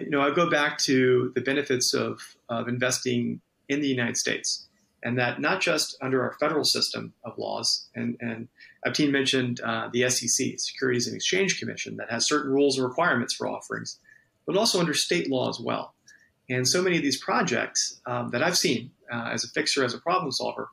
you 0.01 0.11
know, 0.11 0.21
I 0.21 0.31
go 0.31 0.49
back 0.49 0.79
to 0.79 1.33
the 1.35 1.41
benefits 1.41 1.95
of, 1.95 2.21
of 2.49 2.69
investing 2.69 3.41
in 3.69 3.81
the 3.81 3.89
United 3.89 4.17
States, 4.17 4.69
and 5.03 5.19
that 5.19 5.41
not 5.41 5.61
just 5.61 5.97
under 6.01 6.23
our 6.23 6.35
federal 6.39 6.65
system 6.65 7.13
of 7.25 7.37
laws, 7.39 7.89
and, 7.95 8.17
and 8.21 8.49
Abteen 8.87 9.11
mentioned 9.11 9.61
uh, 9.61 9.89
the 9.93 10.09
SEC, 10.09 10.59
Securities 10.59 11.07
and 11.07 11.17
Exchange 11.17 11.59
Commission, 11.59 11.97
that 11.97 12.11
has 12.11 12.27
certain 12.27 12.53
rules 12.53 12.79
and 12.79 12.87
requirements 12.87 13.35
for 13.35 13.49
offerings, 13.49 13.99
but 14.47 14.57
also 14.57 14.81
under 14.81 14.95
state 14.95 15.31
law 15.31 15.49
as 15.49 15.61
well. 15.61 15.95
And 16.49 16.69
so 16.69 16.83
many 16.83 16.97
of 16.97 17.03
these 17.03 17.23
projects 17.23 18.01
um, 18.07 18.31
that 18.31 18.43
I've 18.43 18.59
seen 18.59 18.91
uh, 19.13 19.31
as 19.33 19.45
a 19.45 19.49
fixer, 19.49 19.85
as 19.85 19.95
a 19.95 19.99
problem 19.99 20.33
solver, 20.33 20.69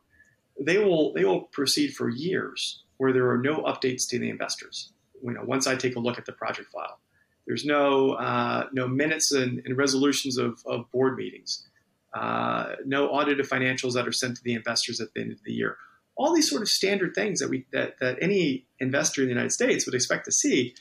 they 0.59 0.77
will 0.77 1.13
they 1.13 1.23
will 1.23 1.41
proceed 1.41 1.93
for 1.93 2.09
years 2.09 2.83
where 2.99 3.13
there 3.13 3.29
are 3.31 3.37
no 3.37 3.63
updates 3.63 4.07
to 4.09 4.19
the 4.19 4.29
investors. 4.29 4.91
You 5.23 5.31
know, 5.31 5.41
once 5.43 5.65
I 5.65 5.75
take 5.75 5.95
a 5.95 5.99
look 5.99 6.19
at 6.19 6.25
the 6.25 6.33
project 6.33 6.69
file. 6.71 6.99
There's 7.47 7.65
no 7.65 8.11
uh, 8.11 8.67
no 8.71 8.87
minutes 8.87 9.31
and, 9.31 9.63
and 9.65 9.75
resolutions 9.75 10.37
of, 10.37 10.61
of, 10.67 10.91
board 10.91 11.17
meetings. 11.17 11.67
Uh, 12.13 12.75
no 12.85 13.07
audited 13.07 13.47
financials 13.47 13.93
that 13.93 14.07
are 14.07 14.11
sent 14.11 14.37
to 14.37 14.43
the 14.43 14.53
investors 14.53 14.99
at 14.99 15.13
the 15.13 15.21
end 15.21 15.31
of 15.31 15.39
the 15.43 15.53
year. 15.53 15.77
All 16.15 16.35
these 16.35 16.47
sort 16.49 16.61
of 16.61 16.67
standard 16.67 17.15
things 17.15 17.39
that 17.39 17.49
we 17.49 17.65
that, 17.71 17.95
that 18.01 18.17
any 18.21 18.65
investor 18.79 19.21
in 19.21 19.29
the 19.29 19.33
United 19.33 19.51
States 19.51 19.85
would 19.87 19.95
expect 19.95 20.25
to 20.25 20.31
see. 20.31 20.75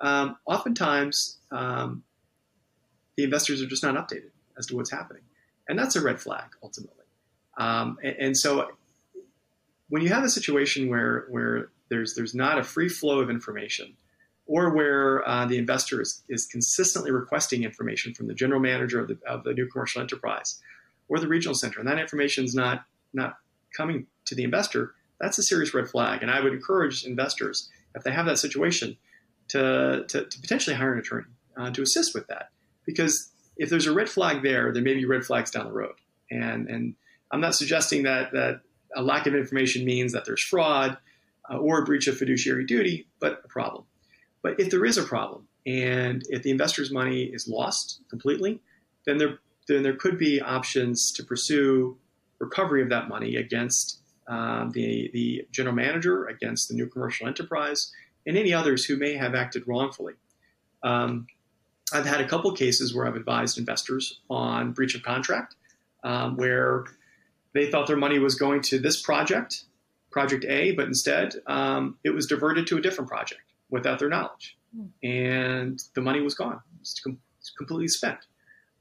Um, 0.00 0.36
oftentimes, 0.46 1.38
um, 1.50 2.04
the 3.16 3.24
investors 3.24 3.60
are 3.60 3.66
just 3.66 3.82
not 3.82 3.94
updated 3.96 4.30
as 4.56 4.66
to 4.66 4.76
what's 4.76 4.90
happening, 4.90 5.22
and 5.68 5.78
that's 5.78 5.96
a 5.96 6.00
red 6.00 6.20
flag 6.20 6.50
ultimately. 6.62 7.04
Um, 7.58 7.98
and, 8.02 8.16
and 8.18 8.36
so, 8.36 8.68
when 9.94 10.02
you 10.02 10.08
have 10.08 10.24
a 10.24 10.28
situation 10.28 10.88
where 10.88 11.24
where 11.28 11.68
there's 11.88 12.16
there's 12.16 12.34
not 12.34 12.58
a 12.58 12.64
free 12.64 12.88
flow 12.88 13.20
of 13.20 13.30
information 13.30 13.94
or 14.44 14.74
where 14.74 15.26
uh, 15.28 15.46
the 15.46 15.56
investor 15.56 16.02
is, 16.02 16.24
is 16.28 16.46
consistently 16.46 17.12
requesting 17.12 17.62
information 17.62 18.12
from 18.12 18.26
the 18.26 18.34
general 18.34 18.58
manager 18.58 18.98
of 19.00 19.06
the, 19.06 19.16
of 19.24 19.44
the 19.44 19.54
new 19.54 19.68
commercial 19.68 20.02
enterprise 20.02 20.60
or 21.06 21.20
the 21.20 21.28
regional 21.28 21.54
center, 21.54 21.78
and 21.78 21.88
that 21.88 22.00
information 22.00 22.44
is 22.44 22.56
not, 22.56 22.84
not 23.12 23.36
coming 23.76 24.08
to 24.24 24.34
the 24.34 24.42
investor, 24.42 24.96
that's 25.20 25.38
a 25.38 25.44
serious 25.44 25.72
red 25.72 25.88
flag. 25.88 26.22
And 26.22 26.30
I 26.30 26.40
would 26.40 26.52
encourage 26.52 27.04
investors, 27.04 27.70
if 27.94 28.02
they 28.02 28.10
have 28.10 28.26
that 28.26 28.38
situation, 28.38 28.96
to, 29.50 30.04
to, 30.08 30.24
to 30.24 30.40
potentially 30.40 30.74
hire 30.74 30.92
an 30.92 30.98
attorney 30.98 31.28
uh, 31.56 31.70
to 31.70 31.82
assist 31.82 32.16
with 32.16 32.26
that. 32.26 32.48
Because 32.84 33.30
if 33.56 33.70
there's 33.70 33.86
a 33.86 33.94
red 33.94 34.08
flag 34.08 34.42
there, 34.42 34.72
there 34.72 34.82
may 34.82 34.94
be 34.94 35.04
red 35.04 35.24
flags 35.24 35.52
down 35.52 35.66
the 35.66 35.72
road. 35.72 35.94
And, 36.32 36.68
and 36.68 36.96
I'm 37.30 37.40
not 37.40 37.54
suggesting 37.54 38.02
that, 38.02 38.32
that 38.32 38.62
a 38.94 39.02
lack 39.02 39.26
of 39.26 39.34
information 39.34 39.84
means 39.84 40.12
that 40.12 40.24
there's 40.24 40.42
fraud 40.42 40.96
uh, 41.50 41.56
or 41.56 41.82
a 41.82 41.84
breach 41.84 42.06
of 42.06 42.16
fiduciary 42.16 42.64
duty, 42.64 43.06
but 43.20 43.40
a 43.44 43.48
problem. 43.48 43.84
But 44.42 44.60
if 44.60 44.70
there 44.70 44.84
is 44.84 44.98
a 44.98 45.02
problem 45.02 45.48
and 45.66 46.22
if 46.28 46.42
the 46.42 46.50
investor's 46.50 46.90
money 46.90 47.24
is 47.24 47.48
lost 47.48 48.00
completely, 48.10 48.60
then 49.06 49.18
there 49.18 49.38
then 49.66 49.82
there 49.82 49.96
could 49.96 50.18
be 50.18 50.40
options 50.40 51.10
to 51.12 51.24
pursue 51.24 51.96
recovery 52.38 52.82
of 52.82 52.90
that 52.90 53.08
money 53.08 53.36
against 53.36 54.00
um, 54.28 54.70
the 54.72 55.10
the 55.12 55.46
general 55.50 55.74
manager, 55.74 56.26
against 56.26 56.68
the 56.68 56.74
new 56.74 56.86
commercial 56.86 57.26
enterprise, 57.26 57.92
and 58.26 58.36
any 58.36 58.52
others 58.52 58.84
who 58.84 58.96
may 58.96 59.14
have 59.14 59.34
acted 59.34 59.66
wrongfully. 59.66 60.14
Um, 60.82 61.26
I've 61.92 62.06
had 62.06 62.20
a 62.20 62.28
couple 62.28 62.52
cases 62.52 62.94
where 62.94 63.06
I've 63.06 63.16
advised 63.16 63.58
investors 63.58 64.20
on 64.28 64.72
breach 64.72 64.94
of 64.94 65.02
contract, 65.02 65.54
um, 66.02 66.36
where 66.36 66.84
they 67.54 67.70
thought 67.70 67.86
their 67.86 67.96
money 67.96 68.18
was 68.18 68.34
going 68.34 68.60
to 68.62 68.78
this 68.78 69.00
project, 69.00 69.64
project 70.10 70.44
A, 70.46 70.72
but 70.72 70.86
instead 70.86 71.36
um, 71.46 71.98
it 72.04 72.10
was 72.10 72.26
diverted 72.26 72.66
to 72.68 72.76
a 72.76 72.80
different 72.80 73.08
project 73.08 73.42
without 73.70 73.98
their 73.98 74.08
knowledge. 74.08 74.56
Hmm. 74.76 74.86
And 75.02 75.82
the 75.94 76.00
money 76.00 76.20
was 76.20 76.34
gone, 76.34 76.60
it's 76.80 77.00
com- 77.00 77.18
completely 77.56 77.88
spent. 77.88 78.18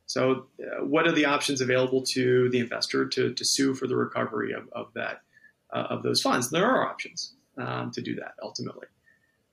So, 0.05 0.47
uh, 0.59 0.85
what 0.85 1.07
are 1.07 1.11
the 1.11 1.25
options 1.25 1.61
available 1.61 2.03
to 2.11 2.49
the 2.49 2.59
investor 2.59 3.07
to, 3.07 3.33
to 3.33 3.45
sue 3.45 3.73
for 3.73 3.87
the 3.87 3.95
recovery 3.95 4.53
of, 4.53 4.67
of 4.73 4.93
that 4.95 5.21
uh, 5.73 5.87
of 5.89 6.03
those 6.03 6.21
funds? 6.21 6.49
There 6.49 6.65
are 6.65 6.87
options 6.87 7.33
um, 7.57 7.91
to 7.91 8.01
do 8.01 8.15
that 8.15 8.33
ultimately. 8.41 8.87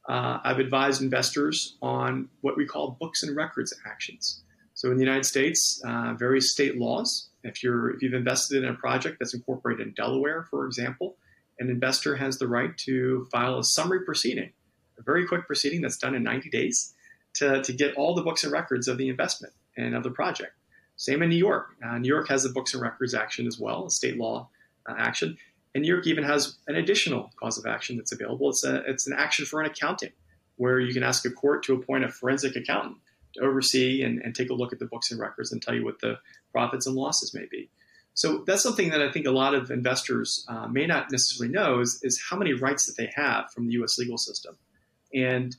Uh, 0.08 0.40
I've 0.42 0.58
advised 0.58 1.02
investors 1.02 1.76
on 1.80 2.28
what 2.40 2.56
we 2.56 2.66
call 2.66 2.96
books 3.00 3.22
and 3.22 3.36
records 3.36 3.72
actions. 3.86 4.42
So, 4.74 4.90
in 4.90 4.96
the 4.96 5.04
United 5.04 5.24
States, 5.24 5.80
uh, 5.86 6.14
various 6.14 6.52
state 6.52 6.78
laws. 6.78 7.29
If 7.42 7.62
you're 7.62 7.90
if 7.90 8.02
you've 8.02 8.14
invested 8.14 8.62
in 8.62 8.68
a 8.68 8.74
project 8.74 9.16
that's 9.18 9.34
incorporated 9.34 9.86
in 9.86 9.94
Delaware, 9.94 10.44
for 10.50 10.66
example, 10.66 11.16
an 11.58 11.70
investor 11.70 12.16
has 12.16 12.38
the 12.38 12.48
right 12.48 12.76
to 12.78 13.26
file 13.30 13.58
a 13.58 13.64
summary 13.64 14.04
proceeding 14.04 14.52
a 15.00 15.02
very 15.02 15.26
quick 15.26 15.46
proceeding 15.46 15.80
that's 15.80 15.96
done 15.96 16.14
in 16.14 16.22
90 16.22 16.50
days 16.50 16.94
to, 17.34 17.62
to 17.62 17.72
get 17.72 17.94
all 17.96 18.14
the 18.14 18.22
books 18.22 18.44
and 18.44 18.52
records 18.52 18.86
of 18.86 18.98
the 18.98 19.08
investment 19.08 19.52
and 19.76 19.96
of 19.96 20.02
the 20.02 20.10
project. 20.10 20.52
Same 20.96 21.22
in 21.22 21.30
New 21.30 21.36
York. 21.36 21.76
Uh, 21.84 21.98
New 21.98 22.08
York 22.08 22.28
has 22.28 22.44
a 22.44 22.50
books 22.50 22.74
and 22.74 22.82
records 22.82 23.14
action 23.14 23.46
as 23.46 23.58
well, 23.58 23.86
a 23.86 23.90
state 23.90 24.18
law 24.18 24.48
uh, 24.88 24.94
action. 24.98 25.36
And 25.74 25.82
New 25.82 25.88
York 25.88 26.06
even 26.06 26.24
has 26.24 26.58
an 26.68 26.76
additional 26.76 27.30
cause 27.40 27.56
of 27.56 27.64
action 27.64 27.96
that's 27.96 28.12
available. 28.12 28.50
It's, 28.50 28.64
a, 28.64 28.82
it's 28.86 29.06
an 29.06 29.14
action 29.16 29.46
for 29.46 29.60
an 29.60 29.66
accounting, 29.66 30.10
where 30.56 30.78
you 30.78 30.92
can 30.92 31.02
ask 31.02 31.24
a 31.24 31.30
court 31.30 31.62
to 31.64 31.74
appoint 31.74 32.04
a 32.04 32.08
forensic 32.08 32.56
accountant 32.56 32.96
oversee 33.40 34.02
and, 34.02 34.20
and 34.22 34.34
take 34.34 34.50
a 34.50 34.54
look 34.54 34.72
at 34.72 34.78
the 34.78 34.86
books 34.86 35.10
and 35.10 35.20
records 35.20 35.52
and 35.52 35.62
tell 35.62 35.74
you 35.74 35.84
what 35.84 36.00
the 36.00 36.18
profits 36.52 36.86
and 36.86 36.96
losses 36.96 37.34
may 37.34 37.46
be. 37.50 37.70
So 38.14 38.44
that's 38.46 38.62
something 38.62 38.90
that 38.90 39.00
I 39.00 39.10
think 39.10 39.26
a 39.26 39.30
lot 39.30 39.54
of 39.54 39.70
investors 39.70 40.44
uh, 40.48 40.66
may 40.66 40.86
not 40.86 41.10
necessarily 41.10 41.52
know 41.52 41.80
is, 41.80 42.00
is 42.02 42.20
how 42.28 42.36
many 42.36 42.52
rights 42.52 42.86
that 42.86 42.96
they 42.96 43.10
have 43.14 43.50
from 43.52 43.66
the 43.66 43.72
U.S. 43.74 43.98
legal 43.98 44.18
system. 44.18 44.56
And 45.14 45.56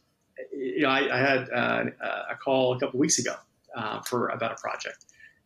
you 0.51 0.81
know, 0.81 0.89
I, 0.89 1.15
I 1.15 1.19
had 1.19 1.49
uh, 1.49 1.85
a 2.29 2.35
call 2.35 2.75
a 2.75 2.79
couple 2.79 2.99
weeks 2.99 3.19
ago 3.19 3.35
uh, 3.75 4.01
for 4.01 4.29
about 4.29 4.51
a 4.51 4.55
project, 4.55 5.05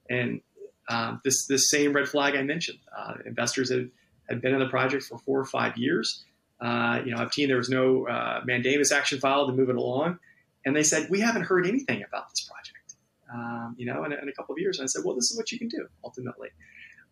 and 0.09 0.41
um, 0.89 1.21
this 1.23 1.47
this 1.47 1.69
same 1.69 1.93
red 1.93 2.07
flag 2.07 2.35
I 2.35 2.43
mentioned. 2.43 2.79
Uh, 2.95 3.15
investors 3.25 3.71
had, 3.71 3.89
had 4.29 4.41
been 4.41 4.53
in 4.53 4.59
the 4.59 4.69
project 4.69 5.03
for 5.03 5.17
four 5.19 5.39
or 5.39 5.45
five 5.45 5.77
years. 5.77 6.23
Uh, 6.59 7.01
you 7.05 7.11
know, 7.11 7.17
I've 7.17 7.33
seen 7.33 7.47
there 7.47 7.57
was 7.57 7.69
no 7.69 8.07
uh, 8.07 8.41
mandamus 8.45 8.91
action 8.91 9.19
filed 9.19 9.49
to 9.49 9.53
move 9.53 9.69
it 9.69 9.75
along, 9.75 10.19
and 10.65 10.75
they 10.75 10.83
said 10.83 11.07
we 11.09 11.19
haven't 11.19 11.43
heard 11.43 11.65
anything 11.67 12.03
about 12.07 12.29
this 12.29 12.41
project. 12.41 12.95
Um, 13.33 13.75
you 13.77 13.85
know, 13.85 14.03
in, 14.05 14.13
in 14.13 14.29
a 14.29 14.33
couple 14.33 14.53
of 14.53 14.59
years, 14.59 14.79
and 14.79 14.85
I 14.85 14.87
said, 14.87 15.03
well, 15.03 15.15
this 15.15 15.31
is 15.31 15.37
what 15.37 15.51
you 15.51 15.59
can 15.59 15.67
do 15.67 15.87
ultimately. 16.03 16.49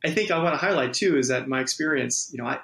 I 0.06 0.12
think 0.12 0.32
I 0.32 0.42
want 0.42 0.54
to 0.54 0.58
highlight 0.58 0.94
too 0.94 1.18
is 1.18 1.30
that 1.30 1.48
my 1.48 1.62
experience, 1.62 2.30
you 2.32 2.42
know, 2.42 2.48
I, 2.48 2.60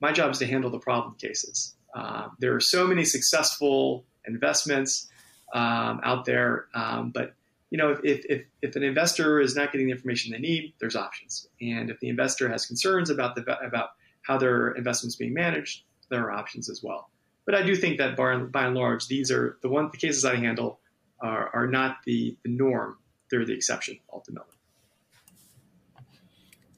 my 0.00 0.12
job 0.12 0.30
is 0.30 0.38
to 0.38 0.46
handle 0.46 0.70
the 0.70 0.78
problem 0.78 1.14
cases. 1.16 1.74
Uh, 1.94 2.28
there 2.38 2.54
are 2.54 2.60
so 2.60 2.86
many 2.86 3.04
successful 3.04 4.04
investments 4.26 5.08
um, 5.52 6.00
out 6.04 6.24
there, 6.24 6.66
um, 6.74 7.10
but 7.10 7.34
you 7.70 7.78
know, 7.78 7.96
if, 8.04 8.24
if, 8.28 8.42
if 8.60 8.76
an 8.76 8.82
investor 8.82 9.40
is 9.40 9.56
not 9.56 9.72
getting 9.72 9.86
the 9.86 9.92
information 9.92 10.32
they 10.32 10.38
need, 10.38 10.74
there's 10.78 10.94
options. 10.94 11.48
And 11.62 11.88
if 11.88 11.98
the 12.00 12.10
investor 12.10 12.50
has 12.50 12.66
concerns 12.66 13.08
about 13.08 13.34
the 13.34 13.42
about 13.66 13.90
how 14.20 14.36
their 14.36 14.72
investments 14.72 15.16
being 15.16 15.32
managed, 15.32 15.82
there 16.10 16.22
are 16.24 16.32
options 16.32 16.68
as 16.68 16.82
well. 16.82 17.08
But 17.44 17.54
I 17.54 17.62
do 17.62 17.74
think 17.74 17.98
that 17.98 18.16
by, 18.16 18.36
by 18.36 18.66
and 18.66 18.74
large, 18.74 19.08
these 19.08 19.30
are 19.30 19.58
the 19.62 19.68
one 19.68 19.88
the 19.90 19.98
cases 19.98 20.24
I 20.24 20.36
handle 20.36 20.80
are, 21.20 21.50
are 21.54 21.66
not 21.66 21.98
the, 22.04 22.36
the 22.44 22.50
norm; 22.50 22.98
they're 23.30 23.44
the 23.44 23.54
exception 23.54 23.98
ultimately. 24.12 24.54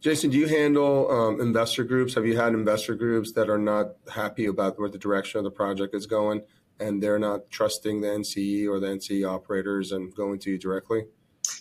Jason, 0.01 0.29
do 0.29 0.37
you 0.37 0.49
handle 0.49 1.11
um, 1.11 1.41
investor 1.41 1.83
groups? 1.83 2.15
Have 2.15 2.27
you 2.27 2.37
had 2.37 2.53
investor 2.53 2.95
groups 2.95 3.33
that 3.33 3.49
are 3.49 3.59
not 3.59 3.93
happy 4.13 4.45
about 4.45 4.79
where 4.79 4.91
the 4.91 4.99
direction 4.99 5.39
of 5.39 5.45
the 5.45 5.51
project 5.51 5.95
is 5.95 6.05
going, 6.05 6.43
and 6.79 7.03
they're 7.03 7.19
not 7.19 7.51
trusting 7.51 8.03
the 8.03 8.09
NCE 8.09 8.69
or 8.69 8.81
the 8.81 8.89
NCE 8.89 9.27
operators 9.27 9.93
and 9.93 10.15
going 10.15 10.39
to 10.41 10.51
you 10.51 10.59
directly? 10.59 11.05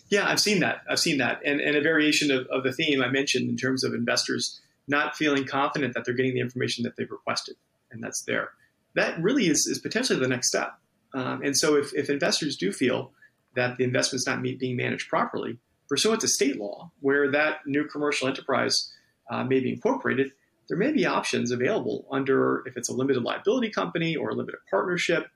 Yeah, 0.10 0.28
I've 0.28 0.42
seen 0.42 0.60
that. 0.60 0.82
I've 0.90 1.00
seen 1.00 1.20
that, 1.20 1.40
and, 1.46 1.62
and 1.62 1.78
a 1.78 1.82
variation 1.82 2.32
of, 2.32 2.46
of 2.48 2.64
the 2.64 2.74
theme 2.74 3.02
I 3.02 3.08
mentioned 3.08 3.50
in 3.50 3.56
terms 3.56 3.84
of 3.86 3.94
investors 3.94 4.60
not 4.90 5.16
feeling 5.16 5.46
confident 5.46 5.94
that 5.94 6.04
they're 6.04 6.14
getting 6.14 6.34
the 6.34 6.42
information 6.42 6.84
that 6.84 6.98
they've 6.98 7.10
requested, 7.10 7.56
and 7.92 8.04
that's 8.04 8.24
there. 8.24 8.50
That 8.96 9.22
really 9.22 9.48
is, 9.48 9.68
is 9.68 9.80
potentially 9.80 10.20
the 10.20 10.28
next 10.28 10.48
step. 10.48 10.74
Um, 11.14 11.42
and 11.44 11.58
so, 11.58 11.76
if, 11.76 11.94
if 11.94 12.10
investors 12.10 12.56
do 12.58 12.72
feel 12.72 13.12
that 13.56 13.78
the 13.78 13.84
investment's 13.84 14.26
not 14.26 14.42
being 14.42 14.76
managed 14.76 15.10
properly, 15.10 15.58
pursuant 15.88 16.22
to 16.22 16.28
state 16.28 16.60
law, 16.60 16.92
where 17.02 17.30
that 17.32 17.60
new 17.68 17.86
commercial 17.86 18.28
enterprise 18.28 18.92
uh, 19.30 19.44
may 19.44 19.60
be 19.60 19.72
incorporated, 19.72 20.32
there 20.70 20.78
may 20.78 20.92
be 20.92 21.06
options 21.06 21.52
available 21.52 22.08
under, 22.12 22.64
if 22.66 22.78
it's 22.78 22.90
a 22.90 22.94
limited 22.94 23.22
liability 23.22 23.70
company 23.70 24.16
or 24.16 24.30
a 24.30 24.36
limited 24.36 24.60
partnership, 24.70 25.28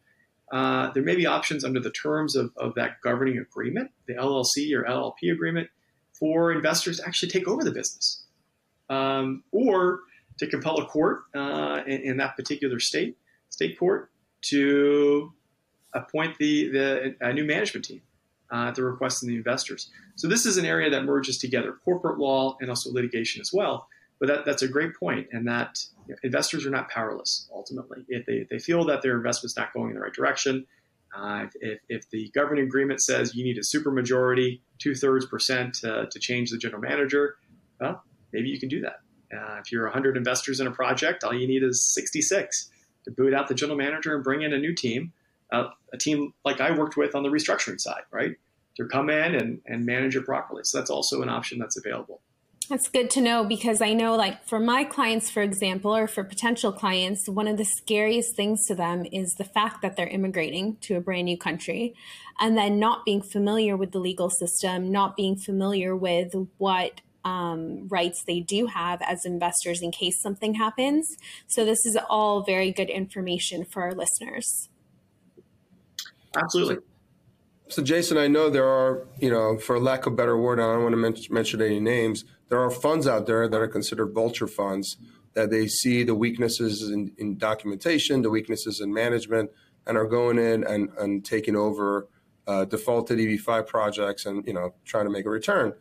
uh, 0.52 0.92
there 0.92 1.04
may 1.04 1.16
be 1.16 1.26
options 1.26 1.66
under 1.66 1.80
the 1.80 1.92
terms 1.92 2.36
of, 2.36 2.52
of 2.58 2.74
that 2.76 3.02
governing 3.04 3.38
agreement, 3.38 3.92
the 4.08 4.14
LLC 4.14 4.74
or 4.74 4.84
LLP 4.84 5.32
agreement, 5.32 5.70
for 6.18 6.52
investors 6.52 6.98
to 6.98 7.06
actually 7.06 7.30
take 7.30 7.48
over 7.48 7.64
the 7.64 7.72
business. 7.72 8.24
Um, 8.90 9.44
or 9.52 10.00
to 10.40 10.48
compel 10.48 10.78
a 10.78 10.86
court 10.86 11.24
uh, 11.36 11.82
in, 11.86 12.02
in, 12.02 12.18
that 12.18 12.38
particular 12.38 12.80
state, 12.80 13.18
state 13.58 13.78
court, 13.78 14.12
to 14.44 15.34
appoint 15.94 16.38
the, 16.38 16.70
the 16.70 17.16
a 17.22 17.34
new 17.34 17.44
management 17.44 17.86
team 17.86 18.02
uh, 18.52 18.68
at 18.68 18.76
the 18.76 18.84
request 18.84 19.24
of 19.24 19.30
the 19.30 19.36
investors. 19.36 19.90
So 20.16 20.28
this 20.28 20.46
is 20.46 20.58
an 20.58 20.66
area 20.66 20.92
that 20.92 21.04
merges 21.04 21.40
together 21.40 21.76
corporate 21.84 22.20
law 22.20 22.56
and 22.62 22.70
also 22.70 22.92
litigation 22.92 23.42
as 23.42 23.52
well. 23.52 23.88
But 24.20 24.28
that, 24.28 24.46
that's 24.46 24.62
a 24.62 24.68
great 24.68 24.96
point, 24.96 25.28
and 25.32 25.48
that 25.48 25.80
you 26.08 26.14
know, 26.14 26.18
investors 26.24 26.66
are 26.66 26.70
not 26.70 26.90
powerless 26.90 27.48
ultimately. 27.54 28.06
If 28.08 28.26
they, 28.26 28.48
they 28.50 28.60
feel 28.60 28.86
that 28.86 29.02
their 29.02 29.16
investment's 29.16 29.58
not 29.58 29.74
going 29.74 29.90
in 29.90 29.96
the 29.96 30.02
right 30.02 30.14
direction, 30.14 30.66
uh, 31.16 31.46
if, 31.62 31.80
if 31.90 32.10
the 32.12 32.30
governing 32.34 32.64
agreement 32.64 33.02
says 33.02 33.36
you 33.36 33.44
need 33.44 33.58
a 33.58 33.62
supermajority, 33.62 34.60
two 34.78 34.94
thirds 34.94 35.26
percent 35.26 35.76
to, 35.76 36.08
to 36.12 36.20
change 36.20 36.52
the 36.52 36.58
general 36.58 36.82
manager, 36.82 37.38
well, 37.80 38.04
maybe 38.34 38.50
you 38.50 38.60
can 38.60 38.70
do 38.70 38.82
that. 38.82 39.02
Uh, 39.36 39.60
if 39.60 39.72
you're 39.72 39.84
100 39.84 40.16
investors 40.16 40.60
in 40.60 40.68
a 40.68 40.72
project, 40.72 41.24
all 41.24 41.34
you 41.34 41.48
need 41.48 41.64
is 41.64 41.86
66 41.86 42.72
to 43.08 43.12
boot 43.12 43.34
out 43.34 43.48
the 43.48 43.56
general 43.56 43.78
manager 43.78 44.14
and 44.14 44.24
bring 44.24 44.44
in 44.44 44.54
a 44.54 44.60
new 44.60 44.76
team 44.76 45.12
uh, 45.52 45.70
a 45.94 45.98
team 45.98 46.34
like 46.44 46.62
I 46.62 46.72
worked 46.72 46.98
with 46.98 47.16
on 47.16 47.24
the 47.24 47.30
restructuring 47.30 47.80
side, 47.80 48.02
right? 48.12 48.36
To 48.78 48.86
come 48.86 49.10
in 49.10 49.36
and, 49.36 49.62
and 49.66 49.86
manage 49.86 50.16
it 50.16 50.26
properly. 50.26 50.64
So 50.66 50.78
that's 50.78 50.90
also 50.90 51.22
an 51.22 51.30
option 51.30 51.60
that's 51.60 51.78
available. 51.78 52.22
That's 52.70 52.90
good 52.90 53.10
to 53.12 53.22
know 53.22 53.46
because 53.46 53.82
I 53.82 53.94
know, 53.94 54.18
like, 54.18 54.46
for 54.46 54.60
my 54.60 54.84
clients, 54.84 55.30
for 55.30 55.42
example, 55.42 55.96
or 55.96 56.06
for 56.06 56.26
potential 56.26 56.74
clients, 56.74 57.30
one 57.30 57.48
of 57.48 57.56
the 57.56 57.64
scariest 57.64 58.36
things 58.36 58.66
to 58.66 58.76
them 58.76 59.06
is 59.10 59.36
the 59.38 59.46
fact 59.46 59.82
that 59.82 59.96
they're 59.96 60.08
immigrating 60.08 60.76
to 60.82 60.98
a 60.98 61.00
brand 61.00 61.26
new 61.26 61.38
country 61.38 61.96
and 62.42 62.58
then 62.58 62.78
not 62.78 63.06
being 63.06 63.22
familiar 63.22 63.78
with 63.78 63.94
the 63.94 64.00
legal 64.00 64.30
system, 64.30 64.92
not 64.92 65.16
being 65.16 65.38
familiar 65.38 65.96
with 65.96 66.34
what 66.58 67.00
um, 67.28 67.88
rights 67.90 68.24
they 68.26 68.40
do 68.40 68.68
have 68.68 69.02
as 69.02 69.26
investors 69.26 69.82
in 69.82 69.92
case 69.92 70.22
something 70.22 70.54
happens. 70.56 71.18
So, 71.48 71.66
this 71.66 71.86
is 71.86 71.98
all 72.10 72.44
very 72.44 72.72
good 72.72 72.90
information 72.90 73.66
for 73.66 73.82
our 73.84 73.94
listeners. 73.94 74.70
Absolutely. 76.36 76.76
So, 76.76 76.82
so, 77.70 77.84
Jason, 77.84 78.18
I 78.18 78.28
know 78.28 78.50
there 78.50 78.68
are, 78.68 79.06
you 79.20 79.30
know, 79.30 79.58
for 79.58 79.78
lack 79.80 80.06
of 80.06 80.14
a 80.14 80.16
better 80.16 80.38
word, 80.38 80.60
I 80.60 80.74
don't 80.74 80.84
want 80.84 80.94
to 80.94 80.98
men- 80.98 81.16
mention 81.30 81.62
any 81.62 81.82
names. 81.82 82.24
There 82.50 82.60
are 82.60 82.72
funds 82.72 83.08
out 83.08 83.28
there 83.28 83.48
that 83.50 83.60
are 83.60 83.68
considered 83.68 84.14
vulture 84.14 84.48
funds 84.48 84.96
that 85.34 85.50
they 85.50 85.68
see 85.68 86.04
the 86.04 86.16
weaknesses 86.16 86.90
in, 86.90 87.12
in 87.18 87.38
documentation, 87.38 88.22
the 88.22 88.30
weaknesses 88.30 88.80
in 88.80 88.94
management, 88.94 89.52
and 89.86 89.98
are 89.98 90.06
going 90.06 90.40
in 90.40 90.64
and, 90.64 90.90
and 90.98 91.26
taking 91.26 91.56
over 91.56 92.08
uh, 92.48 92.64
defaulted 92.64 93.20
EB5 93.20 93.68
projects 93.68 94.26
and, 94.26 94.48
you 94.48 94.54
know, 94.54 94.74
trying 94.86 95.06
to 95.06 95.12
make 95.12 95.26
a 95.26 95.30
return. 95.30 95.74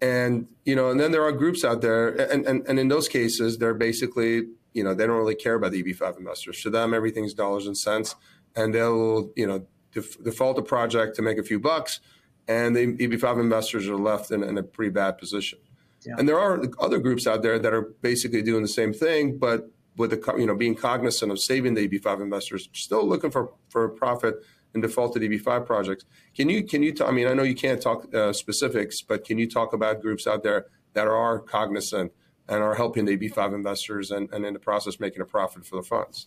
And, 0.00 0.48
you 0.64 0.74
know, 0.74 0.90
and 0.90 1.00
then 1.00 1.12
there 1.12 1.22
are 1.22 1.32
groups 1.32 1.64
out 1.64 1.80
there, 1.80 2.08
and, 2.08 2.44
and, 2.46 2.66
and 2.66 2.78
in 2.78 2.88
those 2.88 3.08
cases, 3.08 3.58
they're 3.58 3.74
basically, 3.74 4.48
you 4.72 4.84
know, 4.84 4.92
they 4.92 5.06
don't 5.06 5.16
really 5.16 5.34
care 5.34 5.54
about 5.54 5.72
the 5.72 5.82
EB5 5.82 6.18
investors. 6.18 6.60
To 6.62 6.70
them, 6.70 6.92
everything's 6.92 7.32
dollars 7.32 7.66
and 7.66 7.76
cents, 7.76 8.14
and 8.54 8.74
they'll, 8.74 9.30
you 9.36 9.46
know, 9.46 9.66
def- 9.92 10.22
default 10.22 10.58
a 10.58 10.62
project 10.62 11.16
to 11.16 11.22
make 11.22 11.38
a 11.38 11.42
few 11.42 11.58
bucks, 11.58 12.00
and 12.46 12.76
the 12.76 12.86
EB5 12.96 13.40
investors 13.40 13.88
are 13.88 13.96
left 13.96 14.30
in, 14.30 14.42
in 14.42 14.58
a 14.58 14.62
pretty 14.62 14.90
bad 14.90 15.16
position. 15.16 15.58
Yeah. 16.04 16.16
And 16.18 16.28
there 16.28 16.38
are 16.38 16.62
other 16.80 16.98
groups 16.98 17.26
out 17.26 17.42
there 17.42 17.58
that 17.58 17.72
are 17.72 17.82
basically 18.02 18.42
doing 18.42 18.62
the 18.62 18.68
same 18.68 18.92
thing, 18.92 19.38
but 19.38 19.70
with 19.96 20.10
the 20.10 20.34
you 20.36 20.46
know 20.46 20.54
being 20.54 20.74
cognizant 20.74 21.30
of 21.30 21.38
saving 21.38 21.74
the 21.74 21.88
EB5 21.88 22.20
investors, 22.20 22.68
still 22.72 23.06
looking 23.06 23.30
for 23.30 23.52
for 23.68 23.84
a 23.84 23.90
profit 23.90 24.34
in 24.74 24.80
defaulted 24.80 25.22
EB5 25.22 25.66
projects. 25.66 26.04
Can 26.34 26.48
you 26.48 26.64
can 26.64 26.82
you? 26.82 26.94
I 27.04 27.10
mean, 27.10 27.26
I 27.26 27.34
know 27.34 27.42
you 27.42 27.54
can't 27.54 27.80
talk 27.80 28.12
uh, 28.14 28.32
specifics, 28.32 29.00
but 29.02 29.24
can 29.24 29.38
you 29.38 29.48
talk 29.48 29.72
about 29.72 30.02
groups 30.02 30.26
out 30.26 30.42
there 30.42 30.66
that 30.94 31.06
are 31.06 31.38
cognizant 31.38 32.12
and 32.48 32.62
are 32.62 32.74
helping 32.74 33.04
the 33.04 33.16
EB5 33.16 33.54
investors 33.54 34.10
and, 34.10 34.30
and 34.32 34.44
in 34.44 34.52
the 34.52 34.58
process 34.58 35.00
making 35.00 35.22
a 35.22 35.24
profit 35.24 35.64
for 35.64 35.76
the 35.76 35.82
funds? 35.82 36.26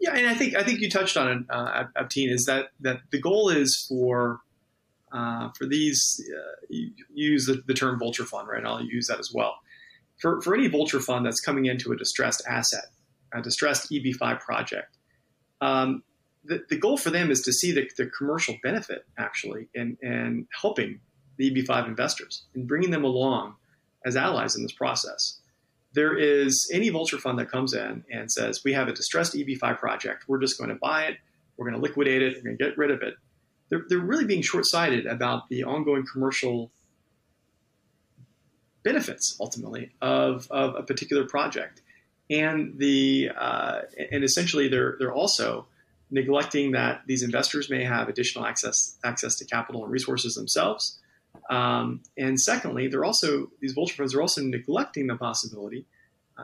Yeah, 0.00 0.14
and 0.14 0.26
I 0.26 0.34
think 0.34 0.56
I 0.56 0.62
think 0.62 0.80
you 0.80 0.90
touched 0.90 1.16
on 1.16 1.28
it, 1.28 1.44
uh, 1.50 1.84
Abteen, 1.96 2.32
is 2.32 2.44
that 2.46 2.68
that 2.80 3.00
the 3.10 3.20
goal 3.20 3.50
is 3.50 3.86
for 3.88 4.40
uh, 5.12 5.50
for 5.56 5.66
these 5.66 6.20
uh, 6.34 6.66
you 6.68 6.92
use 7.12 7.46
the, 7.46 7.62
the, 7.66 7.74
term 7.74 7.98
vulture 7.98 8.24
fund, 8.24 8.48
right? 8.48 8.64
I'll 8.64 8.82
use 8.82 9.06
that 9.08 9.18
as 9.18 9.30
well. 9.32 9.56
For 10.20 10.40
for 10.40 10.54
any 10.54 10.68
vulture 10.68 11.00
fund 11.00 11.26
that's 11.26 11.40
coming 11.40 11.66
into 11.66 11.92
a 11.92 11.96
distressed 11.96 12.42
asset, 12.48 12.86
a 13.32 13.42
distressed 13.42 13.90
EB5 13.90 14.40
project, 14.40 14.96
um, 15.60 16.02
the, 16.44 16.64
the 16.68 16.76
goal 16.76 16.96
for 16.96 17.10
them 17.10 17.30
is 17.30 17.40
to 17.42 17.52
see 17.52 17.72
the, 17.72 17.88
the 17.96 18.06
commercial 18.06 18.56
benefit 18.62 19.06
actually 19.18 19.68
in 19.74 20.46
helping 20.60 21.00
the 21.36 21.50
EB5 21.50 21.88
investors 21.88 22.44
and 22.54 22.66
bringing 22.66 22.90
them 22.90 23.04
along 23.04 23.54
as 24.04 24.16
allies 24.16 24.56
in 24.56 24.62
this 24.62 24.72
process 24.72 25.38
there 25.94 26.16
is 26.16 26.70
any 26.72 26.88
vulture 26.88 27.18
fund 27.18 27.38
that 27.38 27.50
comes 27.50 27.74
in 27.74 28.04
and 28.10 28.30
says, 28.30 28.62
we 28.64 28.72
have 28.72 28.88
a 28.88 28.92
distressed 28.92 29.34
EB5 29.34 29.78
project. 29.78 30.24
We're 30.26 30.40
just 30.40 30.58
going 30.58 30.70
to 30.70 30.76
buy 30.76 31.04
it. 31.04 31.18
We're 31.56 31.68
going 31.68 31.80
to 31.80 31.86
liquidate 31.86 32.22
it. 32.22 32.36
We're 32.36 32.42
going 32.42 32.58
to 32.58 32.64
get 32.64 32.78
rid 32.78 32.90
of 32.90 33.02
it. 33.02 33.14
They're, 33.68 33.84
they're 33.88 33.98
really 33.98 34.24
being 34.24 34.42
short 34.42 34.66
sighted 34.66 35.06
about 35.06 35.48
the 35.48 35.64
ongoing 35.64 36.04
commercial 36.10 36.70
benefits, 38.82 39.36
ultimately, 39.40 39.92
of, 40.00 40.48
of 40.50 40.74
a 40.76 40.82
particular 40.82 41.26
project. 41.26 41.82
And, 42.30 42.78
the, 42.78 43.30
uh, 43.36 43.80
and 44.10 44.24
essentially, 44.24 44.68
they're, 44.68 44.96
they're 44.98 45.12
also 45.12 45.66
neglecting 46.12 46.72
that 46.72 47.02
these 47.06 47.24
investors 47.24 47.68
may 47.68 47.82
have 47.82 48.08
additional 48.08 48.46
access, 48.46 48.98
access 49.04 49.34
to 49.36 49.44
capital 49.44 49.82
and 49.82 49.92
resources 49.92 50.36
themselves 50.36 51.00
um, 51.50 52.02
and 52.16 52.40
secondly, 52.40 52.88
they're 52.88 53.04
also 53.04 53.50
these 53.60 53.72
vulture 53.72 53.96
funds 53.96 54.14
are 54.14 54.22
also 54.22 54.42
neglecting 54.42 55.06
the 55.06 55.16
possibility. 55.16 55.86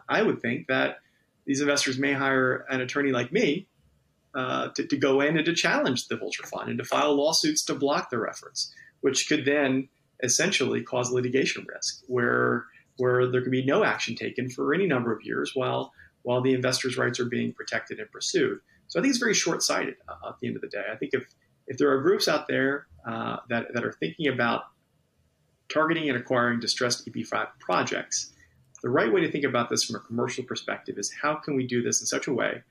I 0.08 0.22
would 0.22 0.40
think 0.40 0.66
that 0.68 0.98
these 1.46 1.60
investors 1.60 1.98
may 1.98 2.12
hire 2.12 2.66
an 2.68 2.80
attorney 2.80 3.10
like 3.10 3.32
me 3.32 3.66
uh, 4.34 4.68
to, 4.68 4.86
to, 4.86 4.96
go 4.96 5.22
in 5.22 5.36
and 5.36 5.46
to 5.46 5.54
challenge 5.54 6.08
the 6.08 6.16
vulture 6.16 6.42
fund 6.44 6.68
and 6.68 6.78
to 6.78 6.84
file 6.84 7.14
lawsuits 7.14 7.64
to 7.64 7.74
block 7.74 8.10
their 8.10 8.28
efforts, 8.28 8.72
which 9.00 9.28
could 9.28 9.46
then 9.46 9.88
essentially 10.22 10.82
cause 10.82 11.10
litigation 11.10 11.66
risk, 11.72 12.02
where 12.06 12.66
where 12.98 13.26
there 13.28 13.42
could 13.42 13.52
be 13.52 13.64
no 13.64 13.84
action 13.84 14.14
taken 14.14 14.50
for 14.50 14.74
any 14.74 14.86
number 14.86 15.12
of 15.12 15.22
years 15.22 15.52
while 15.54 15.92
while 16.22 16.42
the 16.42 16.52
investors' 16.52 16.98
rights 16.98 17.20
are 17.20 17.24
being 17.24 17.52
protected 17.52 17.98
and 18.00 18.10
pursued. 18.10 18.60
So 18.88 18.98
I 18.98 19.02
think 19.02 19.10
it's 19.10 19.18
very 19.18 19.34
short 19.34 19.62
sighted 19.62 19.96
uh, 20.08 20.28
at 20.30 20.40
the 20.40 20.48
end 20.48 20.56
of 20.56 20.62
the 20.62 20.68
day. 20.68 20.84
I 20.90 20.96
think 20.96 21.14
if 21.14 21.26
if 21.66 21.76
there 21.76 21.90
are 21.92 22.00
groups 22.00 22.28
out 22.28 22.48
there 22.48 22.86
uh, 23.06 23.36
that 23.48 23.74
that 23.74 23.84
are 23.84 23.92
thinking 23.92 24.28
about 24.28 24.64
targeting 25.68 26.08
and 26.08 26.18
acquiring 26.18 26.60
distressed 26.60 27.06
EB5 27.06 27.48
projects. 27.58 28.32
The 28.82 28.88
right 28.88 29.12
way 29.12 29.20
to 29.20 29.30
think 29.30 29.44
about 29.44 29.70
this 29.70 29.84
from 29.84 29.96
a 29.96 30.00
commercial 30.00 30.44
perspective 30.44 30.98
is 30.98 31.12
how 31.12 31.34
can 31.34 31.56
we 31.56 31.66
do 31.66 31.82
this 31.82 32.00
in 32.00 32.06
such 32.06 32.26
a 32.26 32.32
way, 32.32 32.62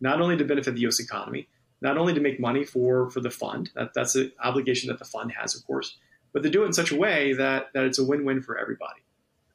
not 0.00 0.20
only 0.20 0.36
to 0.36 0.44
benefit 0.44 0.74
the 0.74 0.80
U.S. 0.82 1.00
economy, 1.00 1.48
not 1.80 1.96
only 1.96 2.14
to 2.14 2.20
make 2.20 2.40
money 2.40 2.64
for, 2.64 3.10
for 3.10 3.20
the 3.20 3.30
fund, 3.30 3.70
that, 3.74 3.94
that's 3.94 4.14
an 4.14 4.32
obligation 4.42 4.88
that 4.88 4.98
the 4.98 5.04
fund 5.04 5.32
has, 5.32 5.54
of 5.54 5.64
course, 5.66 5.96
but 6.32 6.42
to 6.42 6.50
do 6.50 6.62
it 6.64 6.66
in 6.66 6.72
such 6.72 6.90
a 6.90 6.96
way 6.96 7.32
that, 7.34 7.66
that 7.74 7.84
it's 7.84 7.98
a 7.98 8.04
win-win 8.04 8.42
for 8.42 8.58
everybody. 8.58 9.00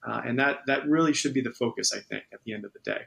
Uh, 0.05 0.21
and 0.25 0.39
that, 0.39 0.59
that 0.67 0.87
really 0.87 1.13
should 1.13 1.33
be 1.33 1.41
the 1.41 1.51
focus, 1.51 1.93
I 1.93 1.99
think, 1.99 2.23
at 2.33 2.39
the 2.45 2.53
end 2.53 2.65
of 2.65 2.73
the 2.73 2.79
day. 2.79 3.01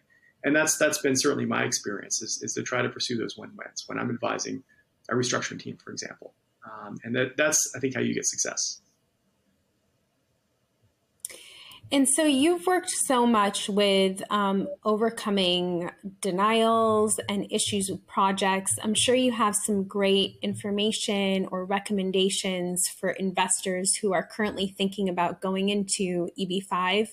And 0.45 0.57
that's, 0.57 0.79
that's 0.79 0.99
been 0.99 1.17
certainly 1.17 1.45
my 1.45 1.65
experience 1.65 2.23
is, 2.23 2.41
is 2.43 2.55
to 2.55 2.63
try 2.63 2.83
to 2.83 2.89
pursue 2.89 3.19
those 3.19 3.37
win-wins 3.37 3.85
when 3.87 3.99
I'm 3.99 4.11
advising 4.11 4.63
a 5.11 5.15
restructuring 5.15 5.61
team, 5.61 5.77
for 5.83 5.91
example. 5.91 6.35
Um, 6.65 6.99
and 7.05 7.15
that, 7.15 7.37
that's, 7.37 7.73
I 7.77 7.79
think, 7.79 7.95
how 7.95 8.01
you 8.01 8.15
get 8.15 8.27
success. 8.27 8.81
And 11.93 12.09
so 12.09 12.23
you've 12.23 12.69
worked 12.69 12.91
so 12.91 13.27
much 13.27 13.69
with 13.69 14.23
um, 14.31 14.69
overcoming 14.85 15.91
denials 16.21 17.19
and 17.29 17.51
issues 17.51 17.89
with 17.91 18.07
projects. 18.07 18.77
I'm 18.81 18.95
sure 18.95 19.17
you 19.17 19.33
have 19.33 19.57
some 19.57 19.83
great 19.83 20.37
information 20.41 21.49
or 21.51 21.65
recommendations 21.65 22.85
for 23.01 23.11
investors 23.11 23.97
who 23.97 24.13
are 24.13 24.25
currently 24.25 24.73
thinking 24.79 25.09
about 25.09 25.41
going 25.41 25.69
into 25.69 26.29
EB5, 26.39 27.09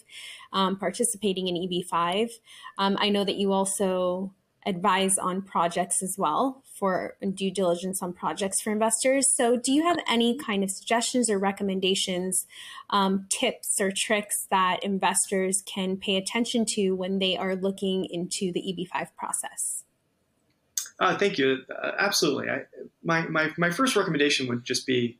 um, 0.53 0.77
participating 0.77 1.47
in 1.47 1.55
EB5. 1.55 2.29
Um, 2.77 2.97
I 2.99 3.09
know 3.09 3.23
that 3.23 3.37
you 3.37 3.53
also 3.53 4.31
advise 4.67 5.17
on 5.17 5.41
projects 5.41 6.03
as 6.03 6.15
well 6.17 6.61
for 6.77 7.15
due 7.33 7.49
diligence 7.49 8.03
on 8.03 8.13
projects 8.13 8.61
for 8.61 8.71
investors. 8.71 9.33
So, 9.33 9.57
do 9.57 9.71
you 9.71 9.83
have 9.83 9.97
any 10.07 10.37
kind 10.37 10.63
of 10.63 10.69
suggestions 10.69 11.29
or 11.29 11.39
recommendations, 11.39 12.45
um, 12.89 13.25
tips 13.29 13.79
or 13.81 13.91
tricks 13.95 14.45
that 14.51 14.83
investors 14.83 15.63
can 15.65 15.97
pay 15.97 16.17
attention 16.17 16.65
to 16.75 16.91
when 16.91 17.19
they 17.19 17.37
are 17.37 17.55
looking 17.55 18.05
into 18.11 18.51
the 18.51 18.61
EB5 18.61 19.07
process? 19.17 19.83
Uh, 20.99 21.17
thank 21.17 21.37
you. 21.37 21.59
Uh, 21.69 21.91
absolutely. 21.97 22.49
I, 22.49 22.63
my, 23.03 23.27
my, 23.27 23.51
my 23.57 23.69
first 23.69 23.95
recommendation 23.95 24.47
would 24.47 24.63
just 24.63 24.85
be 24.85 25.17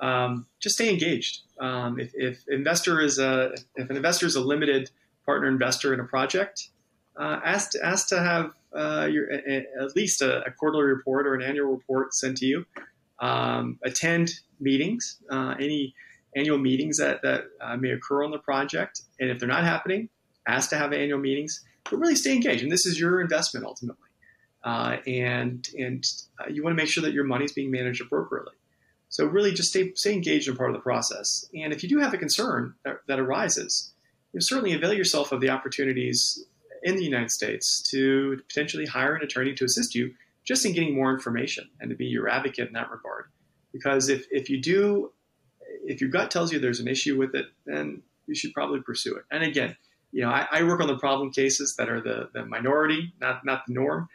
um, 0.00 0.46
just 0.60 0.74
stay 0.74 0.90
engaged. 0.90 1.42
Um, 1.58 1.98
if, 1.98 2.10
if 2.14 2.44
investor 2.48 3.00
is 3.00 3.18
a 3.18 3.54
if 3.76 3.88
an 3.90 3.96
investor 3.96 4.26
is 4.26 4.34
a 4.34 4.40
limited 4.40 4.90
partner 5.24 5.48
investor 5.48 5.94
in 5.94 6.00
a 6.00 6.04
project, 6.04 6.68
uh, 7.16 7.40
ask 7.44 7.70
to, 7.70 7.84
ask 7.84 8.08
to 8.08 8.18
have 8.18 8.50
uh, 8.74 9.08
your, 9.10 9.30
a, 9.32 9.64
at 9.80 9.96
least 9.96 10.22
a, 10.22 10.44
a, 10.44 10.50
quarterly 10.50 10.84
report 10.84 11.26
or 11.26 11.34
an 11.34 11.42
annual 11.42 11.68
report 11.68 12.14
sent 12.14 12.38
to 12.38 12.46
you. 12.46 12.66
Um, 13.20 13.78
attend 13.84 14.32
meetings, 14.60 15.18
uh, 15.30 15.54
any 15.60 15.94
annual 16.36 16.58
meetings 16.58 16.98
that, 16.98 17.22
that 17.22 17.44
uh, 17.60 17.76
may 17.76 17.90
occur 17.90 18.24
on 18.24 18.30
the 18.30 18.38
project. 18.38 19.02
And 19.20 19.30
if 19.30 19.38
they're 19.38 19.48
not 19.48 19.64
happening, 19.64 20.08
ask 20.46 20.70
to 20.70 20.76
have 20.76 20.92
annual 20.92 21.18
meetings, 21.18 21.64
but 21.88 21.98
really 21.98 22.16
stay 22.16 22.34
engaged. 22.34 22.62
And 22.62 22.72
this 22.72 22.86
is 22.86 22.98
your 22.98 23.20
investment 23.20 23.66
ultimately. 23.66 24.08
Uh, 24.64 24.96
and 25.06 25.68
and 25.78 26.06
uh, 26.40 26.48
you 26.50 26.62
want 26.62 26.76
to 26.76 26.82
make 26.82 26.90
sure 26.90 27.02
that 27.02 27.12
your 27.12 27.24
money 27.24 27.44
is 27.44 27.52
being 27.52 27.70
managed 27.70 28.00
appropriately. 28.00 28.54
So 29.10 29.26
really 29.26 29.52
just 29.52 29.68
stay, 29.68 29.92
stay 29.94 30.12
engaged 30.12 30.48
in 30.48 30.56
part 30.56 30.70
of 30.70 30.74
the 30.74 30.82
process. 30.82 31.44
And 31.54 31.72
if 31.72 31.82
you 31.82 31.88
do 31.88 31.98
have 32.00 32.14
a 32.14 32.18
concern 32.18 32.74
that, 32.84 32.96
that 33.06 33.20
arises, 33.20 33.92
you 34.32 34.40
certainly 34.40 34.74
avail 34.74 34.92
yourself 34.92 35.30
of 35.30 35.40
the 35.40 35.50
opportunities 35.50 36.44
in 36.84 36.96
the 36.96 37.02
United 37.02 37.30
States 37.30 37.82
to 37.90 38.40
potentially 38.48 38.86
hire 38.86 39.16
an 39.16 39.22
attorney 39.22 39.54
to 39.54 39.64
assist 39.64 39.94
you 39.94 40.14
just 40.44 40.64
in 40.64 40.72
getting 40.72 40.94
more 40.94 41.12
information 41.12 41.68
and 41.80 41.90
to 41.90 41.96
be 41.96 42.04
your 42.04 42.28
advocate 42.28 42.68
in 42.68 42.74
that 42.74 42.90
regard. 42.90 43.24
Because 43.72 44.08
if, 44.08 44.26
if 44.30 44.48
you 44.48 44.60
do, 44.60 45.10
if 45.84 46.00
your 46.00 46.10
gut 46.10 46.30
tells 46.30 46.52
you 46.52 46.58
there's 46.58 46.80
an 46.80 46.88
issue 46.88 47.18
with 47.18 47.34
it, 47.34 47.46
then 47.66 48.02
you 48.26 48.34
should 48.34 48.52
probably 48.52 48.80
pursue 48.80 49.16
it. 49.16 49.24
And 49.30 49.42
again, 49.42 49.76
you 50.12 50.22
know, 50.22 50.28
I, 50.28 50.46
I 50.52 50.62
work 50.62 50.80
on 50.80 50.86
the 50.86 50.98
problem 50.98 51.32
cases 51.32 51.74
that 51.76 51.88
are 51.88 52.00
the, 52.00 52.28
the 52.32 52.44
minority, 52.44 53.12
not, 53.20 53.44
not 53.44 53.66
the 53.66 53.72
norm. 53.72 54.08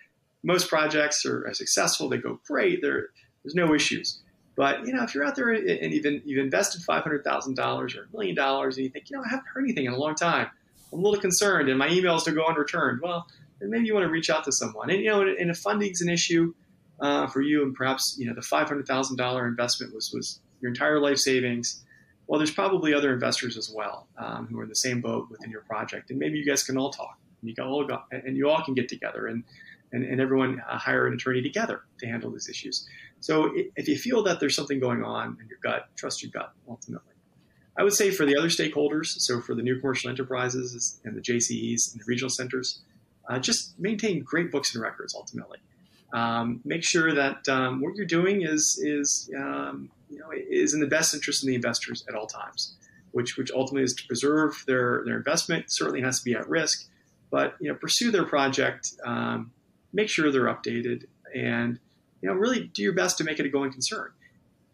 Most 0.43 0.69
projects 0.69 1.25
are, 1.25 1.45
are 1.47 1.53
successful, 1.53 2.07
they 2.07 2.17
go 2.17 2.39
great, 2.47 2.81
there, 2.81 3.07
there's 3.43 3.55
no 3.55 3.73
issues. 3.73 4.21
But 4.55 4.85
you 4.85 4.93
know, 4.93 5.03
if 5.03 5.15
you're 5.15 5.25
out 5.25 5.35
there 5.35 5.51
and 5.51 5.93
even 5.93 6.21
you've 6.25 6.43
invested 6.43 6.81
five 6.81 7.03
hundred 7.03 7.23
thousand 7.23 7.55
dollars 7.55 7.95
or 7.95 8.03
a 8.03 8.07
million 8.11 8.35
dollars, 8.35 8.75
and 8.75 8.85
you 8.85 8.91
think, 8.91 9.09
you 9.09 9.15
know, 9.15 9.23
I 9.23 9.29
haven't 9.29 9.45
heard 9.47 9.63
anything 9.63 9.85
in 9.85 9.93
a 9.93 9.97
long 9.97 10.15
time, 10.15 10.47
I'm 10.91 10.99
a 10.99 11.01
little 11.01 11.19
concerned, 11.19 11.69
and 11.69 11.77
my 11.77 11.87
emails 11.87 12.23
to 12.25 12.31
go 12.31 12.45
unreturned. 12.45 13.01
Well, 13.01 13.27
then 13.59 13.69
maybe 13.69 13.85
you 13.85 13.93
want 13.93 14.05
to 14.05 14.11
reach 14.11 14.29
out 14.29 14.43
to 14.45 14.51
someone. 14.51 14.89
And 14.89 15.01
you 15.01 15.09
know, 15.09 15.21
and 15.21 15.49
if 15.49 15.57
funding's 15.57 16.01
an 16.01 16.09
issue 16.09 16.53
uh, 16.99 17.27
for 17.27 17.41
you, 17.41 17.63
and 17.63 17.75
perhaps 17.75 18.15
you 18.19 18.27
know 18.27 18.33
the 18.33 18.41
five 18.41 18.67
hundred 18.67 18.87
thousand 18.87 19.17
dollar 19.17 19.47
investment 19.47 19.93
was 19.93 20.11
was 20.13 20.39
your 20.61 20.69
entire 20.69 20.99
life 20.99 21.17
savings. 21.17 21.83
Well, 22.27 22.37
there's 22.37 22.51
probably 22.51 22.93
other 22.93 23.11
investors 23.11 23.57
as 23.57 23.71
well 23.75 24.07
um, 24.17 24.47
who 24.47 24.59
are 24.59 24.63
in 24.63 24.69
the 24.69 24.75
same 24.75 25.01
boat 25.01 25.29
within 25.31 25.49
your 25.49 25.61
project, 25.61 26.11
and 26.11 26.19
maybe 26.19 26.37
you 26.37 26.45
guys 26.45 26.63
can 26.63 26.77
all 26.77 26.91
talk. 26.91 27.17
And 27.41 27.49
you 27.49 27.55
can 27.55 27.65
all 27.65 27.85
go, 27.85 27.99
and 28.11 28.37
you 28.37 28.49
all 28.49 28.63
can 28.63 28.73
get 28.73 28.89
together 28.89 29.27
and 29.27 29.43
and, 29.91 30.03
and 30.03 30.21
everyone 30.21 30.61
uh, 30.69 30.77
hire 30.77 31.07
an 31.07 31.13
attorney 31.13 31.41
together 31.41 31.81
to 31.99 32.05
handle 32.05 32.31
these 32.31 32.47
issues. 32.47 32.87
So 33.21 33.51
if 33.75 33.87
you 33.87 33.97
feel 33.97 34.23
that 34.23 34.39
there's 34.39 34.55
something 34.55 34.79
going 34.79 35.03
on 35.03 35.37
in 35.41 35.47
your 35.47 35.57
gut, 35.61 35.89
trust 35.95 36.21
your 36.21 36.31
gut 36.31 36.53
ultimately. 36.67 37.13
I 37.77 37.83
would 37.83 37.93
say 37.93 38.11
for 38.11 38.25
the 38.25 38.35
other 38.35 38.49
stakeholders, 38.49 39.07
so 39.19 39.39
for 39.41 39.55
the 39.55 39.61
new 39.61 39.79
commercial 39.79 40.09
enterprises 40.09 40.99
and 41.03 41.15
the 41.15 41.21
JCEs 41.21 41.93
and 41.93 42.01
the 42.01 42.05
regional 42.05 42.29
centers, 42.29 42.81
uh, 43.29 43.39
just 43.39 43.79
maintain 43.79 44.21
great 44.21 44.51
books 44.51 44.73
and 44.73 44.83
records 44.83 45.15
ultimately. 45.15 45.59
Um, 46.11 46.61
make 46.65 46.83
sure 46.83 47.13
that 47.13 47.47
um, 47.47 47.81
what 47.81 47.95
you're 47.95 48.05
doing 48.05 48.41
is 48.41 48.79
is 48.83 49.29
um, 49.37 49.89
you 50.09 50.17
know 50.17 50.29
is 50.33 50.73
in 50.73 50.79
the 50.79 50.87
best 50.87 51.13
interest 51.13 51.43
of 51.43 51.47
the 51.47 51.55
investors 51.55 52.03
at 52.09 52.15
all 52.15 52.25
times, 52.25 52.73
which 53.11 53.37
which 53.37 53.51
ultimately 53.51 53.83
is 53.83 53.93
to 53.93 54.07
preserve 54.07 54.63
their 54.65 55.03
their 55.05 55.17
investment. 55.17 55.71
Certainly 55.71 56.01
has 56.01 56.19
to 56.19 56.25
be 56.25 56.33
at 56.33 56.49
risk, 56.49 56.87
but 57.29 57.55
you 57.59 57.69
know 57.69 57.75
pursue 57.75 58.09
their 58.09 58.25
project, 58.25 58.93
um, 59.05 59.51
make 59.93 60.09
sure 60.09 60.31
they're 60.31 60.45
updated, 60.45 61.05
and 61.35 61.77
you 62.21 62.29
know 62.29 62.33
really 62.33 62.65
do 62.73 62.81
your 62.81 62.93
best 62.93 63.19
to 63.19 63.23
make 63.23 63.39
it 63.39 63.45
a 63.45 63.49
going 63.49 63.71
concern 63.71 64.11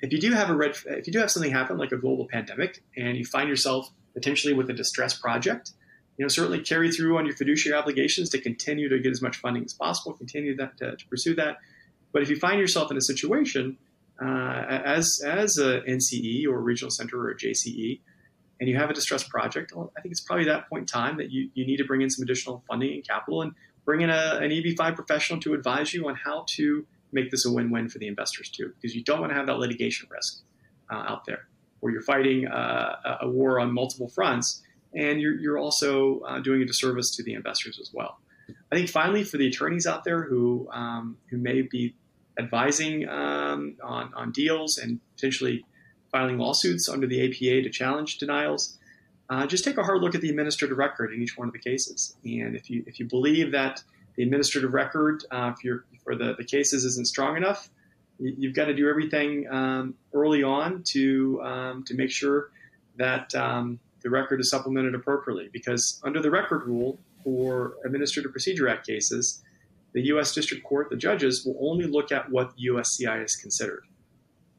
if 0.05 0.13
you 0.13 0.19
do 0.19 0.31
have 0.33 0.49
a 0.49 0.55
red, 0.55 0.75
if 0.85 1.07
you 1.07 1.13
do 1.13 1.19
have 1.19 1.31
something 1.31 1.51
happen 1.51 1.77
like 1.77 1.91
a 1.91 1.97
global 1.97 2.27
pandemic, 2.27 2.83
and 2.95 3.17
you 3.17 3.25
find 3.25 3.49
yourself 3.49 3.89
potentially 4.13 4.53
with 4.53 4.69
a 4.69 4.73
distressed 4.73 5.21
project, 5.21 5.71
you 6.17 6.23
know 6.23 6.29
certainly 6.29 6.61
carry 6.61 6.91
through 6.91 7.17
on 7.17 7.25
your 7.25 7.35
fiduciary 7.35 7.77
obligations 7.77 8.29
to 8.29 8.39
continue 8.39 8.87
to 8.87 8.99
get 8.99 9.11
as 9.11 9.21
much 9.21 9.37
funding 9.37 9.63
as 9.65 9.73
possible, 9.73 10.13
continue 10.13 10.55
that 10.55 10.77
to, 10.77 10.95
to 10.95 11.07
pursue 11.07 11.35
that. 11.35 11.57
But 12.13 12.21
if 12.21 12.29
you 12.29 12.37
find 12.37 12.59
yourself 12.59 12.91
in 12.91 12.97
a 12.97 13.01
situation 13.01 13.77
uh, 14.21 14.63
as 14.85 15.21
as 15.25 15.57
a 15.57 15.81
NCE 15.81 16.45
or 16.47 16.55
a 16.55 16.61
regional 16.61 16.91
center 16.91 17.19
or 17.19 17.31
a 17.31 17.35
JCE, 17.35 17.99
and 18.59 18.69
you 18.69 18.77
have 18.77 18.89
a 18.89 18.93
distressed 18.93 19.29
project, 19.29 19.73
well, 19.75 19.91
I 19.97 20.01
think 20.01 20.11
it's 20.11 20.21
probably 20.21 20.45
that 20.45 20.69
point 20.69 20.83
in 20.83 20.87
time 20.87 21.17
that 21.17 21.31
you, 21.31 21.49
you 21.53 21.65
need 21.65 21.77
to 21.77 21.83
bring 21.83 22.01
in 22.01 22.09
some 22.09 22.23
additional 22.23 22.63
funding 22.67 22.93
and 22.93 23.05
capital 23.05 23.41
and 23.41 23.53
bring 23.83 24.01
in 24.01 24.09
a, 24.09 24.39
an 24.41 24.51
EB5 24.51 24.95
professional 24.95 25.39
to 25.41 25.53
advise 25.53 25.93
you 25.93 26.07
on 26.07 26.15
how 26.15 26.45
to 26.49 26.85
make 27.15 27.31
this 27.31 27.45
a 27.45 27.51
win-win 27.51 27.89
for 27.89 27.97
the 27.97 28.07
investors 28.07 28.49
too, 28.49 28.71
because 28.75 28.95
you 28.95 29.03
don't 29.03 29.21
want 29.21 29.31
to 29.31 29.35
have 29.35 29.47
that 29.47 29.57
litigation 29.57 30.07
risk 30.11 30.43
uh, 30.91 31.11
out 31.11 31.25
there 31.25 31.47
where 31.79 31.91
you're 31.93 32.01
fighting 32.01 32.47
uh, 32.47 33.17
a 33.21 33.29
war 33.29 33.59
on 33.59 33.71
multiple 33.71 34.07
fronts, 34.07 34.63
and 34.93 35.21
you're, 35.21 35.37
you're 35.39 35.57
also 35.57 36.19
uh, 36.21 36.39
doing 36.39 36.61
a 36.61 36.65
disservice 36.65 37.15
to 37.15 37.23
the 37.23 37.33
investors 37.33 37.79
as 37.79 37.91
well. 37.93 38.19
I 38.71 38.75
think 38.75 38.89
finally, 38.89 39.23
for 39.23 39.37
the 39.37 39.47
attorneys 39.47 39.87
out 39.87 40.03
there 40.03 40.23
who 40.23 40.67
um, 40.71 41.17
who 41.29 41.37
may 41.37 41.61
be 41.61 41.95
advising 42.37 43.07
um, 43.07 43.75
on, 43.83 44.13
on 44.13 44.31
deals 44.31 44.77
and 44.77 44.99
potentially 45.15 45.65
filing 46.11 46.37
lawsuits 46.37 46.89
under 46.89 47.07
the 47.07 47.19
APA 47.25 47.63
to 47.63 47.69
challenge 47.69 48.17
denials, 48.17 48.77
uh, 49.29 49.45
just 49.47 49.63
take 49.63 49.77
a 49.77 49.83
hard 49.83 50.01
look 50.01 50.15
at 50.15 50.21
the 50.21 50.29
administrative 50.29 50.77
record 50.77 51.13
in 51.13 51.21
each 51.21 51.37
one 51.37 51.47
of 51.47 51.53
the 51.53 51.59
cases. 51.59 52.15
And 52.23 52.55
if 52.55 52.69
you 52.69 52.83
if 52.87 52.99
you 52.99 53.05
believe 53.05 53.51
that 53.51 53.83
the 54.15 54.23
administrative 54.23 54.73
record 54.73 55.23
uh, 55.31 55.53
for, 55.53 55.85
for 56.05 56.15
the, 56.15 56.35
the 56.37 56.45
cases 56.45 56.85
isn't 56.85 57.07
strong 57.07 57.35
enough, 57.35 57.69
you, 58.19 58.47
have 58.47 58.55
got 58.55 58.65
to 58.65 58.73
do 58.73 58.87
everything 58.89 59.45
um, 59.51 59.95
early 60.13 60.41
on 60.41 60.83
to 60.83 61.41
um, 61.43 61.83
to 61.83 61.93
make 61.95 62.11
sure 62.11 62.51
that 62.95 63.35
um, 63.35 63.79
the 64.03 64.09
record 64.09 64.39
is 64.39 64.49
supplemented 64.49 64.95
appropriately. 64.95 65.49
Because 65.51 65.99
under 66.03 66.21
the 66.21 66.31
record 66.31 66.65
rule 66.65 66.97
for 67.23 67.73
Administrative 67.83 68.31
Procedure 68.31 68.69
Act 68.69 68.87
cases, 68.87 69.43
the 69.93 70.05
U.S. 70.07 70.33
District 70.33 70.63
Court, 70.63 70.89
the 70.89 70.95
judges, 70.95 71.45
will 71.45 71.57
only 71.59 71.85
look 71.85 72.11
at 72.11 72.29
what 72.31 72.55
USCI 72.57 73.23
is 73.25 73.35
considered. 73.35 73.83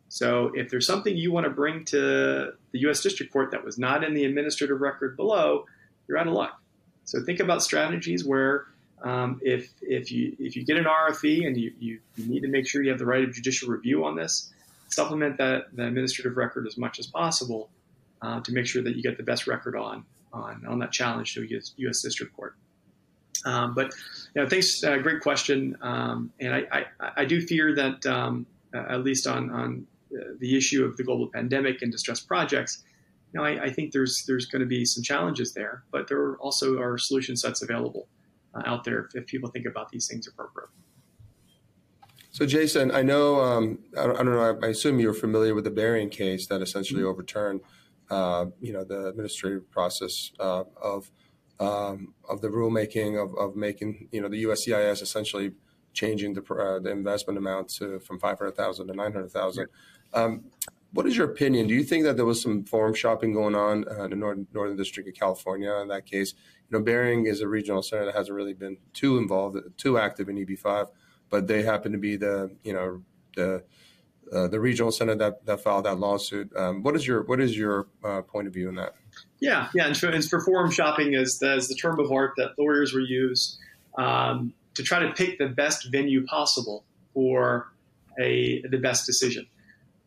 So 0.09 0.51
if 0.55 0.70
there's 0.70 0.86
something 0.86 1.16
you 1.16 1.32
want 1.32 1.44
to 1.44 1.51
bring 1.51 1.84
to 1.86 2.53
the 2.72 2.78
U.S. 2.80 3.03
District 3.03 3.32
Court 3.32 3.51
that 3.51 3.64
was 3.64 3.78
not 3.78 4.05
in 4.05 4.14
the 4.14 4.24
administrative 4.24 4.80
record 4.80 5.16
below, 5.16 5.64
you're 6.09 6.18
out 6.18 6.26
of 6.26 6.32
luck. 6.32 6.61
So 7.05 7.22
think 7.22 7.40
about 7.40 7.62
strategies 7.62 8.24
where 8.24 8.66
um, 9.03 9.40
if, 9.42 9.72
if, 9.82 10.11
you, 10.11 10.36
if 10.38 10.57
you 10.57 10.64
get 10.64 10.76
an 10.76 10.84
RFE 10.84 11.47
and 11.47 11.57
you, 11.57 11.72
you, 11.78 12.01
need 12.16 12.40
to 12.40 12.49
make 12.49 12.66
sure 12.66 12.82
you 12.82 12.90
have 12.90 12.99
the 12.99 13.07
right 13.07 13.24
of 13.24 13.32
judicial 13.32 13.68
review 13.68 14.05
on 14.05 14.16
this, 14.16 14.53
supplement 14.88 15.36
that 15.38 15.74
the 15.74 15.86
administrative 15.86 16.36
record 16.36 16.66
as 16.66 16.78
much 16.78 16.99
as 16.99 17.07
possible 17.07 17.68
uh, 18.22 18.40
to 18.40 18.53
make 18.53 18.66
sure 18.66 18.82
that 18.82 18.97
you 18.97 19.03
get 19.03 19.16
the 19.16 19.22
best 19.22 19.47
record 19.47 19.76
on, 19.76 20.05
on, 20.32 20.64
on 20.66 20.78
that 20.78 20.92
challenge 20.92 21.34
to 21.34 21.42
a 21.42 21.57
US, 21.57 21.74
US 21.76 22.03
District 22.03 22.34
Court. 22.34 22.55
Um, 23.44 23.74
but 23.74 23.92
you 24.34 24.42
know, 24.42 24.49
thanks, 24.49 24.82
uh, 24.82 24.97
great 24.99 25.20
question. 25.20 25.76
Um, 25.82 26.32
and 26.40 26.55
I, 26.55 26.64
I, 26.72 27.11
I, 27.18 27.24
do 27.26 27.40
fear 27.40 27.74
that, 27.74 28.05
um, 28.07 28.47
at 28.74 29.05
least 29.05 29.26
on, 29.26 29.51
on 29.51 29.86
uh, 30.12 30.32
the 30.40 30.57
issue 30.57 30.84
of 30.84 30.97
the 30.97 31.05
global 31.05 31.28
pandemic 31.28 31.82
and 31.82 31.92
distressed 31.92 32.26
projects, 32.26 32.82
you 33.32 33.38
know, 33.38 33.44
I, 33.44 33.64
I 33.64 33.70
think 33.70 33.92
there's 33.92 34.24
there's 34.26 34.47
going 34.47 34.61
to 34.61 34.66
be 34.66 34.84
some 34.84 35.03
challenges 35.03 35.53
there, 35.53 35.84
but 35.90 36.09
there 36.09 36.36
also 36.36 36.80
are 36.80 36.97
solution 36.97 37.36
sets 37.36 37.62
available 37.62 38.09
out 38.64 38.84
there 38.84 39.00
if, 39.00 39.14
if, 39.14 39.26
people 39.26 39.50
think 39.50 39.66
about 39.66 39.90
these 39.90 40.09
things 40.09 40.26
appropriately. 40.26 40.74
So, 42.30 42.46
Jason, 42.46 42.90
I 42.90 43.02
know, 43.02 43.40
um, 43.40 43.78
I, 43.96 44.07
don't, 44.07 44.16
I, 44.16 44.22
don't, 44.22 44.34
know, 44.34 44.59
I 44.62 44.70
assume 44.70 45.00
you're 45.00 45.14
familiar 45.14 45.54
with 45.54 45.64
the 45.64 45.70
Behring 45.70 46.11
case 46.11 46.46
that 46.48 46.61
essentially 46.61 47.00
mm-hmm. 47.00 47.11
overturned, 47.11 47.61
uh, 48.11 48.46
you 48.61 48.72
know, 48.72 48.84
the 48.84 49.09
administrative 49.09 49.70
process 49.70 50.32
uh, 50.38 50.64
of 50.80 51.11
um, 51.59 52.14
of 52.28 52.40
the 52.42 52.48
rulemaking 52.48 53.22
of, 53.22 53.34
of 53.36 53.57
making, 53.57 54.09
you 54.12 54.20
know, 54.20 54.28
the 54.28 54.44
USCIS 54.44 55.00
essentially 55.00 55.52
changing 55.94 56.34
the, 56.34 56.42
uh, 56.54 56.78
the 56.78 56.90
investment 56.90 57.38
amount 57.38 57.70
to 57.70 57.98
from 58.00 58.18
500,000 58.18 58.86
to 58.86 58.94
900,000. 58.94 59.66
Um, 60.12 60.44
what 60.93 61.07
is 61.07 61.16
your 61.16 61.30
opinion? 61.30 61.66
Do 61.66 61.74
you 61.74 61.84
think 61.84 62.05
that 62.05 62.16
there 62.16 62.24
was 62.24 62.41
some 62.41 62.64
forum 62.64 62.95
shopping 62.95 63.32
going 63.32 63.55
on 63.55 63.84
uh, 63.89 64.05
in 64.05 64.11
the 64.11 64.16
Northern, 64.16 64.47
Northern 64.53 64.76
District 64.76 65.09
of 65.09 65.14
California 65.14 65.74
in 65.76 65.89
that 65.89 66.07
case? 66.07 66.34
You 66.70 66.78
know, 66.78 66.84
Behring 66.84 67.26
is 67.26 67.41
a 67.41 67.49
regional 67.49 67.82
center 67.82 68.07
that 68.07 68.14
hasn't 68.14 68.34
really 68.34 68.55
been 68.55 68.78
too 68.93 69.18
involved, 69.18 69.59
too 69.76 69.99
active 69.99 70.28
in 70.28 70.37
EB5, 70.37 70.89
but 71.28 71.47
they 71.47 71.62
happen 71.62 71.93
to 71.93 71.99
be 71.99 72.16
the, 72.16 72.51
you 72.62 72.72
know, 72.72 73.03
the 73.37 73.64
uh, 74.32 74.49
the 74.49 74.59
regional 74.59 74.91
center 74.91 75.14
that, 75.14 75.47
that 75.47 75.61
filed 75.61 75.84
that 75.84 75.99
lawsuit. 75.99 76.51
Um, 76.57 76.82
what 76.82 76.97
is 76.97 77.07
your 77.07 77.22
what 77.24 77.41
is 77.41 77.57
your 77.57 77.87
uh, 78.03 78.22
point 78.22 78.49
of 78.49 78.55
view 78.55 78.68
in 78.68 78.74
that? 78.74 78.95
Yeah, 79.39 79.68
yeah, 79.74 79.87
and 79.87 79.97
for, 79.97 80.09
and 80.09 80.24
for 80.24 80.41
forum 80.41 80.70
shopping 80.70 81.14
as 81.14 81.39
the, 81.39 81.51
as 81.53 81.68
the 81.68 81.74
term 81.74 82.01
of 82.01 82.11
art 82.11 82.32
that 82.37 82.59
lawyers 82.59 82.93
will 82.93 83.07
use 83.07 83.59
um, 83.99 84.53
to 84.74 84.82
try 84.82 84.99
to 84.99 85.12
pick 85.12 85.39
the 85.39 85.49
best 85.49 85.91
venue 85.93 86.26
possible 86.26 86.84
for 87.14 87.72
a 88.20 88.62
the 88.62 88.78
best 88.78 89.07
decision. 89.07 89.47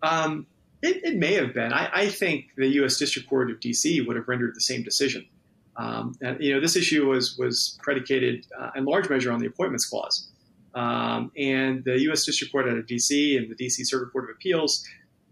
Um, 0.02 0.48
it, 0.82 1.04
it, 1.04 1.18
may 1.18 1.34
have 1.34 1.54
been. 1.54 1.74
I, 1.74 1.90
I, 1.94 2.08
think 2.08 2.52
the 2.56 2.68
U.S. 2.68 2.98
District 2.98 3.28
Court 3.28 3.52
of 3.52 3.60
D.C. 3.60 4.02
would 4.02 4.16
have 4.16 4.28
rendered 4.28 4.56
the 4.56 4.62
same 4.62 4.84
decision. 4.84 5.28
Um, 5.76 6.16
and, 6.22 6.42
you 6.42 6.54
know, 6.54 6.60
this 6.60 6.76
issue 6.76 7.08
was 7.08 7.38
was 7.38 7.78
predicated 7.82 8.46
uh, 8.58 8.72
in 8.76 8.86
large 8.86 9.10
measure 9.10 9.32
on 9.32 9.40
the 9.40 9.48
appointments 9.48 9.86
clause, 9.86 10.30
um, 10.76 11.32
and 11.38 11.84
the 11.84 12.00
U.S. 12.02 12.26
District 12.26 12.52
Court 12.52 12.68
out 12.68 12.78
of 12.78 12.88
D.C. 12.88 13.38
and 13.38 13.50
the 13.50 13.56
D.C. 13.56 13.84
Circuit 13.86 14.12
Court 14.12 14.26
of 14.26 14.36
Appeals, 14.36 14.86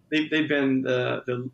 they've, 0.10 0.30
they've 0.30 0.50
been 0.50 0.82
the, 0.82 1.24
the, 1.26 1.50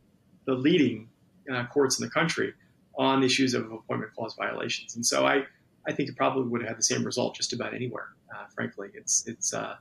the 0.45 0.53
leading 0.53 1.09
uh, 1.51 1.65
courts 1.67 1.99
in 1.99 2.05
the 2.05 2.11
country 2.11 2.53
on 2.95 3.23
issues 3.23 3.53
of 3.53 3.71
appointment 3.71 4.13
clause 4.13 4.35
violations. 4.35 4.95
And 4.95 5.05
so 5.05 5.25
I, 5.25 5.43
I 5.87 5.91
think 5.91 6.09
it 6.09 6.15
probably 6.15 6.47
would 6.49 6.61
have 6.61 6.69
had 6.69 6.77
the 6.77 6.83
same 6.83 7.03
result 7.03 7.35
just 7.35 7.53
about 7.53 7.73
anywhere. 7.73 8.09
Uh, 8.33 8.45
frankly, 8.53 8.89
it's 8.93 9.27
it's 9.27 9.53
uh, 9.53 9.75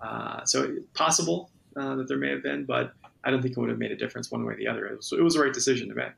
uh 0.00 0.44
so 0.44 0.76
possible 0.94 1.50
uh, 1.76 1.96
that 1.96 2.08
there 2.08 2.18
may 2.18 2.30
have 2.30 2.42
been, 2.42 2.64
but 2.64 2.92
I 3.24 3.30
don't 3.30 3.42
think 3.42 3.56
it 3.56 3.60
would 3.60 3.70
have 3.70 3.78
made 3.78 3.92
a 3.92 3.96
difference 3.96 4.30
one 4.30 4.44
way 4.44 4.54
or 4.54 4.56
the 4.56 4.68
other. 4.68 4.96
So 5.00 5.16
it 5.16 5.22
was 5.22 5.34
the 5.34 5.40
right 5.40 5.52
decision 5.52 5.88
to 5.88 5.94
make. 5.94 6.12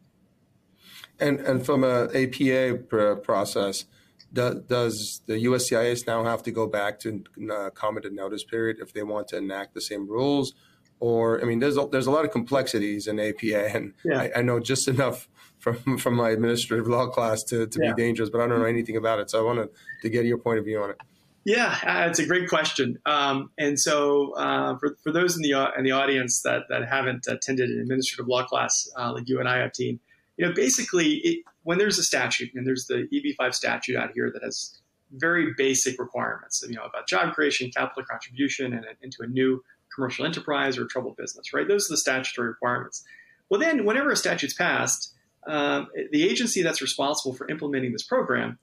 And 1.18 1.40
and 1.40 1.64
from 1.64 1.84
a 1.84 2.09
APA 2.14 2.84
process, 3.22 3.86
do, 4.32 4.62
does 4.66 5.22
the 5.26 5.34
USCIS 5.44 6.07
now 6.07 6.24
have 6.24 6.42
to 6.44 6.50
go 6.50 6.66
back 6.66 6.98
to 7.00 7.24
uh, 7.50 7.70
commented 7.70 8.12
notice 8.12 8.44
period 8.44 8.78
if 8.80 8.92
they 8.92 9.02
want 9.02 9.28
to 9.28 9.36
enact 9.38 9.74
the 9.74 9.80
same 9.80 10.09
rules? 10.09 10.54
Or 10.98 11.40
I 11.40 11.44
mean, 11.44 11.59
there's 11.59 11.76
a, 11.76 11.86
there's 11.90 12.07
a 12.07 12.11
lot 12.11 12.24
of 12.24 12.30
complexities 12.30 13.07
in 13.07 13.20
APA, 13.20 13.74
and 13.74 13.92
yeah. 14.04 14.20
I, 14.22 14.30
I, 14.36 14.42
know 14.42 14.59
just 14.61 14.88
enough 14.88 15.28
from 15.59 15.98
from 15.98 16.14
my 16.14 16.30
administrative 16.30 16.86
law 16.86 17.09
class 17.09 17.42
to, 17.44 17.66
to 17.66 17.78
yeah. 17.82 17.92
be 17.92 18.02
dangerous, 18.02 18.30
but 18.30 18.40
I 18.40 18.46
don't 18.46 18.61
know 18.61 18.66
anything 18.66 18.96
about 18.96 19.18
it. 19.18 19.30
So 19.30 19.40
I 19.40 19.42
wanted 19.42 19.68
to 20.02 20.09
get 20.09 20.24
your 20.24 20.38
point 20.38 20.59
of 20.59 20.64
view 20.64 20.82
on 20.82 20.90
it. 20.90 21.00
Yeah, 21.47 21.78
uh, 21.86 22.09
it's 22.11 22.18
a 22.18 22.26
great 22.26 22.49
question. 22.49 22.99
Um, 23.07 23.51
and 23.57 23.78
so, 23.78 24.32
uh, 24.32 24.76
for, 24.78 24.97
for 25.05 25.12
those 25.12 25.36
in 25.36 25.42
the 25.42 25.55
uh, 25.55 25.70
in 25.78 25.84
the 25.84 25.92
audience 25.92 26.42
that, 26.42 26.62
that 26.70 26.88
haven't 26.88 27.28
attended 27.28 27.70
an 27.70 27.78
administrative 27.78 28.26
law 28.26 28.44
class 28.44 28.90
uh, 28.99 29.12
like 29.12 29.28
you 29.28 29.38
and 29.38 29.49
I 29.49 29.59
have, 29.59 29.70
team, 29.70 30.01
you 30.36 30.44
know, 30.44 30.53
basically, 30.53 31.18
it, 31.18 31.44
when 31.62 31.78
there's 31.78 32.01
a 32.01 32.03
statute, 32.03 32.53
and 32.57 32.66
there's 32.66 32.88
the 32.88 33.07
EB5 33.14 33.55
statute 33.55 33.94
out 33.94 34.11
here 34.12 34.28
that 34.32 34.42
has 34.42 34.76
very 35.12 35.55
basic 35.57 36.01
requirements, 36.01 36.64
you 36.68 36.74
know, 36.74 36.82
about 36.82 37.07
job 37.07 37.32
creation, 37.32 37.70
capital 37.70 38.03
contribution, 38.11 38.72
and 38.72 38.84
into 39.01 39.18
a 39.20 39.28
new 39.28 39.62
commercial 39.94 40.26
enterprise 40.26 40.76
or 40.76 40.86
troubled 40.86 41.16
business, 41.16 41.55
right? 41.55 41.68
Those 41.68 41.88
are 41.88 41.92
the 41.92 41.99
statutory 41.99 42.49
requirements. 42.49 43.05
Well, 43.51 43.61
then, 43.61 43.84
whenever 43.84 44.11
a 44.11 44.16
statute's 44.16 44.55
passed, 44.55 45.14
um, 45.47 45.86
the 46.11 46.28
agency 46.28 46.62
that's 46.62 46.82
responsible 46.82 47.36
for 47.36 47.49
implementing 47.49 47.92
this 47.92 48.03
program 48.03 48.59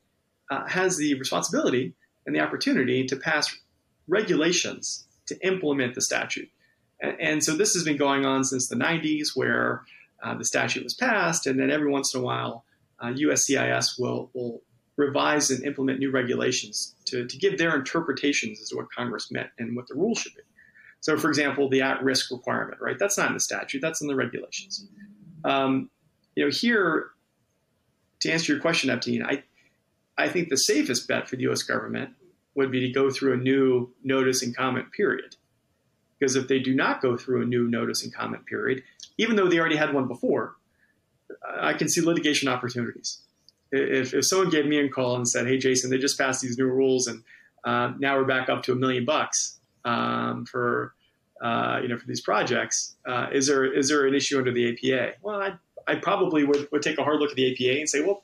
uh, 0.52 0.68
has 0.68 0.98
the 0.98 1.14
responsibility 1.18 1.94
and 2.26 2.36
the 2.36 2.40
opportunity 2.40 3.06
to 3.06 3.16
pass 3.16 3.56
regulations 4.08 5.06
to 5.28 5.38
implement 5.46 5.96
the 5.96 6.02
statute. 6.02 6.50
And, 7.00 7.20
and 7.20 7.44
so 7.44 7.56
this 7.56 7.74
has 7.74 7.84
been 7.84 7.98
going 7.98 8.26
on 8.26 8.44
since 8.44 8.68
the 8.68 8.76
90s, 8.76 9.30
where 9.36 9.84
uh, 10.24 10.36
the 10.36 10.46
statute 10.46 10.84
was 10.84 10.94
passed, 10.94 11.48
and 11.48 11.60
then 11.60 11.70
every 11.70 11.90
once 11.90 12.14
in 12.14 12.22
a 12.22 12.24
while, 12.24 12.66
uh, 13.00 13.08
USCIS 13.08 14.00
will, 14.00 14.30
will 14.34 14.62
revise 14.96 15.50
and 15.50 15.64
implement 15.66 16.00
new 16.00 16.12
regulations 16.12 16.96
to, 17.06 17.26
to 17.26 17.38
give 17.38 17.58
their 17.58 17.76
interpretations 17.76 18.62
as 18.62 18.70
to 18.70 18.78
what 18.78 18.92
Congress 18.92 19.32
meant 19.32 19.50
and 19.60 19.76
what 19.76 19.88
the 19.88 19.96
rules 19.96 20.20
should 20.20 20.34
be. 20.36 20.42
So, 21.02 21.18
for 21.18 21.28
example, 21.28 21.70
the 21.70 21.82
at-risk 21.82 22.32
requirement, 22.32 22.80
right? 22.80 22.98
That's 22.98 23.18
not 23.18 23.28
in 23.28 23.34
the 23.34 23.42
statute; 23.42 23.82
that's 23.82 24.02
in 24.02 24.08
the 24.08 24.16
regulations. 24.16 24.88
Um, 25.44 25.90
you 26.36 26.46
know, 26.46 26.50
here, 26.50 27.08
to 28.22 28.32
answer 28.32 28.54
your 28.54 28.62
question, 28.62 28.90
Abteen, 28.90 29.22
I 29.26 29.44
I 30.18 30.30
think 30.30 30.50
the 30.50 30.58
safest 30.58 31.08
bet 31.08 31.28
for 31.28 31.36
the 31.36 31.44
U.S. 31.44 31.64
government 31.64 32.12
would 32.56 32.72
be 32.72 32.80
to 32.82 32.90
go 32.90 33.10
through 33.10 33.34
a 33.34 33.38
new 33.38 33.92
notice 34.04 34.44
and 34.44 34.56
comment 34.56 34.92
period. 34.92 35.36
Because 36.20 36.36
if 36.36 36.48
they 36.48 36.60
do 36.60 36.74
not 36.74 37.02
go 37.02 37.18
through 37.18 37.42
a 37.42 37.46
new 37.46 37.68
notice 37.68 38.04
and 38.04 38.14
comment 38.14 38.46
period, 38.46 38.84
even 39.18 39.36
though 39.36 39.48
they 39.48 39.60
already 39.60 39.76
had 39.76 39.94
one 39.94 40.08
before, 40.08 40.56
I 41.60 41.74
can 41.74 41.90
see 41.90 42.02
litigation 42.02 42.48
opportunities. 42.48 43.20
If, 43.72 44.14
if 44.14 44.26
someone 44.26 44.50
gave 44.50 44.66
me 44.66 44.78
a 44.80 44.88
call 44.88 45.16
and 45.16 45.28
said, 45.28 45.48
"Hey, 45.48 45.58
Jason, 45.58 45.90
they 45.90 45.98
just 45.98 46.18
passed 46.18 46.42
these 46.42 46.58
new 46.58 46.66
rules, 46.66 47.08
and 47.08 47.24
uh, 47.64 47.94
now 47.98 48.18
we're 48.18 48.26
back 48.26 48.50
up 48.50 48.64
to 48.64 48.72
a 48.72 48.76
million 48.76 49.04
bucks 49.04 49.60
um, 49.84 50.46
for 50.46 50.94
uh, 51.42 51.80
you 51.82 51.88
know 51.88 51.98
for 51.98 52.06
these 52.06 52.22
projects," 52.22 52.96
uh, 53.08 53.28
is 53.32 53.48
there 53.48 53.66
is 53.66 53.90
there 53.90 54.06
an 54.06 54.14
issue 54.14 54.38
under 54.38 54.52
the 54.52 54.70
APA? 54.70 55.14
Well, 55.24 55.42
I 55.42 55.54
I 55.88 55.96
probably 55.96 56.44
would, 56.44 56.68
would 56.72 56.82
take 56.82 56.98
a 56.98 57.04
hard 57.04 57.20
look 57.20 57.32
at 57.32 57.36
the 57.36 57.52
APA 57.52 57.80
and 57.80 57.90
say, 57.90 58.02
well, 58.02 58.24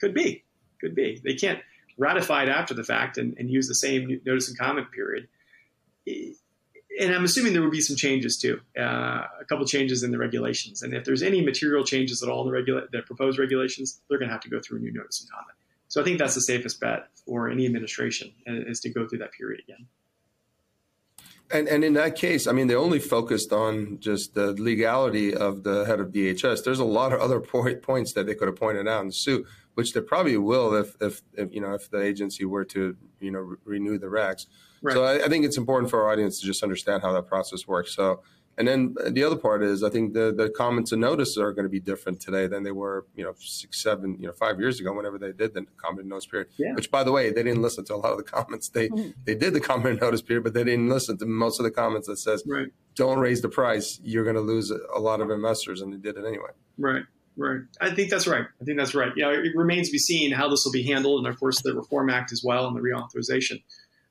could 0.00 0.14
be 0.14 0.44
could 0.80 0.94
be. 0.94 1.20
They 1.22 1.34
can't 1.34 1.60
ratify 1.96 2.44
it 2.44 2.48
after 2.48 2.74
the 2.74 2.84
fact 2.84 3.18
and, 3.18 3.36
and 3.38 3.50
use 3.50 3.68
the 3.68 3.74
same 3.74 4.20
notice 4.24 4.48
and 4.48 4.58
comment 4.58 4.90
period. 4.92 5.28
And 6.06 7.14
I'm 7.14 7.24
assuming 7.24 7.52
there 7.52 7.62
would 7.62 7.70
be 7.70 7.80
some 7.80 7.96
changes 7.96 8.38
too, 8.38 8.60
uh, 8.78 8.82
a 9.40 9.44
couple 9.48 9.64
changes 9.66 10.02
in 10.02 10.10
the 10.10 10.18
regulations. 10.18 10.82
And 10.82 10.94
if 10.94 11.04
there's 11.04 11.22
any 11.22 11.44
material 11.44 11.84
changes 11.84 12.22
at 12.22 12.28
all 12.28 12.42
in 12.42 12.46
the, 12.48 12.52
regula- 12.52 12.88
the 12.90 13.02
proposed 13.02 13.38
regulations, 13.38 14.00
they're 14.08 14.18
going 14.18 14.28
to 14.28 14.32
have 14.32 14.42
to 14.42 14.50
go 14.50 14.60
through 14.60 14.78
a 14.78 14.80
new 14.80 14.92
notice 14.92 15.20
and 15.20 15.30
comment. 15.30 15.56
So 15.88 16.00
I 16.00 16.04
think 16.04 16.18
that's 16.18 16.34
the 16.34 16.40
safest 16.40 16.80
bet 16.80 17.08
for 17.24 17.48
any 17.48 17.66
administration 17.66 18.32
is 18.46 18.80
to 18.80 18.90
go 18.90 19.06
through 19.06 19.18
that 19.18 19.32
period 19.32 19.60
again. 19.60 19.86
And 21.50 21.66
and 21.66 21.82
in 21.82 21.94
that 21.94 22.14
case, 22.16 22.46
I 22.46 22.52
mean, 22.52 22.66
they 22.66 22.74
only 22.74 22.98
focused 22.98 23.52
on 23.52 23.98
just 24.00 24.34
the 24.34 24.52
legality 24.52 25.34
of 25.34 25.62
the 25.62 25.84
head 25.86 25.98
of 25.98 26.08
DHS. 26.08 26.62
There's 26.62 26.78
a 26.78 26.84
lot 26.84 27.12
of 27.12 27.20
other 27.20 27.40
point, 27.40 27.82
points 27.82 28.12
that 28.12 28.26
they 28.26 28.34
could 28.34 28.48
have 28.48 28.56
pointed 28.56 28.86
out 28.86 29.00
in 29.00 29.06
the 29.08 29.12
suit 29.14 29.46
which 29.78 29.92
they 29.92 30.00
probably 30.00 30.36
will 30.36 30.74
if, 30.74 30.96
if, 31.00 31.22
if 31.34 31.54
you 31.54 31.60
know 31.60 31.72
if 31.72 31.88
the 31.88 32.02
agency 32.02 32.44
were 32.44 32.64
to 32.64 32.96
you 33.20 33.30
know 33.30 33.38
re- 33.38 33.56
renew 33.64 33.96
the 33.96 34.08
regs. 34.08 34.46
Right. 34.82 34.92
So 34.92 35.04
I, 35.04 35.24
I, 35.24 35.28
think 35.28 35.44
it's 35.44 35.56
important 35.56 35.88
for 35.88 36.02
our 36.02 36.10
audience 36.10 36.40
to 36.40 36.46
just 36.46 36.64
understand 36.64 37.02
how 37.02 37.12
that 37.12 37.28
process 37.28 37.64
works. 37.64 37.94
So 37.94 38.20
and 38.58 38.66
then 38.66 38.96
the 39.10 39.22
other 39.22 39.36
part 39.36 39.62
is 39.62 39.84
I 39.84 39.88
think 39.88 40.14
the 40.14 40.34
the 40.36 40.50
comments 40.50 40.90
and 40.90 41.00
notices 41.00 41.38
are 41.38 41.52
going 41.52 41.64
to 41.64 41.70
be 41.70 41.78
different 41.78 42.20
today 42.20 42.48
than 42.48 42.64
they 42.64 42.72
were 42.72 43.06
you 43.14 43.24
know 43.24 43.34
six 43.38 43.80
seven 43.80 44.16
you 44.18 44.26
know 44.26 44.32
five 44.32 44.58
years 44.58 44.80
ago 44.80 44.92
whenever 44.92 45.16
they 45.16 45.32
did 45.32 45.54
the 45.54 45.64
comment 45.76 46.00
and 46.00 46.08
notice 46.08 46.26
period. 46.26 46.48
Yeah. 46.58 46.74
Which 46.74 46.90
by 46.90 47.04
the 47.04 47.12
way 47.12 47.30
they 47.30 47.44
didn't 47.44 47.62
listen 47.62 47.84
to 47.86 47.94
a 47.94 47.96
lot 47.96 48.10
of 48.10 48.18
the 48.18 48.24
comments. 48.24 48.68
They 48.68 48.88
mm-hmm. 48.88 49.10
they 49.24 49.36
did 49.36 49.54
the 49.54 49.60
comment 49.60 49.92
and 49.92 50.00
notice 50.00 50.22
period, 50.22 50.42
but 50.42 50.54
they 50.54 50.64
didn't 50.64 50.88
listen 50.88 51.16
to 51.18 51.26
most 51.26 51.60
of 51.60 51.64
the 51.64 51.70
comments 51.70 52.08
that 52.08 52.16
says 52.16 52.42
right. 52.46 52.68
don't 52.96 53.20
raise 53.20 53.42
the 53.42 53.48
price. 53.48 54.00
You're 54.02 54.24
going 54.24 54.36
to 54.36 54.42
lose 54.42 54.70
a 54.70 54.98
lot 54.98 55.20
of 55.20 55.30
investors, 55.30 55.80
and 55.80 55.92
they 55.92 55.98
did 55.98 56.16
it 56.16 56.26
anyway. 56.26 56.50
Right. 56.76 57.04
Right. 57.36 57.60
I 57.80 57.92
think 57.92 58.10
that's 58.10 58.26
right. 58.26 58.46
I 58.60 58.64
think 58.64 58.78
that's 58.78 58.96
right. 58.96 59.12
Yeah, 59.14 59.30
it 59.30 59.52
remains 59.54 59.86
to 59.88 59.92
be 59.92 59.98
seen 59.98 60.32
how 60.32 60.48
this 60.48 60.64
will 60.64 60.72
be 60.72 60.82
handled, 60.82 61.24
and 61.24 61.32
of 61.32 61.38
course 61.38 61.62
the 61.62 61.72
Reform 61.72 62.10
Act 62.10 62.32
as 62.32 62.42
well 62.44 62.66
and 62.66 62.76
the 62.76 62.80
reauthorization. 62.80 63.62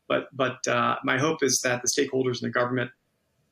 But 0.07 0.29
but 0.31 0.65
uh, 0.65 0.95
my 1.03 1.17
hope 1.17 1.43
is 1.43 1.59
that 1.65 1.81
the 1.81 1.89
stakeholders 1.89 2.41
in 2.41 2.47
the 2.47 2.51
government 2.51 2.91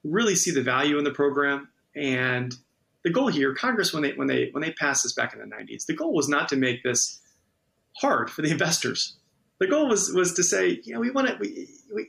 really 0.06 0.36
see 0.36 0.52
the 0.52 0.62
value 0.62 0.98
in 0.98 1.04
the 1.04 1.12
program, 1.12 1.70
and 1.96 2.54
the 3.04 3.10
goal 3.12 3.28
here, 3.28 3.54
Congress 3.54 3.94
when 3.94 4.04
they 4.04 4.14
when 4.14 4.28
they 4.28 4.50
when 4.52 4.62
they 4.62 4.72
passed 4.72 5.04
this 5.04 5.14
back 5.14 5.34
in 5.34 5.40
the 5.40 5.56
'90s, 5.56 5.86
the 5.86 5.96
goal 5.96 6.14
was 6.14 6.28
not 6.28 6.50
to 6.50 6.56
make 6.56 6.84
this 6.84 7.20
hard 7.98 8.30
for 8.30 8.42
the 8.42 8.52
investors. 8.52 9.16
The 9.60 9.68
goal 9.68 9.88
was 9.88 10.12
was 10.12 10.34
to 10.34 10.44
say, 10.44 10.82
you 10.84 10.94
know, 10.94 11.00
we 11.00 11.12
want 11.12 11.28
to 11.28 11.38
we 11.40 11.68
we, 11.94 12.08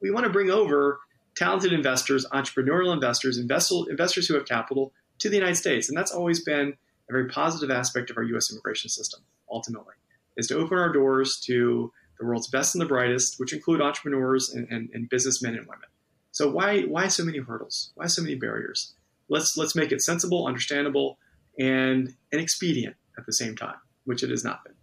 we 0.00 0.10
want 0.10 0.24
to 0.24 0.32
bring 0.32 0.50
over 0.50 1.00
talented 1.36 1.72
investors, 1.72 2.26
entrepreneurial 2.32 2.92
investors, 2.92 3.38
investors 3.38 4.26
who 4.26 4.34
have 4.34 4.44
capital 4.44 4.92
to 5.20 5.28
the 5.28 5.36
United 5.36 5.54
States, 5.54 5.88
and 5.88 5.96
that's 5.96 6.12
always 6.12 6.42
been 6.42 6.74
a 7.08 7.12
very 7.12 7.28
positive 7.28 7.70
aspect 7.70 8.10
of 8.10 8.16
our 8.16 8.22
U.S. 8.24 8.50
immigration 8.50 8.90
system, 8.90 9.20
ultimately, 9.50 9.94
is 10.36 10.46
to 10.48 10.56
open 10.56 10.78
our 10.78 10.92
doors 10.92 11.40
to 11.46 11.92
the 12.18 12.26
world's 12.26 12.48
best 12.48 12.74
and 12.74 12.82
the 12.82 12.86
brightest, 12.86 13.38
which 13.38 13.52
include 13.52 13.80
entrepreneurs 13.80 14.50
and, 14.50 14.66
and, 14.70 14.90
and 14.92 15.08
businessmen 15.08 15.54
and 15.54 15.66
women. 15.66 15.88
So 16.32 16.50
why 16.50 16.82
why 16.82 17.08
so 17.08 17.24
many 17.24 17.38
hurdles? 17.38 17.92
Why 17.94 18.06
so 18.06 18.22
many 18.22 18.34
barriers? 18.34 18.94
Let's 19.28 19.56
let's 19.56 19.74
make 19.74 19.92
it 19.92 20.02
sensible, 20.02 20.46
understandable, 20.46 21.18
and 21.58 22.14
and 22.32 22.40
expedient 22.40 22.96
at 23.16 23.26
the 23.26 23.32
same 23.32 23.56
time, 23.56 23.76
which 24.04 24.22
it 24.22 24.30
has 24.30 24.44
not 24.44 24.64
been. 24.64 24.74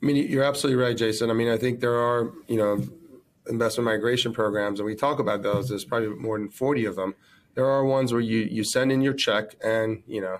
I 0.00 0.06
mean, 0.06 0.30
you're 0.30 0.44
absolutely 0.44 0.82
right, 0.82 0.96
Jason. 0.96 1.30
I 1.30 1.34
mean, 1.34 1.48
I 1.48 1.56
think 1.56 1.80
there 1.80 1.96
are 1.96 2.32
you 2.46 2.56
know 2.56 2.84
investment 3.48 3.86
migration 3.86 4.32
programs, 4.32 4.80
and 4.80 4.86
we 4.86 4.94
talk 4.94 5.18
about 5.18 5.42
those. 5.42 5.68
There's 5.68 5.84
probably 5.84 6.08
more 6.10 6.38
than 6.38 6.50
40 6.50 6.84
of 6.84 6.96
them. 6.96 7.14
There 7.54 7.66
are 7.66 7.84
ones 7.84 8.12
where 8.12 8.20
you 8.20 8.38
you 8.38 8.64
send 8.64 8.92
in 8.92 9.00
your 9.00 9.14
check, 9.14 9.56
and 9.62 10.02
you 10.06 10.20
know 10.20 10.38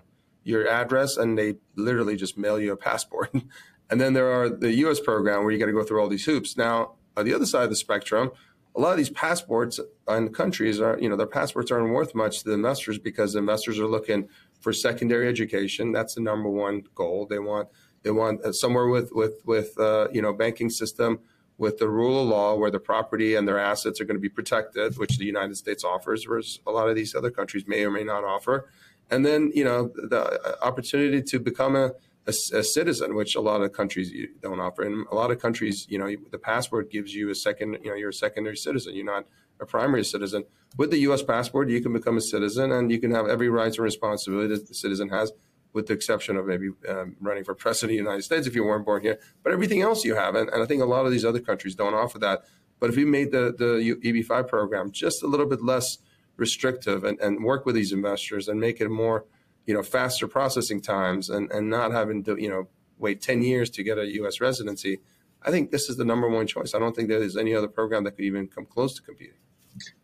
your 0.48 0.66
address 0.66 1.18
and 1.18 1.36
they 1.36 1.56
literally 1.76 2.16
just 2.16 2.38
mail 2.38 2.58
you 2.58 2.72
a 2.72 2.76
passport. 2.76 3.30
and 3.90 4.00
then 4.00 4.14
there 4.14 4.32
are 4.32 4.48
the 4.48 4.72
U.S. 4.76 4.98
program 4.98 5.42
where 5.42 5.52
you 5.52 5.58
got 5.58 5.66
to 5.66 5.72
go 5.72 5.84
through 5.84 6.00
all 6.00 6.08
these 6.08 6.24
hoops. 6.24 6.56
Now, 6.56 6.92
on 7.16 7.26
the 7.26 7.34
other 7.34 7.44
side 7.44 7.64
of 7.64 7.70
the 7.70 7.76
spectrum, 7.76 8.30
a 8.78 8.80
lot 8.80 8.92
of 8.92 8.96
these 8.96 9.10
passports 9.10 9.80
on 10.06 10.28
countries 10.28 10.80
are, 10.80 10.96
you 11.00 11.08
know, 11.08 11.16
their 11.16 11.26
passports 11.26 11.72
aren't 11.72 11.92
worth 11.92 12.14
much 12.14 12.38
to 12.38 12.44
the 12.44 12.52
investors 12.52 12.96
because 12.96 13.34
investors 13.34 13.80
are 13.80 13.88
looking 13.88 14.28
for 14.60 14.72
secondary 14.72 15.26
education. 15.26 15.90
That's 15.90 16.14
the 16.14 16.20
number 16.20 16.48
one 16.48 16.84
goal. 16.94 17.26
They 17.28 17.40
want 17.40 17.68
they 18.04 18.12
want 18.12 18.44
uh, 18.44 18.52
somewhere 18.52 18.86
with 18.86 19.10
with 19.12 19.42
with 19.44 19.76
uh, 19.80 20.06
you 20.12 20.22
know 20.22 20.32
banking 20.32 20.70
system 20.70 21.18
with 21.58 21.78
the 21.78 21.88
rule 21.88 22.22
of 22.22 22.28
law 22.28 22.54
where 22.54 22.70
the 22.70 22.78
property 22.78 23.34
and 23.34 23.48
their 23.48 23.58
assets 23.58 24.00
are 24.00 24.04
going 24.04 24.16
to 24.16 24.20
be 24.20 24.28
protected, 24.28 24.96
which 24.96 25.18
the 25.18 25.24
United 25.24 25.56
States 25.56 25.82
offers, 25.82 26.28
whereas 26.28 26.60
a 26.64 26.70
lot 26.70 26.88
of 26.88 26.94
these 26.94 27.16
other 27.16 27.32
countries 27.32 27.64
may 27.66 27.84
or 27.84 27.90
may 27.90 28.04
not 28.04 28.22
offer. 28.22 28.70
And 29.10 29.26
then 29.26 29.50
you 29.56 29.64
know 29.64 29.90
the 29.96 30.22
uh, 30.22 30.54
opportunity 30.64 31.20
to 31.20 31.40
become 31.40 31.74
a 31.74 31.94
a, 32.28 32.58
a, 32.58 32.62
citizen, 32.62 33.14
which 33.14 33.34
a 33.34 33.40
lot 33.40 33.62
of 33.62 33.72
countries 33.72 34.12
don't 34.42 34.60
offer. 34.60 34.82
And 34.82 35.06
a 35.10 35.14
lot 35.14 35.30
of 35.30 35.40
countries, 35.40 35.86
you 35.88 35.98
know, 35.98 36.14
the 36.30 36.38
passport 36.38 36.90
gives 36.90 37.14
you 37.14 37.30
a 37.30 37.34
second, 37.34 37.78
you 37.82 37.90
know, 37.90 37.96
you're 37.96 38.10
a 38.10 38.14
secondary 38.14 38.56
citizen. 38.56 38.94
You're 38.94 39.06
not 39.06 39.26
a 39.60 39.66
primary 39.66 40.04
citizen. 40.04 40.44
With 40.76 40.90
the 40.90 40.98
U.S. 40.98 41.22
passport, 41.22 41.70
you 41.70 41.80
can 41.80 41.92
become 41.92 42.16
a 42.16 42.20
citizen 42.20 42.70
and 42.70 42.92
you 42.92 43.00
can 43.00 43.10
have 43.12 43.26
every 43.26 43.48
rights 43.48 43.78
and 43.78 43.84
responsibility 43.84 44.54
that 44.54 44.68
the 44.68 44.74
citizen 44.74 45.08
has, 45.08 45.32
with 45.72 45.86
the 45.86 45.94
exception 45.94 46.36
of 46.36 46.46
maybe 46.46 46.68
um, 46.88 47.16
running 47.20 47.44
for 47.44 47.54
president 47.54 47.92
of 47.92 47.94
the 47.94 48.10
United 48.10 48.22
States 48.22 48.46
if 48.46 48.54
you 48.54 48.62
weren't 48.62 48.84
born 48.84 49.02
here. 49.02 49.18
But 49.42 49.52
everything 49.52 49.80
else 49.80 50.04
you 50.04 50.14
have. 50.14 50.34
And, 50.34 50.50
and 50.50 50.62
I 50.62 50.66
think 50.66 50.82
a 50.82 50.86
lot 50.86 51.06
of 51.06 51.12
these 51.12 51.24
other 51.24 51.40
countries 51.40 51.74
don't 51.74 51.94
offer 51.94 52.18
that. 52.18 52.44
But 52.78 52.90
if 52.90 52.96
we 52.96 53.04
made 53.04 53.32
the, 53.32 53.54
the 53.56 53.96
EB5 54.04 54.46
program 54.46 54.92
just 54.92 55.22
a 55.22 55.26
little 55.26 55.46
bit 55.46 55.62
less 55.62 55.98
restrictive 56.36 57.02
and, 57.02 57.18
and 57.20 57.42
work 57.42 57.66
with 57.66 57.74
these 57.74 57.92
investors 57.92 58.48
and 58.48 58.60
make 58.60 58.80
it 58.80 58.90
more– 58.90 59.24
you 59.68 59.74
know, 59.74 59.82
faster 59.82 60.26
processing 60.26 60.80
times 60.80 61.28
and, 61.28 61.52
and 61.52 61.68
not 61.68 61.92
having 61.92 62.24
to, 62.24 62.40
you 62.40 62.48
know, 62.48 62.66
wait 62.96 63.20
10 63.20 63.42
years 63.42 63.68
to 63.68 63.82
get 63.82 63.98
a 63.98 64.06
U.S. 64.14 64.40
residency, 64.40 65.00
I 65.42 65.50
think 65.50 65.70
this 65.70 65.90
is 65.90 65.98
the 65.98 66.06
number 66.06 66.26
one 66.26 66.46
choice. 66.46 66.74
I 66.74 66.78
don't 66.78 66.96
think 66.96 67.08
there's 67.08 67.36
any 67.36 67.54
other 67.54 67.68
program 67.68 68.04
that 68.04 68.12
could 68.12 68.24
even 68.24 68.48
come 68.48 68.64
close 68.64 68.94
to 68.94 69.02
competing. 69.02 69.34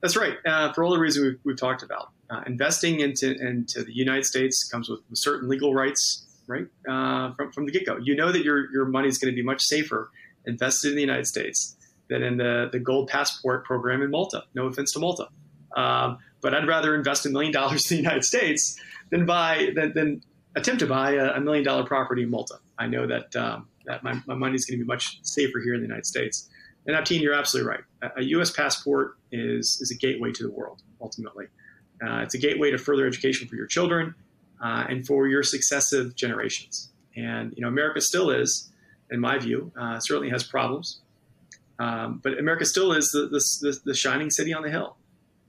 That's 0.03 0.17
right. 0.17 0.35
Uh, 0.45 0.71
for 0.75 0.85
all 0.85 0.93
the 0.93 0.99
reasons 0.99 1.25
we've, 1.25 1.41
we've 1.45 1.57
talked 1.57 1.83
about, 1.83 2.11
uh, 2.29 2.43
investing 2.47 3.01
into 3.01 3.35
into 3.35 3.83
the 3.83 3.93
United 3.93 4.25
States 4.25 4.69
comes 4.69 4.89
with 4.89 5.01
certain 5.15 5.49
legal 5.49 5.75
rights, 5.75 6.27
right? 6.47 6.67
Uh, 6.87 7.33
from 7.35 7.51
from 7.51 7.65
the 7.67 7.73
get 7.73 7.87
go, 7.87 7.97
you 7.97 8.15
know 8.15 8.31
that 8.31 8.45
your 8.45 8.71
your 8.71 8.85
money 8.85 9.09
is 9.09 9.19
going 9.19 9.33
to 9.33 9.35
be 9.35 9.43
much 9.43 9.63
safer 9.63 10.11
invested 10.45 10.91
in 10.91 10.95
the 10.95 11.01
United 11.01 11.27
States 11.27 11.77
than 12.09 12.23
in 12.23 12.37
the 12.37 12.69
the 12.71 12.79
gold 12.79 13.09
passport 13.09 13.65
program 13.65 14.03
in 14.03 14.11
Malta. 14.11 14.45
No 14.55 14.67
offense 14.67 14.93
to 14.93 15.01
Malta, 15.01 15.29
um, 15.75 16.19
but 16.41 16.55
I'd 16.55 16.69
rather 16.69 16.95
invest 16.95 17.27
a 17.27 17.31
million 17.31 17.53
dollars 17.53 17.91
in 17.91 17.97
the 17.97 18.03
United 18.03 18.25
States 18.25 18.81
than 19.11 19.27
buy 19.27 19.71
than, 19.75 19.93
than 19.95 20.23
attempt 20.57 20.81
to 20.81 20.87
buy 20.87 21.13
a, 21.13 21.35
a, 21.35 21.41
million 21.41 21.65
dollar 21.65 21.85
property 21.85 22.23
in 22.23 22.31
Malta. 22.31 22.57
I 22.79 22.87
know 22.87 23.07
that 23.07 23.35
um, 23.37 23.69
that 23.87 24.03
my, 24.03 24.21
my 24.27 24.35
money 24.35 24.55
is 24.55 24.65
going 24.65 24.79
to 24.79 24.85
be 24.85 24.87
much 24.87 25.19
safer 25.23 25.61
here 25.61 25.75
in 25.75 25.81
the 25.81 25.87
United 25.87 26.07
States. 26.07 26.49
And 26.87 26.97
Abteen, 26.97 27.21
you're 27.23 27.35
absolutely 27.35 27.71
right. 27.71 27.81
A, 28.03 28.21
a, 28.21 28.23
U.S. 28.25 28.51
passport 28.51 29.17
is 29.33 29.79
is 29.81 29.91
a 29.91 29.97
gateway 29.97 30.33
to 30.33 30.43
the 30.43 30.51
world. 30.51 30.83
Ultimately, 31.01 31.47
uh, 32.07 32.19
it's 32.19 32.35
a 32.35 32.39
gateway 32.39 32.71
to 32.71 32.79
further 32.79 33.07
education 33.07 33.49
for 33.49 33.57
your 33.57 33.67
children 33.67 34.15
uh, 34.63 34.85
and 34.89 35.07
for 35.07 35.27
your 35.27 35.43
successive 35.43 36.15
generations. 36.15 36.91
And 37.17 37.53
you 37.57 37.63
know, 37.63 37.69
America 37.69 38.01
still 38.01 38.31
is, 38.31 38.71
in 39.11 39.21
my 39.21 39.39
view, 39.39 39.73
uh, 39.79 40.01
certainly 40.01 40.31
has 40.31 40.43
problems, 40.43 41.01
um, 41.79 42.21
but 42.23 42.39
America 42.39 42.65
still 42.65 42.93
is 42.93 43.11
the, 43.11 43.29
the, 43.29 43.81
the 43.85 43.95
shining 43.95 44.31
city 44.31 44.53
on 44.53 44.63
the 44.63 44.71
hill. 44.71 44.97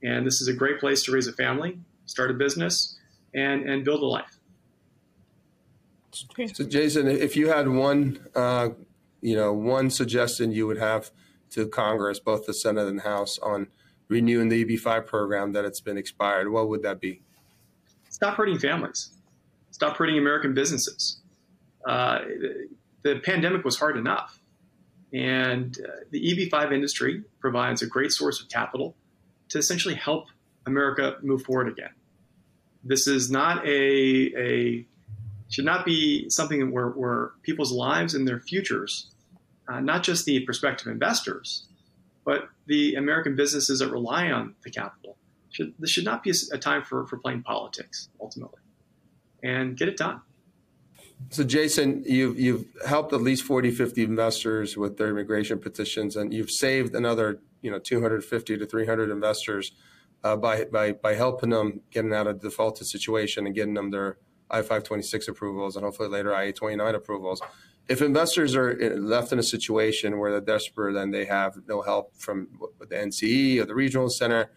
And 0.02 0.26
this 0.26 0.40
is 0.40 0.48
a 0.48 0.52
great 0.52 0.78
place 0.78 1.02
to 1.04 1.12
raise 1.12 1.26
a 1.26 1.32
family, 1.32 1.78
start 2.04 2.30
a 2.30 2.34
business, 2.34 2.95
and 3.36 3.68
and 3.68 3.84
build 3.84 4.02
a 4.02 4.06
life. 4.06 4.38
So, 6.54 6.64
Jason, 6.64 7.06
if 7.06 7.36
you 7.36 7.48
had 7.48 7.68
one, 7.68 8.26
uh, 8.34 8.70
you 9.20 9.36
know, 9.36 9.52
one 9.52 9.90
suggestion 9.90 10.50
you 10.50 10.66
would 10.66 10.78
have 10.78 11.10
to 11.50 11.68
Congress, 11.68 12.18
both 12.18 12.46
the 12.46 12.54
Senate 12.54 12.88
and 12.88 13.02
House, 13.02 13.38
on 13.38 13.68
renewing 14.08 14.48
the 14.48 14.64
EB5 14.64 15.06
program 15.06 15.52
that 15.52 15.66
it's 15.66 15.80
been 15.80 15.98
expired, 15.98 16.50
what 16.50 16.70
would 16.70 16.82
that 16.82 17.00
be? 17.00 17.20
Stop 18.08 18.36
hurting 18.36 18.58
families. 18.58 19.10
Stop 19.72 19.98
hurting 19.98 20.16
American 20.16 20.54
businesses. 20.54 21.20
Uh, 21.86 22.20
the 23.02 23.20
pandemic 23.22 23.62
was 23.62 23.78
hard 23.78 23.98
enough, 23.98 24.40
and 25.12 25.78
uh, 25.86 25.90
the 26.10 26.50
EB5 26.50 26.72
industry 26.72 27.22
provides 27.40 27.82
a 27.82 27.86
great 27.86 28.10
source 28.10 28.40
of 28.40 28.48
capital 28.48 28.96
to 29.50 29.58
essentially 29.58 29.94
help 29.94 30.28
America 30.64 31.16
move 31.22 31.42
forward 31.42 31.68
again. 31.68 31.90
This 32.86 33.06
is 33.06 33.30
not 33.30 33.66
a, 33.66 34.32
a 34.36 34.86
should 35.48 35.64
not 35.64 35.84
be 35.84 36.28
something 36.28 36.70
where, 36.70 36.88
where 36.90 37.32
people's 37.42 37.72
lives 37.72 38.14
and 38.14 38.26
their 38.26 38.40
futures, 38.40 39.10
uh, 39.68 39.80
not 39.80 40.02
just 40.02 40.24
the 40.24 40.40
prospective 40.40 40.88
investors, 40.88 41.66
but 42.24 42.48
the 42.66 42.94
American 42.94 43.36
businesses 43.36 43.78
that 43.78 43.90
rely 43.90 44.30
on 44.30 44.54
the 44.64 44.70
capital. 44.70 45.16
Should, 45.50 45.74
this 45.78 45.90
should 45.90 46.04
not 46.04 46.22
be 46.22 46.32
a, 46.52 46.58
time 46.58 46.82
for, 46.82 47.06
for 47.06 47.16
playing 47.16 47.42
politics, 47.42 48.08
ultimately, 48.20 48.60
and 49.42 49.76
get 49.76 49.88
it 49.88 49.96
done. 49.96 50.20
So, 51.30 51.44
Jason, 51.44 52.04
you've, 52.06 52.38
you've 52.38 52.66
helped 52.86 53.14
at 53.14 53.22
least 53.22 53.44
40, 53.44 53.70
50 53.70 54.02
investors 54.02 54.76
with 54.76 54.98
their 54.98 55.08
immigration 55.08 55.58
petitions, 55.58 56.14
and 56.14 56.34
you've 56.34 56.50
saved 56.50 56.94
another 56.94 57.40
you 57.62 57.70
know 57.70 57.78
250 57.78 58.58
to 58.58 58.66
300 58.66 59.10
investors 59.10 59.72
uh, 60.26 60.36
by, 60.36 60.64
by, 60.64 60.92
by 60.92 61.14
helping 61.14 61.50
them 61.50 61.80
getting 61.90 62.12
out 62.12 62.26
of 62.26 62.40
the 62.40 62.48
defaulted 62.48 62.86
situation 62.86 63.46
and 63.46 63.54
getting 63.54 63.74
them 63.74 63.90
their 63.90 64.18
I-526 64.50 65.28
approvals 65.28 65.76
and 65.76 65.84
hopefully 65.84 66.08
later 66.08 66.34
I 66.34 66.50
twenty 66.52 66.76
nine 66.76 66.94
approvals. 66.94 67.40
If 67.88 68.02
investors 68.02 68.56
are 68.56 68.76
left 68.96 69.32
in 69.32 69.38
a 69.38 69.44
situation 69.44 70.18
where 70.18 70.32
they're 70.32 70.40
desperate 70.40 70.96
and 70.96 71.14
they 71.14 71.24
have 71.26 71.54
no 71.68 71.82
help 71.82 72.16
from 72.16 72.48
the 72.80 72.96
NCE 72.96 73.60
or 73.60 73.64
the 73.64 73.76
regional 73.76 74.08
center, 74.08 74.50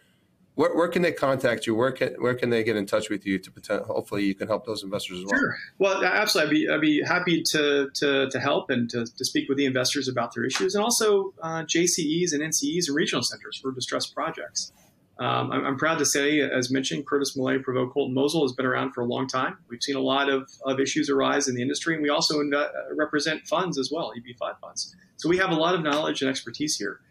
where, 0.56 0.76
where, 0.76 0.88
can 0.88 1.04
they 1.04 1.12
contact 1.12 1.68
you? 1.68 1.76
Where 1.76 1.92
can 1.92 2.16
where 2.16 2.34
can 2.34 2.50
they 2.50 2.64
get 2.64 2.76
in 2.76 2.86
touch 2.88 3.10
with 3.10 3.26
you 3.26 3.38
to 3.40 3.52
pretend, 3.52 3.86
hopefully 3.86 4.26
you 4.26 4.36
can 4.36 4.48
help 4.48 4.66
those 4.66 4.84
investors 4.84 5.20
as 5.20 5.26
well? 5.26 5.40
Sure. 5.40 5.56
Well, 5.78 6.04
absolutely. 6.04 6.68
I'd 6.68 6.82
be, 6.82 6.98
I'd 6.98 7.02
be 7.02 7.04
happy 7.04 7.44
to, 7.52 7.90
to, 7.94 8.30
to 8.30 8.40
help 8.40 8.70
and 8.70 8.90
to, 8.90 9.06
to 9.06 9.26
speak 9.26 9.48
with 9.48 9.58
the 9.58 9.66
investors 9.66 10.08
about 10.08 10.34
their 10.34 10.44
issues 10.44 10.74
and 10.76 10.84
also 10.84 11.34
uh, 11.42 11.64
JCEs 11.64 12.34
and 12.34 12.42
NCEs 12.42 12.88
and 12.88 12.96
regional 12.96 13.24
centers 13.24 13.58
for 13.58 13.72
distressed 13.72 14.14
projects. 14.14 14.74
Um, 15.20 15.52
I'm, 15.52 15.66
I'm, 15.66 15.78
proud 15.78 15.98
to 16.00 16.06
say, 16.06 16.40
as 16.40 16.72
mentioned, 16.72 17.06
Curtis 17.06 17.36
Mallet, 17.36 17.66
Prevost 17.66 17.92
Colt 17.92 18.12
Mosle 18.12 18.44
has 18.44 18.54
been 18.54 18.66
around 18.66 18.94
for 18.94 19.02
a 19.02 19.06
long 19.06 19.28
time. 19.28 19.58
We've 19.68 19.84
seen 19.84 19.98
a 19.98 20.02
lot 20.02 20.30
of, 20.30 20.50
of 20.66 20.80
issues 20.80 21.10
arise 21.10 21.50
in 21.50 21.56
the 21.56 21.62
industry, 21.62 21.94
and 21.94 22.02
we 22.02 22.08
also 22.08 22.40
uh, 22.40 22.68
represent 22.96 23.46
funds 23.46 23.78
as 23.78 23.92
well, 23.92 24.14
EB5 24.18 24.60
funds. 24.62 24.96
So 25.18 25.28
we 25.28 25.38
have 25.38 25.52
a 25.52 25.56
lot 25.56 25.76
of 25.76 25.82
knowledge 25.82 26.22
and 26.22 26.30
expertise 26.30 26.78
here. 26.78 27.02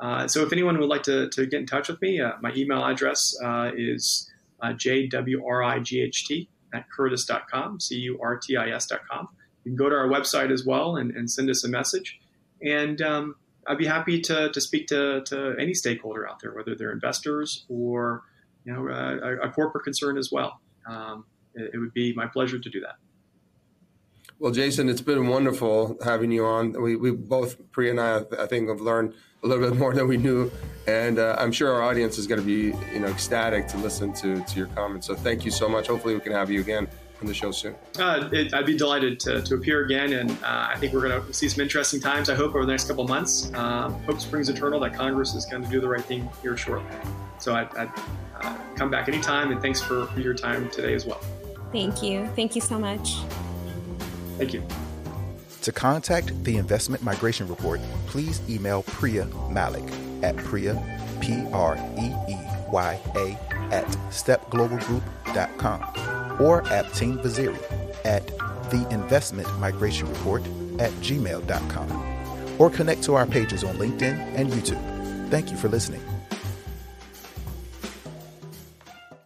Uh, 0.00 0.26
so 0.26 0.42
if 0.42 0.50
anyone 0.50 0.78
would 0.78 0.88
like 0.88 1.02
to, 1.02 1.28
to 1.28 1.44
get 1.44 1.60
in 1.60 1.66
touch 1.66 1.88
with 1.88 2.00
me, 2.00 2.20
uh, 2.22 2.32
my 2.40 2.52
email 2.54 2.82
address 2.82 3.36
uh, 3.44 3.70
is 3.76 4.30
uh, 4.62 4.68
jwright 4.68 6.48
at 6.72 6.90
curtis.com, 6.90 7.80
C-U-R-T-I-S.com. 7.80 9.28
You 9.64 9.70
can 9.70 9.76
go 9.76 9.90
to 9.90 9.96
our 9.96 10.08
website 10.08 10.50
as 10.50 10.64
well 10.64 10.96
and, 10.96 11.10
and 11.10 11.30
send 11.30 11.50
us 11.50 11.64
a 11.64 11.68
message. 11.68 12.18
And 12.62 13.02
um, 13.02 13.34
I'd 13.68 13.78
be 13.78 13.86
happy 13.86 14.20
to, 14.22 14.50
to 14.50 14.60
speak 14.60 14.86
to, 14.88 15.22
to 15.26 15.54
any 15.58 15.74
stakeholder 15.74 16.28
out 16.28 16.40
there, 16.40 16.54
whether 16.54 16.74
they're 16.74 16.92
investors 16.92 17.64
or 17.68 18.22
you 18.64 18.72
know 18.72 18.88
a, 18.88 19.46
a 19.46 19.50
corporate 19.50 19.84
concern 19.84 20.16
as 20.16 20.32
well. 20.32 20.60
Um, 20.88 21.26
it, 21.54 21.70
it, 21.74 21.78
would 21.78 21.92
be 21.92 22.14
my 22.14 22.26
pleasure 22.26 22.58
to 22.58 22.70
do 22.70 22.80
that. 22.80 22.96
Well, 24.38 24.52
Jason, 24.52 24.88
it's 24.88 25.00
been 25.00 25.26
wonderful 25.26 25.98
having 26.02 26.30
you 26.30 26.46
on. 26.46 26.80
We, 26.80 26.96
we 26.96 27.10
both, 27.10 27.60
Preeya 27.72 27.90
and 27.90 28.00
I, 28.00 28.42
I 28.42 28.46
think, 28.46 28.68
have 28.68 28.80
learned 28.80 29.14
a 29.42 29.46
little 29.46 29.68
bit 29.68 29.78
more 29.78 29.92
than 29.94 30.08
we 30.08 30.16
knew, 30.16 30.50
and 30.86 31.18
uh, 31.18 31.36
I'm 31.38 31.52
sure 31.52 31.72
our 31.72 31.82
audience 31.82 32.18
is 32.18 32.26
going 32.26 32.40
to 32.40 32.46
be, 32.46 32.76
you 32.92 33.00
know, 33.00 33.08
ecstatic 33.08 33.68
to 33.68 33.76
listen 33.78 34.12
to 34.14 34.42
to 34.42 34.56
your 34.56 34.68
comments. 34.68 35.06
So, 35.06 35.14
thank 35.14 35.44
you 35.44 35.50
so 35.50 35.68
much. 35.68 35.88
Hopefully, 35.88 36.14
we 36.14 36.20
can 36.20 36.32
have 36.32 36.50
you 36.50 36.60
again 36.60 36.88
on 37.20 37.26
the 37.26 37.34
show 37.34 37.50
soon. 37.50 37.74
Uh, 37.98 38.28
it, 38.32 38.54
I'd 38.54 38.66
be 38.66 38.76
delighted 38.76 39.18
to, 39.20 39.42
to 39.42 39.54
appear 39.54 39.84
again, 39.84 40.12
and 40.12 40.30
uh, 40.30 40.68
I 40.70 40.76
think 40.78 40.92
we're 40.92 41.08
going 41.08 41.20
to 41.20 41.32
see 41.32 41.48
some 41.48 41.62
interesting 41.62 42.00
times. 42.00 42.30
I 42.30 42.34
hope 42.34 42.50
over 42.54 42.64
the 42.64 42.72
next 42.72 42.86
couple 42.88 43.04
of 43.04 43.10
months. 43.10 43.52
Um, 43.54 44.00
hope 44.04 44.20
springs 44.20 44.48
eternal 44.48 44.80
that 44.80 44.94
Congress 44.94 45.34
is 45.34 45.46
going 45.46 45.64
to 45.64 45.68
do 45.68 45.80
the 45.80 45.88
right 45.88 46.04
thing 46.04 46.28
here 46.42 46.56
shortly. 46.56 46.90
So 47.38 47.54
I'd, 47.54 47.74
I'd 47.76 47.90
uh, 48.40 48.56
come 48.76 48.90
back 48.90 49.08
anytime, 49.08 49.50
and 49.50 49.60
thanks 49.60 49.80
for, 49.80 50.06
for 50.06 50.20
your 50.20 50.34
time 50.34 50.70
today 50.70 50.94
as 50.94 51.06
well. 51.06 51.20
Thank 51.72 52.02
you. 52.02 52.26
Thank 52.34 52.54
you 52.54 52.60
so 52.60 52.78
much. 52.78 53.16
Thank 54.38 54.54
you. 54.54 54.62
To 55.62 55.72
contact 55.72 56.44
the 56.44 56.56
Investment 56.56 57.02
Migration 57.02 57.48
Report, 57.48 57.80
please 58.06 58.40
email 58.48 58.84
Preeya 58.84 59.28
Malik 59.50 59.84
at 60.22 60.36
Preeya, 60.36 60.76
P 61.20 61.44
R 61.52 61.76
E 61.98 62.06
E 62.32 62.36
Y 62.70 63.00
A, 63.16 63.47
at 63.72 63.86
stepglobalgroup.com 64.10 65.80
or 66.42 66.62
Abteen 66.62 67.22
Vaziri 67.22 67.58
at 68.04 68.26
the 68.70 68.86
Investment 68.90 69.48
Migration 69.58 70.08
Report 70.08 70.42
at 70.78 70.92
gmail.com 71.02 72.58
or 72.58 72.70
connect 72.70 73.02
to 73.04 73.14
our 73.14 73.26
pages 73.26 73.64
on 73.64 73.76
LinkedIn 73.76 74.18
and 74.34 74.50
YouTube. 74.50 75.30
Thank 75.30 75.50
you 75.50 75.56
for 75.56 75.68
listening. 75.68 76.02